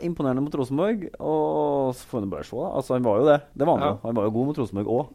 imponerende 0.04 0.44
mot 0.44 0.56
Rosenborg. 0.60 1.08
Og 1.24 1.96
så 1.96 2.06
får 2.10 2.26
vi 2.26 2.32
bare 2.34 2.44
se. 2.44 2.58
Altså, 2.60 2.94
han 2.98 3.06
var 3.08 3.22
jo 3.22 3.26
det. 3.30 3.40
Det 3.56 3.68
var 3.68 3.78
han 3.80 3.86
Ja. 3.88 3.92
jo. 3.94 4.00
Han 4.04 4.16
var 4.16 4.24
jo 4.28 4.34
god 4.36 4.46
mot 4.52 4.58
Rosenborg 4.60 4.88
òg. 4.92 5.14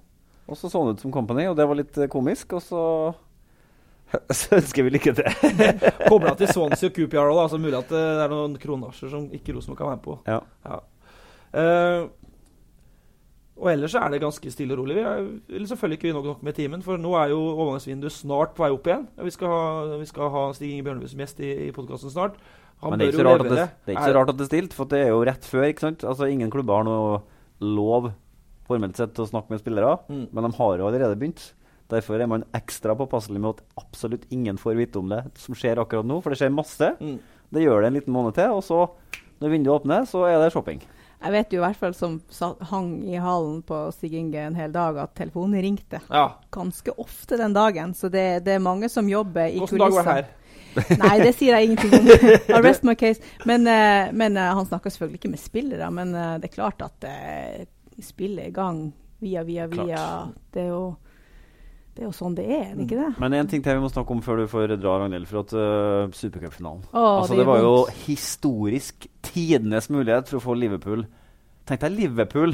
Og 0.49 0.57
så 0.57 0.70
så 0.70 0.79
han 0.83 0.95
ut 0.95 1.01
som 1.01 1.12
Company, 1.12 1.47
og 1.51 1.57
det 1.59 1.66
var 1.68 1.74
litt 1.77 1.99
komisk. 2.09 2.53
Og 2.55 2.62
så 2.62 3.14
så 4.38 4.59
ønsker 4.61 4.86
vi 4.86 4.92
lykke 4.94 5.14
til. 5.18 5.26
Kobla 6.11 6.34
til 6.38 6.50
Swansea 6.52 6.90
og 6.90 6.94
QPR 6.98 7.32
òg, 7.32 7.40
så 7.52 7.59
mulig 7.61 7.78
at 7.78 7.90
det 7.90 8.02
er 8.26 8.30
noen 8.32 8.54
kronasjer 8.62 9.11
som 9.12 9.26
ikke 9.34 9.57
Rosenborg 9.57 9.80
kan 9.80 9.90
være 9.90 9.98
med 9.98 10.07
på. 10.07 10.18
Ja. 10.30 10.78
Eh, 11.57 12.07
og 13.57 13.70
ellers 13.72 13.94
så 13.96 14.02
er 14.04 14.12
det 14.12 14.20
ganske 14.20 14.50
stille 14.52 14.74
og 14.76 14.82
rolig. 14.82 14.98
Vi 14.98 15.04
er, 15.09 15.22
eller 15.57 15.68
selvfølgelig 15.70 15.96
ikke 15.96 16.09
vi 16.11 16.12
nok, 16.12 16.26
nok 16.28 16.42
med 16.44 16.59
timen, 16.59 16.82
for 16.84 17.00
nå 17.00 17.14
er 17.16 17.30
jo 17.32 17.38
overgangsvinduet 17.54 18.12
snart 18.12 18.52
på 18.57 18.66
vei 18.66 18.68
opp 18.74 18.90
igjen. 18.90 19.07
Vi 19.24 19.32
skal 19.32 19.48
ha, 19.54 19.62
vi 19.96 20.09
skal 20.11 20.28
ha 20.34 20.42
Stig 20.59 20.74
Inge 20.74 20.84
Bjørnebø 20.84 21.09
som 21.09 21.22
gjest 21.24 21.40
i, 21.40 21.52
i 21.64 21.72
podkasten 21.72 22.12
snart. 22.12 22.36
Han 22.84 22.92
Men 22.92 23.00
det 23.00 23.07
er, 23.07 23.14
ikke 23.14 23.22
så 23.22 23.28
rart 23.30 23.40
at 23.46 23.48
det, 23.54 23.64
det 23.86 23.94
er 23.94 23.96
ikke 23.96 24.11
så 24.11 24.16
rart 24.18 24.32
at 24.34 24.36
det 24.36 24.44
er 24.44 24.50
stilt, 24.52 24.76
for 24.76 24.90
det 24.92 24.98
er 25.07 25.09
jo 25.14 25.22
rett 25.24 25.48
før. 25.48 25.64
ikke 25.70 25.86
sant? 25.86 26.04
Altså 26.04 26.28
Ingen 26.28 26.52
klubber 26.52 26.82
har 26.82 26.84
noe 26.84 27.22
lov 27.64 28.11
formelt 28.68 28.98
sett 29.00 29.14
til 29.16 29.24
å 29.24 29.30
snakke 29.30 29.54
med 29.54 29.62
spillere, 29.62 29.94
Mm. 30.11 30.26
men 30.36 30.44
de 30.44 30.52
har 30.59 30.76
jo 30.76 30.88
allerede 30.90 31.16
begynt. 31.16 31.46
Derfor 31.93 32.20
er 32.20 32.30
man 32.30 32.45
ekstra 32.57 32.97
påpasselig 32.99 33.41
med 33.41 33.57
at 33.57 33.80
absolutt 33.84 34.26
ingen 34.34 34.59
får 34.59 34.78
vite 34.80 34.99
om 34.99 35.12
det 35.12 35.22
som 35.39 35.55
skjer 35.55 35.78
akkurat 35.82 36.07
nå, 36.09 36.18
for 36.22 36.34
det 36.34 36.41
skjer 36.41 36.55
masse. 36.55 36.93
Mm. 36.99 37.18
Det 37.55 37.62
gjør 37.62 37.82
det 37.82 37.91
en 37.91 37.99
liten 38.01 38.14
måned 38.14 38.34
til, 38.39 38.57
og 38.59 38.64
så, 38.66 38.80
når 39.43 39.53
vinduet 39.55 39.80
åpner, 39.80 40.07
så 40.11 40.24
er 40.26 40.41
det 40.43 40.53
shopping. 40.55 40.82
Jeg 41.16 41.32
vet 41.32 41.55
jo 41.55 41.61
i 41.61 41.64
hvert 41.64 41.78
fall 41.80 41.95
som 41.97 42.18
hang 42.70 42.91
i 43.09 43.16
halen 43.20 43.62
på 43.66 43.78
Stig 43.95 44.14
Inge 44.18 44.43
en 44.51 44.59
hel 44.59 44.74
dag, 44.74 44.99
at 45.01 45.14
telefonen 45.16 45.62
ringte 45.64 46.03
Ja. 46.11 46.26
ganske 46.53 46.93
ofte 47.01 47.39
den 47.41 47.55
dagen. 47.57 47.95
Så 47.95 48.11
det, 48.12 48.45
det 48.45 48.59
er 48.59 48.59
mange 48.62 48.89
som 48.93 49.09
jobber 49.09 49.49
i 49.49 49.59
Hvilken 49.59 49.78
dag 49.78 49.97
var 49.97 50.05
det 50.05 50.18
her? 50.18 50.34
Nei, 51.01 51.14
det 51.22 51.32
sier 51.39 51.57
jeg 51.57 51.70
ingenting 51.70 51.95
om. 51.97 52.11
Arrest 52.59 52.84
my 52.84 52.95
case. 52.95 53.22
Men, 53.49 53.64
eh, 53.66 54.12
men 54.12 54.37
eh, 54.37 54.53
han 54.59 54.68
snakker 54.68 54.93
selvfølgelig 54.93 55.22
ikke 55.22 55.32
med 55.32 55.41
spillere. 55.41 55.91
Men 55.91 56.14
eh, 56.14 56.34
det 56.43 56.51
er 56.51 56.55
klart 56.55 56.84
at 56.84 57.07
uh, 57.09 57.64
spillet 58.03 58.45
er 58.45 58.51
i 58.51 58.57
gang 58.57 58.82
via, 59.24 59.43
via, 59.49 59.66
via. 59.72 59.97
Klart. 59.97 60.37
Det 60.53 60.66
er 60.66 60.72
jo 60.74 60.84
det 61.97 62.05
er 62.05 62.09
jo 62.11 62.12
sånn 62.12 62.34
det 62.36 62.44
er, 62.44 62.62
er 62.68 62.76
det 62.76 62.84
ikke 62.86 62.99
det? 63.01 63.11
Men 63.22 63.34
en 63.38 63.49
ting 63.49 63.62
til 63.64 63.78
vi 63.78 63.82
må 63.86 63.88
snakke 63.88 64.12
om 64.12 64.20
før 64.24 64.42
du 64.42 64.47
får 64.53 64.74
dra, 64.76 64.99
Ragnhild. 65.01 65.26
For 65.30 65.40
at 65.42 65.55
uh, 65.57 66.12
Supercupfinalen 66.12 66.84
altså, 66.92 67.32
det 67.32 67.40
det, 67.40 67.47
var 67.49 67.62
jo 67.64 67.74
historisk 68.05 69.09
tidenes 69.24 69.88
mulighet 69.92 70.28
for 70.28 70.38
å 70.40 70.44
få 70.51 70.57
Liverpool 70.61 71.07
Tenk 71.66 71.80
deg 71.82 71.97
Liverpool 71.97 72.53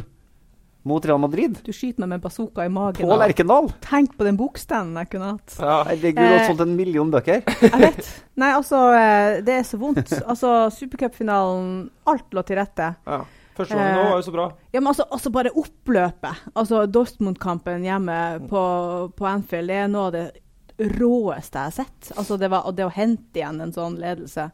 mot 0.88 1.05
Real 1.07 1.20
Madrid 1.22 1.59
Du 1.66 1.70
skyter 1.74 2.03
meg 2.03 2.16
med 2.16 2.22
bazooka 2.24 2.64
i 2.66 2.70
magen. 2.72 3.05
på 3.05 3.11
da. 3.12 3.18
Lerkendal! 3.26 3.68
Tenk 3.84 4.16
på 4.18 4.24
den 4.26 4.38
bokstanden 4.40 4.97
jeg 5.03 5.11
kunne 5.12 5.28
hatt. 5.36 5.59
Ja. 5.59 5.76
Herregud, 5.90 6.18
du 6.18 6.24
har 6.24 6.40
Eh, 6.40 6.47
solgt 6.49 6.64
en 6.64 6.72
million 6.78 7.12
bøker. 7.12 7.43
Jeg 7.62 7.82
vet. 7.84 8.09
Nei, 8.40 8.49
altså, 8.57 8.80
eh, 8.99 9.36
det 9.47 9.59
er 9.61 9.68
så 9.68 9.78
vondt. 9.78 10.11
Altså, 10.22 10.55
Supercupfinalen 10.74 11.84
Alt 12.11 12.34
lå 12.34 12.43
til 12.49 12.59
rette. 12.62 12.95
ja. 13.07 13.20
Første 13.57 13.76
gangen 13.76 13.98
nå 13.98 14.05
var 14.09 14.20
jo 14.20 14.26
så 14.26 14.34
bra. 14.34 14.46
Ja, 14.72 14.80
men 14.80 14.90
altså, 14.92 15.07
altså 15.12 15.32
bare 15.34 15.53
oppløpet. 15.62 16.44
Altså 16.55 16.86
Dortmund-kampen 16.88 17.84
hjemme 17.84 18.18
på, 18.48 18.62
på 19.16 19.28
Anfield, 19.28 19.68
det 19.68 19.80
er 19.82 19.90
noe 19.92 20.09
av 20.09 20.14
det 20.16 20.26
råeste 20.96 21.59
jeg 21.59 21.70
har 21.70 21.74
sett. 21.76 22.12
Altså 22.16 22.38
det, 22.40 22.48
var, 22.53 22.70
det 22.72 22.86
å 22.86 22.94
hente 22.94 23.42
igjen 23.42 23.61
en 23.61 23.74
sånn 23.74 23.98
ledelse, 24.00 24.48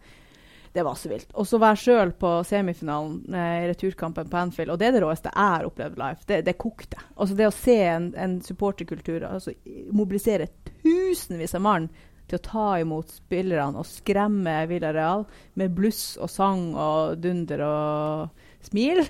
det 0.74 0.84
var 0.84 0.99
så 0.99 1.11
vilt. 1.12 1.30
Og 1.38 1.46
så 1.49 1.61
være 1.62 1.80
sjøl 1.80 2.12
på 2.18 2.32
semifinalen 2.46 3.34
eh, 3.34 3.62
i 3.64 3.70
returkampen 3.70 4.28
på 4.30 4.40
Anfield, 4.40 4.74
og 4.74 4.80
det 4.80 4.90
er 4.90 4.99
det 4.99 5.05
råeste 5.05 5.32
jeg 5.32 5.55
har 5.55 5.70
opplevd 5.70 6.03
live. 6.03 6.26
Det, 6.28 6.42
det 6.46 6.59
kokte. 6.61 7.01
Altså 7.16 7.38
det 7.38 7.49
å 7.49 7.55
se 7.55 7.78
en, 7.86 8.11
en 8.18 8.36
supporterkultur 8.44 9.24
altså 9.30 9.55
mobilisere 9.94 10.51
tusenvis 10.82 11.57
av 11.57 11.64
mann 11.64 11.88
til 12.28 12.36
å 12.36 12.44
ta 12.44 12.66
imot 12.82 13.14
spillerne 13.22 13.80
og 13.80 13.88
skremme 13.88 14.61
Villarreal 14.68 15.24
med 15.59 15.72
bluss 15.76 16.18
og 16.20 16.28
sang 16.28 16.74
og 16.76 17.16
dunder 17.22 17.64
og 17.64 18.44
smil. 18.62 19.04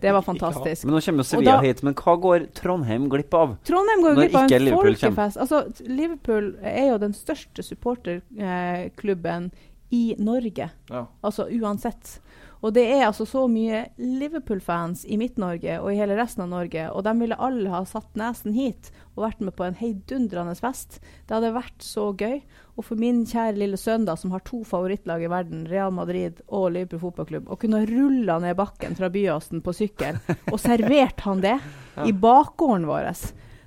Det 0.00 0.12
var 0.12 0.22
fantastisk. 0.30 0.84
Men 0.84 0.94
nå 0.96 1.00
kommer 1.04 1.20
jo 1.24 1.28
Sevilla 1.28 1.56
da- 1.58 1.64
hit. 1.66 1.82
Men 1.82 1.94
hva 1.94 2.14
går 2.20 2.46
Trondheim 2.56 3.08
glipp 3.12 3.34
av? 3.34 3.56
Trondheim 3.68 4.02
går 4.06 4.14
glipp 4.16 4.34
av 4.34 4.46
en 4.46 4.64
Liverpool 4.64 4.94
folkefest. 4.96 5.36
Altså, 5.44 5.62
Liverpool 5.86 6.54
er 6.62 6.88
jo 6.92 6.98
den 7.02 7.12
største 7.16 7.62
supporterklubben 7.66 9.50
i 9.90 10.14
Norge. 10.18 10.70
Ja. 10.90 11.06
Altså 11.22 11.48
uansett. 11.50 12.20
Og 12.60 12.74
det 12.76 12.82
er 12.92 13.06
altså 13.06 13.24
så 13.28 13.46
mye 13.48 13.86
Liverpool-fans 13.96 15.06
i 15.08 15.16
Midt-Norge 15.20 15.78
og 15.80 15.92
i 15.92 15.98
hele 16.00 16.16
resten 16.18 16.44
av 16.44 16.50
Norge, 16.52 16.88
og 16.92 17.04
de 17.06 17.14
ville 17.22 17.38
alle 17.40 17.72
ha 17.72 17.80
satt 17.88 18.18
nesen 18.20 18.52
hit 18.56 18.90
og 19.14 19.24
vært 19.24 19.40
med 19.44 19.56
på 19.56 19.64
en 19.64 19.78
heidundrende 19.78 20.54
fest. 20.58 20.98
Det 21.26 21.36
hadde 21.36 21.54
vært 21.56 21.84
så 21.84 22.10
gøy. 22.12 22.40
Og 22.76 22.86
for 22.86 23.00
min 23.00 23.24
kjære 23.28 23.58
lille 23.60 23.80
sønn, 23.80 24.06
da, 24.08 24.14
som 24.16 24.32
har 24.32 24.44
to 24.46 24.62
favorittlag 24.68 25.24
i 25.24 25.32
verden, 25.32 25.66
Real 25.68 25.92
Madrid 25.92 26.40
og 26.48 26.70
Liverpool 26.76 27.02
fotballklubb, 27.08 27.48
å 27.48 27.58
kunne 27.60 27.82
rulle 27.88 28.38
ned 28.44 28.56
bakken 28.60 28.96
fra 28.96 29.10
Byåsen 29.12 29.64
på 29.64 29.74
sykkel 29.76 30.20
og 30.52 30.60
servert 30.60 31.20
han 31.26 31.44
det 31.44 31.58
i 32.08 32.12
bakgården 32.12 32.88
vår. 32.88 33.12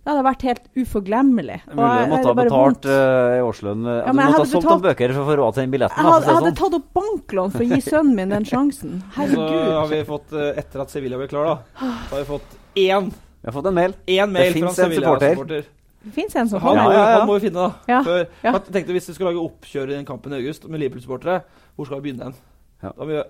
Det 0.04 0.12
hadde 0.12 0.24
vært 0.26 0.42
helt 0.44 0.66
uforglemmelig. 0.76 1.58
Mulig 1.72 1.92
du 2.04 2.10
måtte 2.12 2.28
ha 2.28 2.34
betalt 2.36 2.88
uh, 2.92 3.36
i 3.38 3.44
årslønn. 3.44 3.86
Ja, 3.88 4.02
du 4.04 4.18
måtte 4.18 4.26
ha 4.26 4.40
solgt 4.42 4.56
betalt- 4.58 4.66
noen 4.68 4.82
bøker 4.84 5.14
for 5.16 5.22
å 5.22 5.28
få 5.30 5.36
råd 5.40 5.54
til 5.56 5.64
den 5.64 5.72
billetten. 5.72 5.96
Jeg 5.96 6.10
hadde, 6.10 6.18
for 6.18 6.28
jeg 6.28 6.34
si 6.34 6.40
hadde 6.40 6.50
sånn. 6.50 6.58
tatt 6.60 6.76
opp 6.80 6.90
banklån 7.00 7.54
for 7.54 7.64
å 7.64 7.68
gi 7.70 7.78
sønnen 7.86 8.18
min 8.18 8.34
den 8.36 8.48
sjansen. 8.50 8.98
Herregud. 9.16 9.54
Så 9.54 9.78
har 9.78 9.88
vi 9.94 10.02
fått, 10.10 10.34
eh, 10.36 10.50
etter 10.60 10.84
at 10.84 10.92
Sevilla 10.92 11.20
ble 11.22 11.28
klar, 11.32 11.48
da, 11.48 11.56
så 11.80 12.18
har 12.18 12.20
vi 12.20 12.28
fått 12.34 12.58
én, 12.84 13.08
Vi 13.14 13.48
har 13.48 13.56
fått 13.56 13.70
en 13.72 13.78
mail. 13.80 13.96
En 14.18 14.34
mail 14.36 14.50
det 14.50 14.58
fins 14.58 14.68
en 14.68 14.76
Sevilla-supporter. 14.82 15.72
Det 16.04 16.12
fins 16.12 16.36
en 16.36 16.50
som 16.52 16.60
Han, 16.60 16.76
ja, 16.76 16.84
ja, 16.92 17.00
ja. 17.00 17.20
han 17.22 17.28
må 17.30 17.38
vi 17.40 17.46
finne, 17.48 17.64
da. 17.64 17.72
Ja. 17.88 18.26
Jeg 18.44 18.62
tenkte 18.76 18.92
Hvis 18.98 19.08
vi 19.08 19.16
skal 19.16 19.30
lage 19.32 19.40
oppkjør 19.40 19.88
i 19.88 19.96
den 19.96 20.08
kampen 20.08 20.36
i 20.36 20.42
august 20.42 20.68
med 20.68 20.84
Liverpool-supportere, 20.84 21.46
hvor 21.78 21.88
skal 21.88 22.02
vi 22.02 22.10
begynne 22.10 22.28
hen? 22.28 22.36
Ja. 22.84 22.92
Da 22.92 23.08
må 23.08 23.14
vi, 23.14 23.22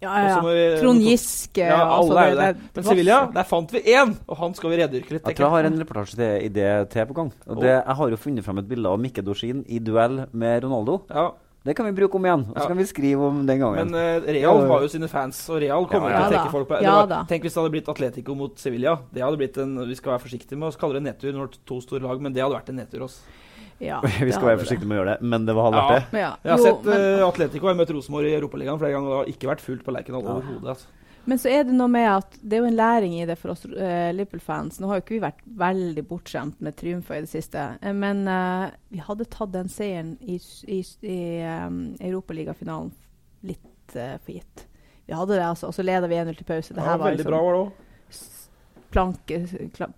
Ja, 0.00 0.14
ja, 0.16 0.28
ja. 0.28 0.40
vi- 0.40 0.80
Trond 0.80 1.02
Giske 1.04 1.58
Ja, 1.60 1.76
altså, 1.84 2.10
alle 2.16 2.20
er 2.20 2.30
jo 2.30 2.36
det- 2.36 2.46
det. 2.46 2.56
det- 2.56 2.76
Men 2.76 2.84
Sevilla, 2.84 3.18
der 3.34 3.42
fant 3.44 3.70
vi 3.72 3.80
én, 3.80 4.16
og 4.28 4.36
han 4.38 4.54
skal 4.54 4.70
vi 4.70 4.76
redyrke 4.78 5.10
litt. 5.10 5.26
Jeg 5.26 5.36
tror 5.36 5.44
jeg 5.44 5.50
har 5.50 5.64
en 5.64 5.78
reportasje 5.84 6.16
til, 6.16 6.50
idé 6.50 6.88
til 6.88 7.06
på 7.06 7.14
gang. 7.14 7.32
Og 7.46 7.60
det, 7.60 7.68
jeg 7.84 7.96
har 7.96 8.08
jo 8.10 8.16
funnet 8.16 8.42
fram 8.44 8.58
et 8.58 8.68
bilde 8.68 8.86
av 8.86 8.98
Mikke 8.98 9.22
Dorsin 9.22 9.64
i 9.68 9.78
duell 9.78 10.26
med 10.32 10.62
Ronaldo. 10.64 11.02
Ja, 11.10 11.30
Det 11.62 11.76
kan 11.76 11.84
vi 11.84 11.92
bruke 11.92 12.14
om 12.14 12.22
igjen. 12.24 12.48
Og 12.48 12.56
så 12.56 12.60
Ja. 12.62 12.66
kan 12.68 12.76
vi 12.78 12.84
skrive 12.84 13.20
om 13.20 13.44
den 13.46 13.58
gangen. 13.60 13.90
Men 13.90 13.94
uh, 14.22 14.24
Real 14.26 14.66
har 14.66 14.80
jo 14.80 14.88
sine 14.88 15.06
fans, 15.08 15.46
og 15.50 15.60
Real 15.60 15.84
kommer 15.84 16.08
Ja, 16.08 16.20
ja. 16.20 16.28
til 16.28 16.38
å 16.38 16.40
trekke 16.40 16.50
folk 16.52 16.68
på. 16.68 16.80
Ja 16.82 17.04
var, 17.04 17.26
tenk 17.28 17.42
hvis 17.42 17.52
det 17.52 17.60
hadde 17.62 17.70
blitt 17.70 17.88
Atletico 17.88 18.34
mot 18.34 18.56
Sevilla. 18.58 18.98
Det 19.12 19.20
hadde 19.22 19.36
blitt 19.36 19.58
en, 19.58 19.76
Vi 19.86 19.94
skal 19.94 20.16
være 20.18 20.22
forsiktige 20.24 20.56
med 20.56 20.72
å 20.72 20.78
kalle 20.78 20.94
det 20.94 21.02
nedtur 21.02 21.34
når 21.34 21.50
to 21.66 21.80
store 21.82 22.00
lag, 22.00 22.18
men 22.18 22.32
det 22.32 22.40
hadde 22.42 22.54
vært 22.56 22.68
en 22.70 22.76
nedtur. 22.76 23.00
Også. 23.02 23.18
Ja, 23.80 24.00
vi 24.28 24.32
skal 24.32 24.50
være 24.52 24.60
forsiktige 24.60 24.88
med 24.88 24.98
å 24.98 25.00
gjøre 25.00 25.16
det, 25.16 25.28
men 25.32 25.44
det 25.48 25.56
var 25.56 25.72
vært 25.72 25.90
verdt 25.90 26.14
det. 26.14 26.22
Ja. 26.22 26.30
Jeg 26.44 26.52
har 26.52 26.58
Jo, 26.60 26.64
sett 26.68 26.88
men, 26.88 27.04
uh, 27.16 27.26
Atletico 27.26 27.68
har 27.70 27.76
møtt 27.78 27.92
Rosenborg 27.96 28.28
i 28.28 28.36
Europaligaen 28.36 28.80
flere 28.80 28.96
ganger, 28.96 29.08
og 29.08 29.14
det 29.14 29.20
har 29.20 29.30
ikke 29.34 29.50
vært 29.50 29.62
fullt 29.64 29.84
på 29.86 29.94
Lerkendal 29.96 30.26
overhodet. 30.26 30.74
Altså. 30.74 30.96
men 31.30 31.40
så 31.40 31.52
er 31.52 31.64
det 31.68 31.76
noe 31.76 31.92
med 31.92 32.08
at 32.10 32.36
det 32.42 32.58
er 32.58 32.62
jo 32.64 32.68
en 32.68 32.76
læring 32.76 33.14
i 33.16 33.26
det 33.28 33.38
for 33.40 33.54
oss 33.54 33.64
uh, 33.64 34.10
Liverpool-fans. 34.16 34.80
Nå 34.80 34.90
har 34.90 35.00
jo 35.00 35.04
ikke 35.06 35.16
vi 35.16 35.22
vært 35.24 35.44
veldig 35.64 36.04
bortskjemt 36.10 36.64
med 36.66 36.76
triumfer 36.76 37.20
i 37.20 37.24
det 37.24 37.32
siste, 37.32 37.66
eh, 37.80 37.96
men 37.96 38.24
uh, 38.28 38.68
vi 38.92 39.00
hadde 39.06 39.28
tatt 39.32 39.54
den 39.56 39.72
seieren 39.72 40.16
i, 40.20 40.36
i, 40.68 40.82
i 41.08 41.20
um, 41.64 41.84
Europaligafinalen 41.96 42.92
litt 43.48 43.66
for 43.90 44.30
gitt. 44.30 44.66
Vi 45.08 45.16
hadde 45.18 45.34
det, 45.34 45.42
altså, 45.42 45.72
og 45.72 45.74
så 45.74 45.82
leda 45.82 46.06
vi 46.06 46.20
1-0 46.20 46.36
til 46.38 46.46
pause. 46.46 46.74
Det 46.76 46.84
var 46.84 47.00
veldig 47.00 47.18
liksom 47.18 47.32
bra, 47.32 47.40
var 47.42 47.56
det 47.56 47.62
òg. 47.64 47.86
Planke, 48.90 49.40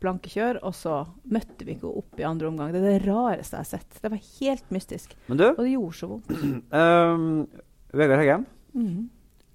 plankekjør, 0.02 0.60
og 0.66 0.74
så 0.76 0.98
møtte 1.32 1.66
vi 1.66 1.76
ikke 1.76 1.90
opp 2.02 2.20
i 2.20 2.26
andre 2.28 2.50
omgang. 2.50 2.72
Det 2.74 2.82
er 2.82 2.88
det 2.98 3.06
rareste 3.06 3.56
jeg 3.56 3.64
har 3.64 3.70
sett. 3.70 4.00
Det 4.02 4.10
var 4.12 4.20
helt 4.40 4.74
mystisk. 4.74 5.16
Men 5.28 5.40
du, 5.40 5.46
Og 5.50 5.62
det 5.64 5.72
gjorde 5.72 5.98
så 5.98 6.10
vondt. 6.10 6.34
um, 6.72 7.24
Vegard 7.98 8.22
Heggen. 8.22 8.46
Mm 8.74 8.88
-hmm. 8.88 9.08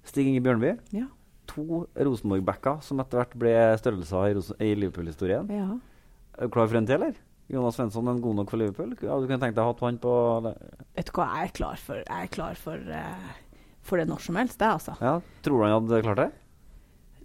Stig 0.04 0.26
Inge 0.26 0.40
Bjørnby. 0.40 0.78
Ja. 0.92 1.06
To 1.46 1.86
Rosenborg-backer 1.96 2.80
som 2.82 3.00
etter 3.00 3.18
hvert 3.18 3.38
ble 3.38 3.54
størrelser 3.78 4.28
i, 4.28 4.70
i 4.70 4.74
Liverpool-historien. 4.74 5.46
ja. 5.50 5.78
Er 6.38 6.46
du 6.46 6.50
klar 6.50 6.68
for 6.68 6.76
en 6.78 6.86
til, 6.86 6.94
eller? 6.94 7.14
Jonas 7.48 7.74
Svensson 7.74 8.08
er 8.08 8.20
god 8.20 8.34
nok 8.34 8.50
for 8.50 8.60
Liverpool? 8.60 8.90
Ja, 9.02 9.16
du 9.18 9.26
kunne 9.26 9.40
tenkt 9.40 9.56
deg 9.56 9.64
å 9.64 9.72
ha 9.72 9.86
han 9.86 9.98
på 9.98 10.12
Vet 10.94 11.06
du 11.06 11.12
hva, 11.16 11.26
jeg 11.34 11.48
er 11.48 11.54
klar 11.56 11.76
for, 11.76 11.94
jeg 11.94 12.22
er 12.22 12.26
klar 12.26 12.54
for, 12.54 12.76
uh, 12.76 13.32
for 13.80 13.96
det 13.96 14.08
når 14.10 14.18
som 14.18 14.36
helst, 14.36 14.58
det, 14.60 14.68
altså. 14.68 14.94
Ja, 15.00 15.20
Tror 15.42 15.58
du 15.58 15.64
han 15.64 15.88
hadde 15.88 16.02
klart 16.02 16.16
det? 16.16 16.28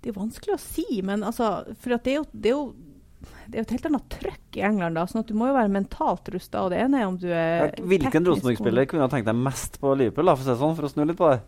Det 0.04 0.12
er 0.12 0.18
vanskelig 0.18 0.58
å 0.58 0.62
si, 0.62 0.88
men 1.06 1.24
altså 1.24 1.50
For 1.80 1.96
at 1.96 2.04
det, 2.04 2.16
er 2.16 2.18
jo, 2.20 2.26
det, 2.34 2.52
er 2.52 2.58
jo, 2.58 3.30
det 3.48 3.56
er 3.56 3.62
jo 3.62 3.66
et 3.68 3.76
helt 3.78 3.90
annet 3.90 4.10
trøkk 4.12 4.58
i 4.60 4.66
England, 4.68 5.00
da, 5.00 5.06
sånn 5.08 5.24
at 5.24 5.30
du 5.32 5.38
må 5.40 5.48
jo 5.48 5.56
være 5.56 5.72
mentalt 5.72 6.32
rusta. 6.36 6.66
Og 6.66 6.74
det 6.74 6.82
ene 6.84 7.00
er 7.00 7.10
om 7.10 7.20
du 7.20 7.30
er 7.32 7.70
Ja, 7.70 7.86
hvilken 7.94 8.28
Rosenborg-spiller 8.28 8.90
kunne 8.92 9.08
ha 9.08 9.12
tenkt 9.14 9.30
deg 9.32 9.40
mest 9.40 9.80
på 9.82 9.96
Liverpool, 9.96 10.28
da, 10.28 10.36
for 10.36 10.46
å 10.46 10.52
se 10.52 10.60
sånn, 10.60 10.76
for 10.80 10.90
å 10.90 10.92
snu 10.92 11.06
litt 11.08 11.20
på 11.20 11.32
det? 11.32 11.40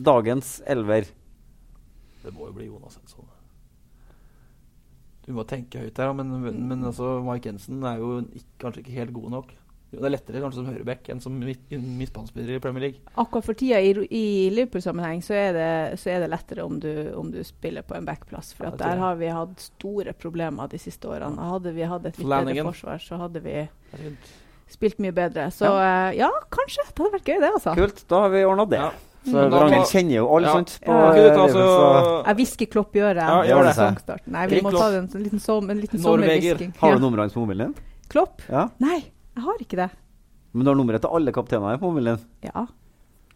Dagens 0.00 0.56
elver. 0.70 1.12
Det 2.24 2.32
må 2.32 2.48
jo 2.48 2.56
bli 2.56 2.70
Jonas 2.70 2.96
Henson. 2.96 3.28
Du 5.26 5.34
må 5.36 5.44
tenke 5.46 5.82
høyt 5.82 5.98
her, 6.00 6.14
men, 6.16 6.32
men 6.42 6.86
altså, 6.88 7.18
Mike 7.24 7.50
Jensen 7.50 7.84
er 7.86 8.00
jo 8.00 8.16
ikke, 8.24 8.54
kanskje 8.64 8.82
ikke 8.82 8.96
helt 8.96 9.12
god 9.14 9.34
nok. 9.36 9.52
Det 9.90 10.04
er 10.06 10.12
lettere 10.14 10.40
kanskje 10.40 10.54
som 10.60 10.66
høyreback 10.70 11.08
enn 11.10 11.20
som 11.20 11.32
midt- 11.40 11.70
midtbanespiller 11.74 12.56
i 12.56 12.60
Premier 12.62 12.80
League. 12.84 13.00
Akkurat 13.18 13.44
for 13.44 13.54
tida 13.58 13.80
i, 13.82 13.90
i 14.06 14.50
Liverpool-sammenheng 14.54 15.20
så, 15.26 15.34
det- 15.52 15.98
så 15.98 16.10
er 16.14 16.20
det 16.20 16.30
lettere 16.30 16.62
om 16.64 16.78
du, 16.78 16.92
om 17.18 17.30
du 17.32 17.42
spiller 17.42 17.82
på 17.82 17.96
en 17.96 18.04
backplass. 18.06 18.52
For 18.54 18.64
Ja, 18.68 18.70
at 18.70 18.78
der 18.78 18.96
har 19.02 19.16
vi 19.16 19.26
hatt 19.34 19.58
store 19.60 20.12
problemer 20.12 20.68
de 20.70 20.78
siste 20.78 21.08
årene. 21.10 21.36
Hadde 21.50 21.74
vi 21.74 21.82
hatt 21.82 22.06
et 22.06 22.16
litt 22.18 22.26
Flanagan. 22.26 22.54
bedre 22.54 22.72
forsvar, 22.72 22.98
så 23.02 23.18
hadde 23.18 23.42
vi 23.42 23.66
spilt 24.70 24.98
mye 25.02 25.12
bedre. 25.12 25.48
Så 25.50 25.66
ja, 25.66 26.10
ja 26.14 26.30
kanskje. 26.54 26.86
Det 26.86 26.98
hadde 27.02 27.12
vært 27.18 27.26
gøy, 27.32 27.40
det, 27.42 27.50
altså. 27.58 27.74
Kult, 27.74 28.04
da 28.08 28.20
har 28.20 28.30
vi 28.30 28.44
ordna 28.46 28.66
det. 28.70 28.78
Ja. 28.78 28.90
Så 29.26 29.36
Ragnhild 29.52 29.84
kjenner 29.90 30.14
jo 30.16 30.28
alle, 30.36 30.46
Ja. 30.46 30.52
sant? 30.54 30.78
På 30.86 30.92
Ja. 30.94 31.10
Eh, 31.10 31.16
Liverpool, 31.18 31.48
så 31.50 31.64
så 31.66 32.26
Jeg 32.26 32.36
hvisker 32.36 32.66
Klopp 32.70 32.94
i 32.96 33.00
øret. 33.00 33.16
Ja, 33.20 33.42
gjør 33.42 34.06
det. 34.06 34.20
Nei, 34.26 34.46
vi 34.46 34.60
må 34.62 34.70
Klopp. 34.70 34.80
ta 34.80 34.88
en, 34.96 35.08
en 35.14 35.22
liten, 35.22 35.40
som, 35.40 35.68
en 35.70 35.80
liten 35.80 35.98
sommerhvisking. 36.00 36.72
Har 36.78 36.94
du 36.94 37.00
numrene 37.00 37.28
på 37.34 37.40
mobilen 37.44 37.66
din? 37.74 37.74
Klopp? 38.08 38.40
Ja. 38.48 38.68
Nei, 38.80 39.02
jeg 39.36 39.44
har 39.46 39.64
ikke 39.64 39.78
det. 39.80 39.88
Men 40.52 40.66
du 40.66 40.70
har 40.72 40.78
nummeret 40.80 41.04
til 41.04 41.14
alle 41.14 41.32
kapteinene 41.34 41.78
på 41.78 41.90
mobilen? 41.90 42.22
Ja. 42.42 42.66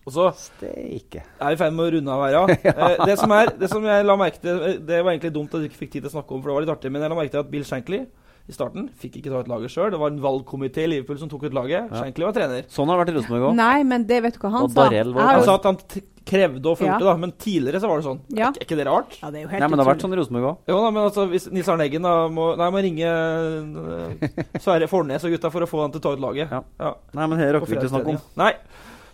Og 0.05 0.13
så 0.13 0.27
Steike. 0.37 1.23
er 1.41 1.53
vi 1.53 1.57
i 1.57 1.61
ferd 1.61 1.73
med 1.73 1.87
å 1.87 1.93
runde 1.95 2.13
av 2.13 2.25
her, 2.27 2.35
ja. 2.37 2.43
Eh, 2.75 3.05
det, 3.09 3.15
som 3.21 3.33
er, 3.33 3.53
det 3.57 3.71
som 3.71 3.87
jeg 3.89 4.05
la 4.05 4.17
merke 4.21 4.43
til 4.43 4.59
eh, 4.67 4.75
Det 4.85 4.99
var 5.01 5.15
egentlig 5.15 5.33
dumt 5.33 5.55
at 5.55 5.63
du 5.63 5.69
ikke 5.71 5.81
fikk 5.87 5.95
tid 5.95 6.03
til 6.05 6.11
å 6.11 6.15
snakke 6.19 6.35
om, 6.37 6.43
for 6.43 6.51
det 6.51 6.57
var 6.59 6.67
litt 6.67 6.75
artig, 6.75 6.93
men 6.93 7.05
jeg 7.05 7.13
la 7.15 7.19
merke 7.19 7.33
til 7.33 7.41
at 7.45 7.53
Bill 7.55 7.65
Shankly 7.65 8.03
i 8.49 8.53
starten 8.53 8.91
fikk 9.01 9.15
ikke 9.23 9.31
ta 9.33 9.39
ut 9.41 9.49
laget 9.49 9.71
sjøl. 9.73 9.91
Det 9.95 9.99
var 10.01 10.11
en 10.13 10.19
valgkomité 10.21 10.85
i 10.85 10.89
Liverpool 10.93 11.17
som 11.19 11.29
tok 11.33 11.47
ut 11.49 11.55
laget. 11.57 11.87
Ja. 11.91 12.03
Shankly 12.03 12.27
var 12.27 12.35
trener. 12.37 12.67
Sånn 12.69 12.91
har 12.93 12.99
det 12.99 13.05
vært 13.07 13.15
i 13.15 13.19
Rosenborg 13.19 13.47
òg. 13.51 13.55
Nei, 13.57 13.83
men 13.89 14.05
det 14.11 14.19
vet 14.23 14.35
du 14.37 14.41
hva 14.43 14.51
han 14.53 14.65
Og 14.67 14.71
sa? 14.75 14.89
Var- 14.91 15.31
Han 15.33 15.45
sa 15.47 15.55
at 15.55 15.65
han 15.71 15.79
krevde 16.25 16.65
og 16.69 16.79
fulgte, 16.79 17.01
Ja. 17.01 17.13
da, 17.13 17.17
men 17.21 17.33
tidligere 17.33 17.81
så 17.81 17.89
var 17.89 18.01
det 18.01 18.05
sånn. 18.07 18.21
Ja. 18.37 18.49
Er, 18.49 18.53
ikke- 18.65 18.73
er 18.73 18.77
det 18.77 18.87
rart? 18.87 19.17
Ja, 19.23 19.31
det 19.31 19.39
er 19.39 19.43
jo 19.45 19.49
helt 19.49 19.61
Nei, 19.61 19.69
men 19.69 19.79
det 19.79 19.85
har 19.87 19.95
vært 19.95 20.01
sånn 20.05 20.13
i 20.13 20.17
Rosenborg 20.21 20.45
òg. 20.45 20.57
Jo 20.69 20.81
da, 20.85 20.91
men 20.91 21.03
altså, 21.05 21.27
hvis 21.29 21.51
Nils 21.53 21.69
Arne 21.69 21.85
Eggen 21.89 22.03
da 22.03 22.29
må, 22.29 22.57
nei, 22.57 22.71
må 22.71 22.81
ringe 22.85 23.09
uh, 23.09 24.61
Sverre 24.65 24.89
Fornes 24.89 25.25
og 25.25 25.31
gutta 25.35 25.51
for 25.53 25.61
å 25.65 25.69
få 25.69 25.81
han 25.83 25.93
til 25.93 26.01
å 26.01 26.03
ta 26.03 26.13
ut 26.13 26.21
laget. 26.25 26.51
Ja. 26.51 26.63
Ja. 26.81 26.95
Nei, 27.15 27.27
men 27.27 27.39
her 27.39 27.53
rakk 27.59 27.67
vi 27.69 27.77
ikke 27.77 27.89
å 27.89 27.93
snakke 27.97 28.09
om. 28.15 28.21
Nei. 28.37 28.53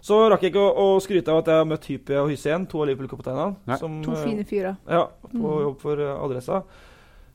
Så 0.03 0.17
rakk 0.33 0.41
jeg 0.43 0.53
ikke 0.55 0.63
å, 0.65 0.71
å 0.97 1.01
skryte 1.05 1.29
av 1.29 1.39
at 1.43 1.51
jeg 1.51 1.59
har 1.61 1.67
møtt 1.69 1.85
Hypie 1.91 2.17
og 2.23 2.31
Hysse 2.33 2.47
igjen, 2.49 2.67
to 2.71 2.81
av 2.81 2.87
Liverpool-kapteinene. 2.89 3.79
To 3.81 4.13
eh, 4.15 4.23
fine 4.25 4.45
fyrer. 4.49 4.77
Ja, 4.89 5.07
på 5.29 5.35
Mm. 5.37 5.61
jobb 5.67 5.81
for 5.83 6.01
eh, 6.01 6.15
Adressa. 6.25 6.63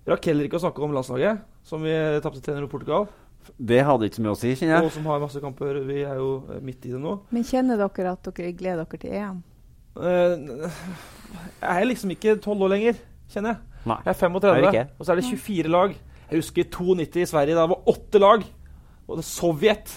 Rakk 0.08 0.26
heller 0.26 0.46
ikke 0.48 0.58
å 0.58 0.64
snakke 0.66 0.82
om 0.82 0.92
landslaget, 0.96 1.40
som 1.66 1.82
vi 1.86 1.94
tapte 2.24 2.44
3-0 2.46 2.68
i 2.68 2.72
Portugal. 2.72 3.08
Det 3.58 3.82
hadde 3.86 4.08
ikke 4.08 4.18
så 4.20 4.24
mye 4.26 4.34
å 4.34 4.40
si, 4.40 4.54
kjenner 4.58 4.80
Og 4.82 4.88
jeg. 4.90 4.96
som 4.98 5.06
har 5.12 5.22
masse 5.22 5.42
kamper. 5.42 5.78
Vi 5.86 6.00
er 6.02 6.18
jo 6.18 6.30
eh, 6.50 6.62
midt 6.66 6.86
i 6.88 6.94
det 6.96 7.02
nå. 7.02 7.14
Men 7.36 7.46
kjenner 7.46 7.78
dere 7.82 8.14
at 8.16 8.30
dere 8.32 8.54
gleder 8.58 8.86
dere 8.86 9.02
til 9.04 9.14
EM? 9.20 9.44
Uh, 9.96 10.66
jeg 11.62 11.70
er 11.78 11.88
liksom 11.88 12.12
ikke 12.16 12.36
12 12.42 12.66
år 12.66 12.74
lenger, 12.74 12.98
kjenner 13.32 13.54
jeg. 13.56 13.62
Nei. 13.86 14.00
Jeg 14.02 14.12
er 14.12 14.16
Er 14.16 14.22
35, 14.24 14.56
det 14.56 14.72
ikke? 14.74 14.86
og 14.98 15.06
så 15.06 15.14
er 15.14 15.22
det 15.22 15.26
24 15.30 15.72
lag. 15.76 15.96
Jeg 16.26 16.42
husker 16.42 16.70
92 16.74 17.22
i 17.22 17.30
Sverige, 17.30 17.56
da 17.56 17.66
det 17.68 17.74
var 17.76 17.92
åtte 17.94 18.22
lag. 18.24 18.46
Og 19.06 19.20
det 19.20 19.26
Sovjet 19.30 19.92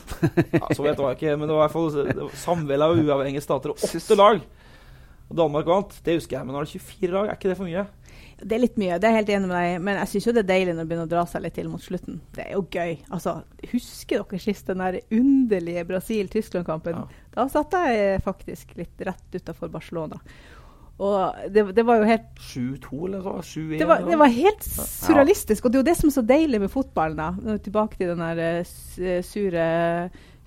ja, 0.53 0.67
Sovjet 0.77 0.99
var 1.01 1.15
ikke, 1.17 1.33
men 1.41 1.49
det 1.49 1.55
var 1.57 1.63
i 1.63 1.65
hvert 1.65 1.73
fall 1.79 1.89
samvel 1.95 2.33
samvelde 2.37 2.89
av 2.91 2.99
uavhengige 3.01 3.41
stater 3.45 3.73
og 3.73 3.81
åtte 3.89 4.19
lag. 4.21 4.43
Og 5.29 5.37
Danmark 5.41 5.69
vant. 5.69 5.97
Det 6.05 6.19
husker 6.19 6.37
jeg, 6.37 6.45
men 6.45 6.53
nå 6.57 6.61
er 6.61 6.69
det 6.69 6.83
24 6.85 7.15
lag. 7.17 7.31
Er 7.33 7.39
ikke 7.41 7.49
det 7.51 7.57
for 7.57 7.69
mye? 7.69 7.87
Det 8.39 8.55
er 8.55 8.63
litt 8.63 8.77
mye, 8.79 8.99
det 9.01 9.09
er 9.09 9.15
jeg 9.15 9.19
helt 9.23 9.31
enig 9.35 9.49
med 9.51 9.57
deg 9.57 9.87
men 9.87 9.97
jeg 9.99 10.11
syns 10.13 10.27
jo 10.29 10.35
det 10.37 10.43
er 10.45 10.51
deilig 10.53 10.75
når 10.75 10.85
det 10.85 10.91
begynner 10.91 11.09
å 11.09 11.11
dra 11.11 11.25
seg 11.27 11.43
litt 11.43 11.57
til 11.59 11.71
mot 11.73 11.83
slutten. 11.83 12.21
Det 12.37 12.45
er 12.45 12.53
jo 12.55 12.61
gøy. 12.71 12.93
Altså, 13.15 13.35
husker 13.73 14.23
dere 14.23 14.43
sist 14.43 14.71
den 14.71 14.85
der 14.85 15.01
underlige 15.19 15.87
Brasil-Tyskland-kampen? 15.89 17.01
Ja. 17.01 17.25
Da 17.35 17.49
satt 17.51 17.75
jeg 17.75 18.23
faktisk 18.27 18.77
litt 18.79 19.09
rett 19.09 19.41
utafor 19.41 19.73
Barcelona. 19.75 20.21
Og 20.99 21.51
det, 21.55 21.63
det 21.77 21.85
var 21.87 22.01
jo 22.01 22.09
helt 22.09 22.41
7-2 22.43 23.01
eller 23.07 23.21
noe 23.23 23.43
sånt? 23.43 23.51
7-1? 23.55 23.77
det 23.79 23.87
var, 23.87 24.03
det 24.07 24.19
var 24.19 24.33
helt 24.35 24.65
surrealistisk. 24.67 25.65
Og 25.65 25.71
det 25.71 25.79
er 25.79 25.85
jo 25.85 25.89
det 25.91 25.97
som 26.01 26.11
er 26.11 26.17
så 26.17 26.25
deilig 26.27 26.61
med 26.65 26.73
fotballen. 26.73 27.21
da. 27.21 27.29
Nå 27.39 27.53
er 27.53 27.61
vi 27.61 27.67
Tilbake 27.69 28.01
til 28.01 28.11
den 28.11 28.25
der 28.25 28.43
eh, 28.43 28.73
eh, 28.99 29.21
sure 29.27 29.69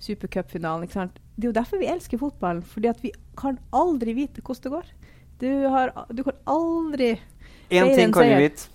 supercupfinalen. 0.02 0.84
ikke 0.84 0.98
sant? 0.98 1.16
Det 1.36 1.46
er 1.46 1.52
jo 1.52 1.56
derfor 1.56 1.80
vi 1.80 1.88
elsker 1.88 2.20
fotballen. 2.20 2.60
Fordi 2.68 2.90
at 2.92 3.00
vi 3.04 3.14
kan 3.38 3.56
aldri 3.72 4.16
vite 4.18 4.44
hvordan 4.44 4.66
det 4.66 4.74
går. 4.76 4.92
Du, 5.42 5.48
har, 5.72 5.94
du 6.12 6.22
kan 6.22 6.36
aldri 6.46 7.14
Én 7.72 7.94
ting 7.96 8.12
kan 8.14 8.28
vi 8.28 8.36
vite, 8.44 8.68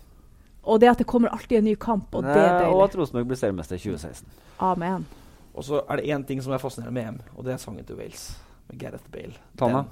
Og 0.67 0.79
det 0.81 0.89
at 0.89 0.97
det 0.99 1.05
kommer 1.07 1.29
alltid 1.31 1.57
en 1.61 1.63
ny 1.69 1.75
kamp, 1.79 2.09
og 2.15 2.23
det 2.23 2.35
er 2.35 2.65
og 2.67 2.81
at 2.83 2.95
Rosenborg 2.99 3.27
blir 3.29 3.37
seriemester 3.39 3.75
i 3.77 3.79
2016. 3.79 4.27
Amen. 4.59 5.05
Og 5.55 5.63
så 5.63 5.79
er 5.89 5.95
det 6.01 6.05
én 6.11 6.25
ting 6.27 6.41
som 6.43 6.51
er 6.53 6.59
fascinerende 6.61 6.93
med 6.93 7.07
EM, 7.07 7.21
og 7.37 7.45
det 7.45 7.53
er 7.53 7.57
sangen 7.61 7.85
til 7.85 7.95
Wales. 7.97 8.25
Med 8.69 8.79
Gareth 8.81 9.07
Bale. 9.13 9.33
Tanna? 9.57 9.85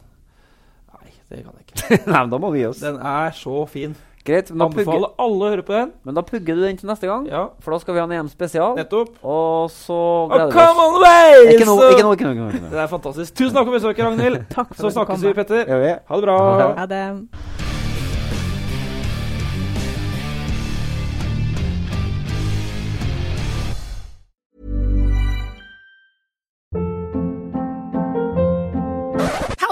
Nei, 0.96 1.14
det 1.30 1.44
kan 1.46 1.54
jeg 1.56 1.64
ikke. 1.66 2.06
Nei, 2.12 2.20
men 2.26 2.30
da 2.34 2.38
må 2.44 2.52
vi 2.52 2.60
gi 2.60 2.68
oss. 2.68 2.82
Den 2.84 3.00
er 3.00 3.32
så 3.32 3.64
fin. 3.72 3.96
Greit, 4.26 4.50
men 4.50 4.58
da, 4.58 4.68
pugger, 4.74 4.90
Anbefaler 4.90 5.12
alle 5.22 5.46
å 5.46 5.50
høre 5.54 5.64
på 5.66 5.74
den. 5.76 5.90
men 6.04 6.16
da 6.18 6.22
pugger 6.26 6.56
du 6.58 6.62
den 6.66 6.78
til 6.82 6.90
neste 6.90 7.06
gang. 7.08 7.28
Ja, 7.30 7.44
For 7.62 7.76
da 7.76 7.78
skal 7.80 7.94
vi 7.94 8.00
ha 8.02 8.06
en 8.10 8.14
EM-spesial. 8.20 8.74
nettopp. 8.76 9.12
Og 9.24 9.70
så 9.70 9.94
Oh, 9.94 10.28
gleder 10.32 10.48
vi 10.48 10.52
come 10.58 10.82
oss. 10.82 10.96
on, 10.96 11.02
Wales! 11.04 11.52
Ikke 11.54 11.68
nå, 11.70 11.76
ikke 11.94 12.06
nå. 12.08 12.14
Ikke 12.18 12.34
nå. 12.34 12.70
Det 12.74 12.80
er 12.82 12.88
fantastisk. 12.90 13.36
Tusen 13.38 13.54
takk 13.54 13.70
for 13.70 13.78
besøket, 13.78 14.02
Ragnhild. 14.06 14.40
Takk 14.50 14.74
for 14.74 14.82
Så 14.90 14.92
snakkes 14.98 15.22
vi, 15.28 15.34
Petter. 15.38 15.66
Ja, 15.70 15.78
ja. 15.88 15.98
Ha 16.10 16.16
det 16.20 16.26
bra. 16.26 16.38
Ha 16.42 16.58
det. 16.58 16.72
Ha 16.82 16.86
det. 16.90 17.55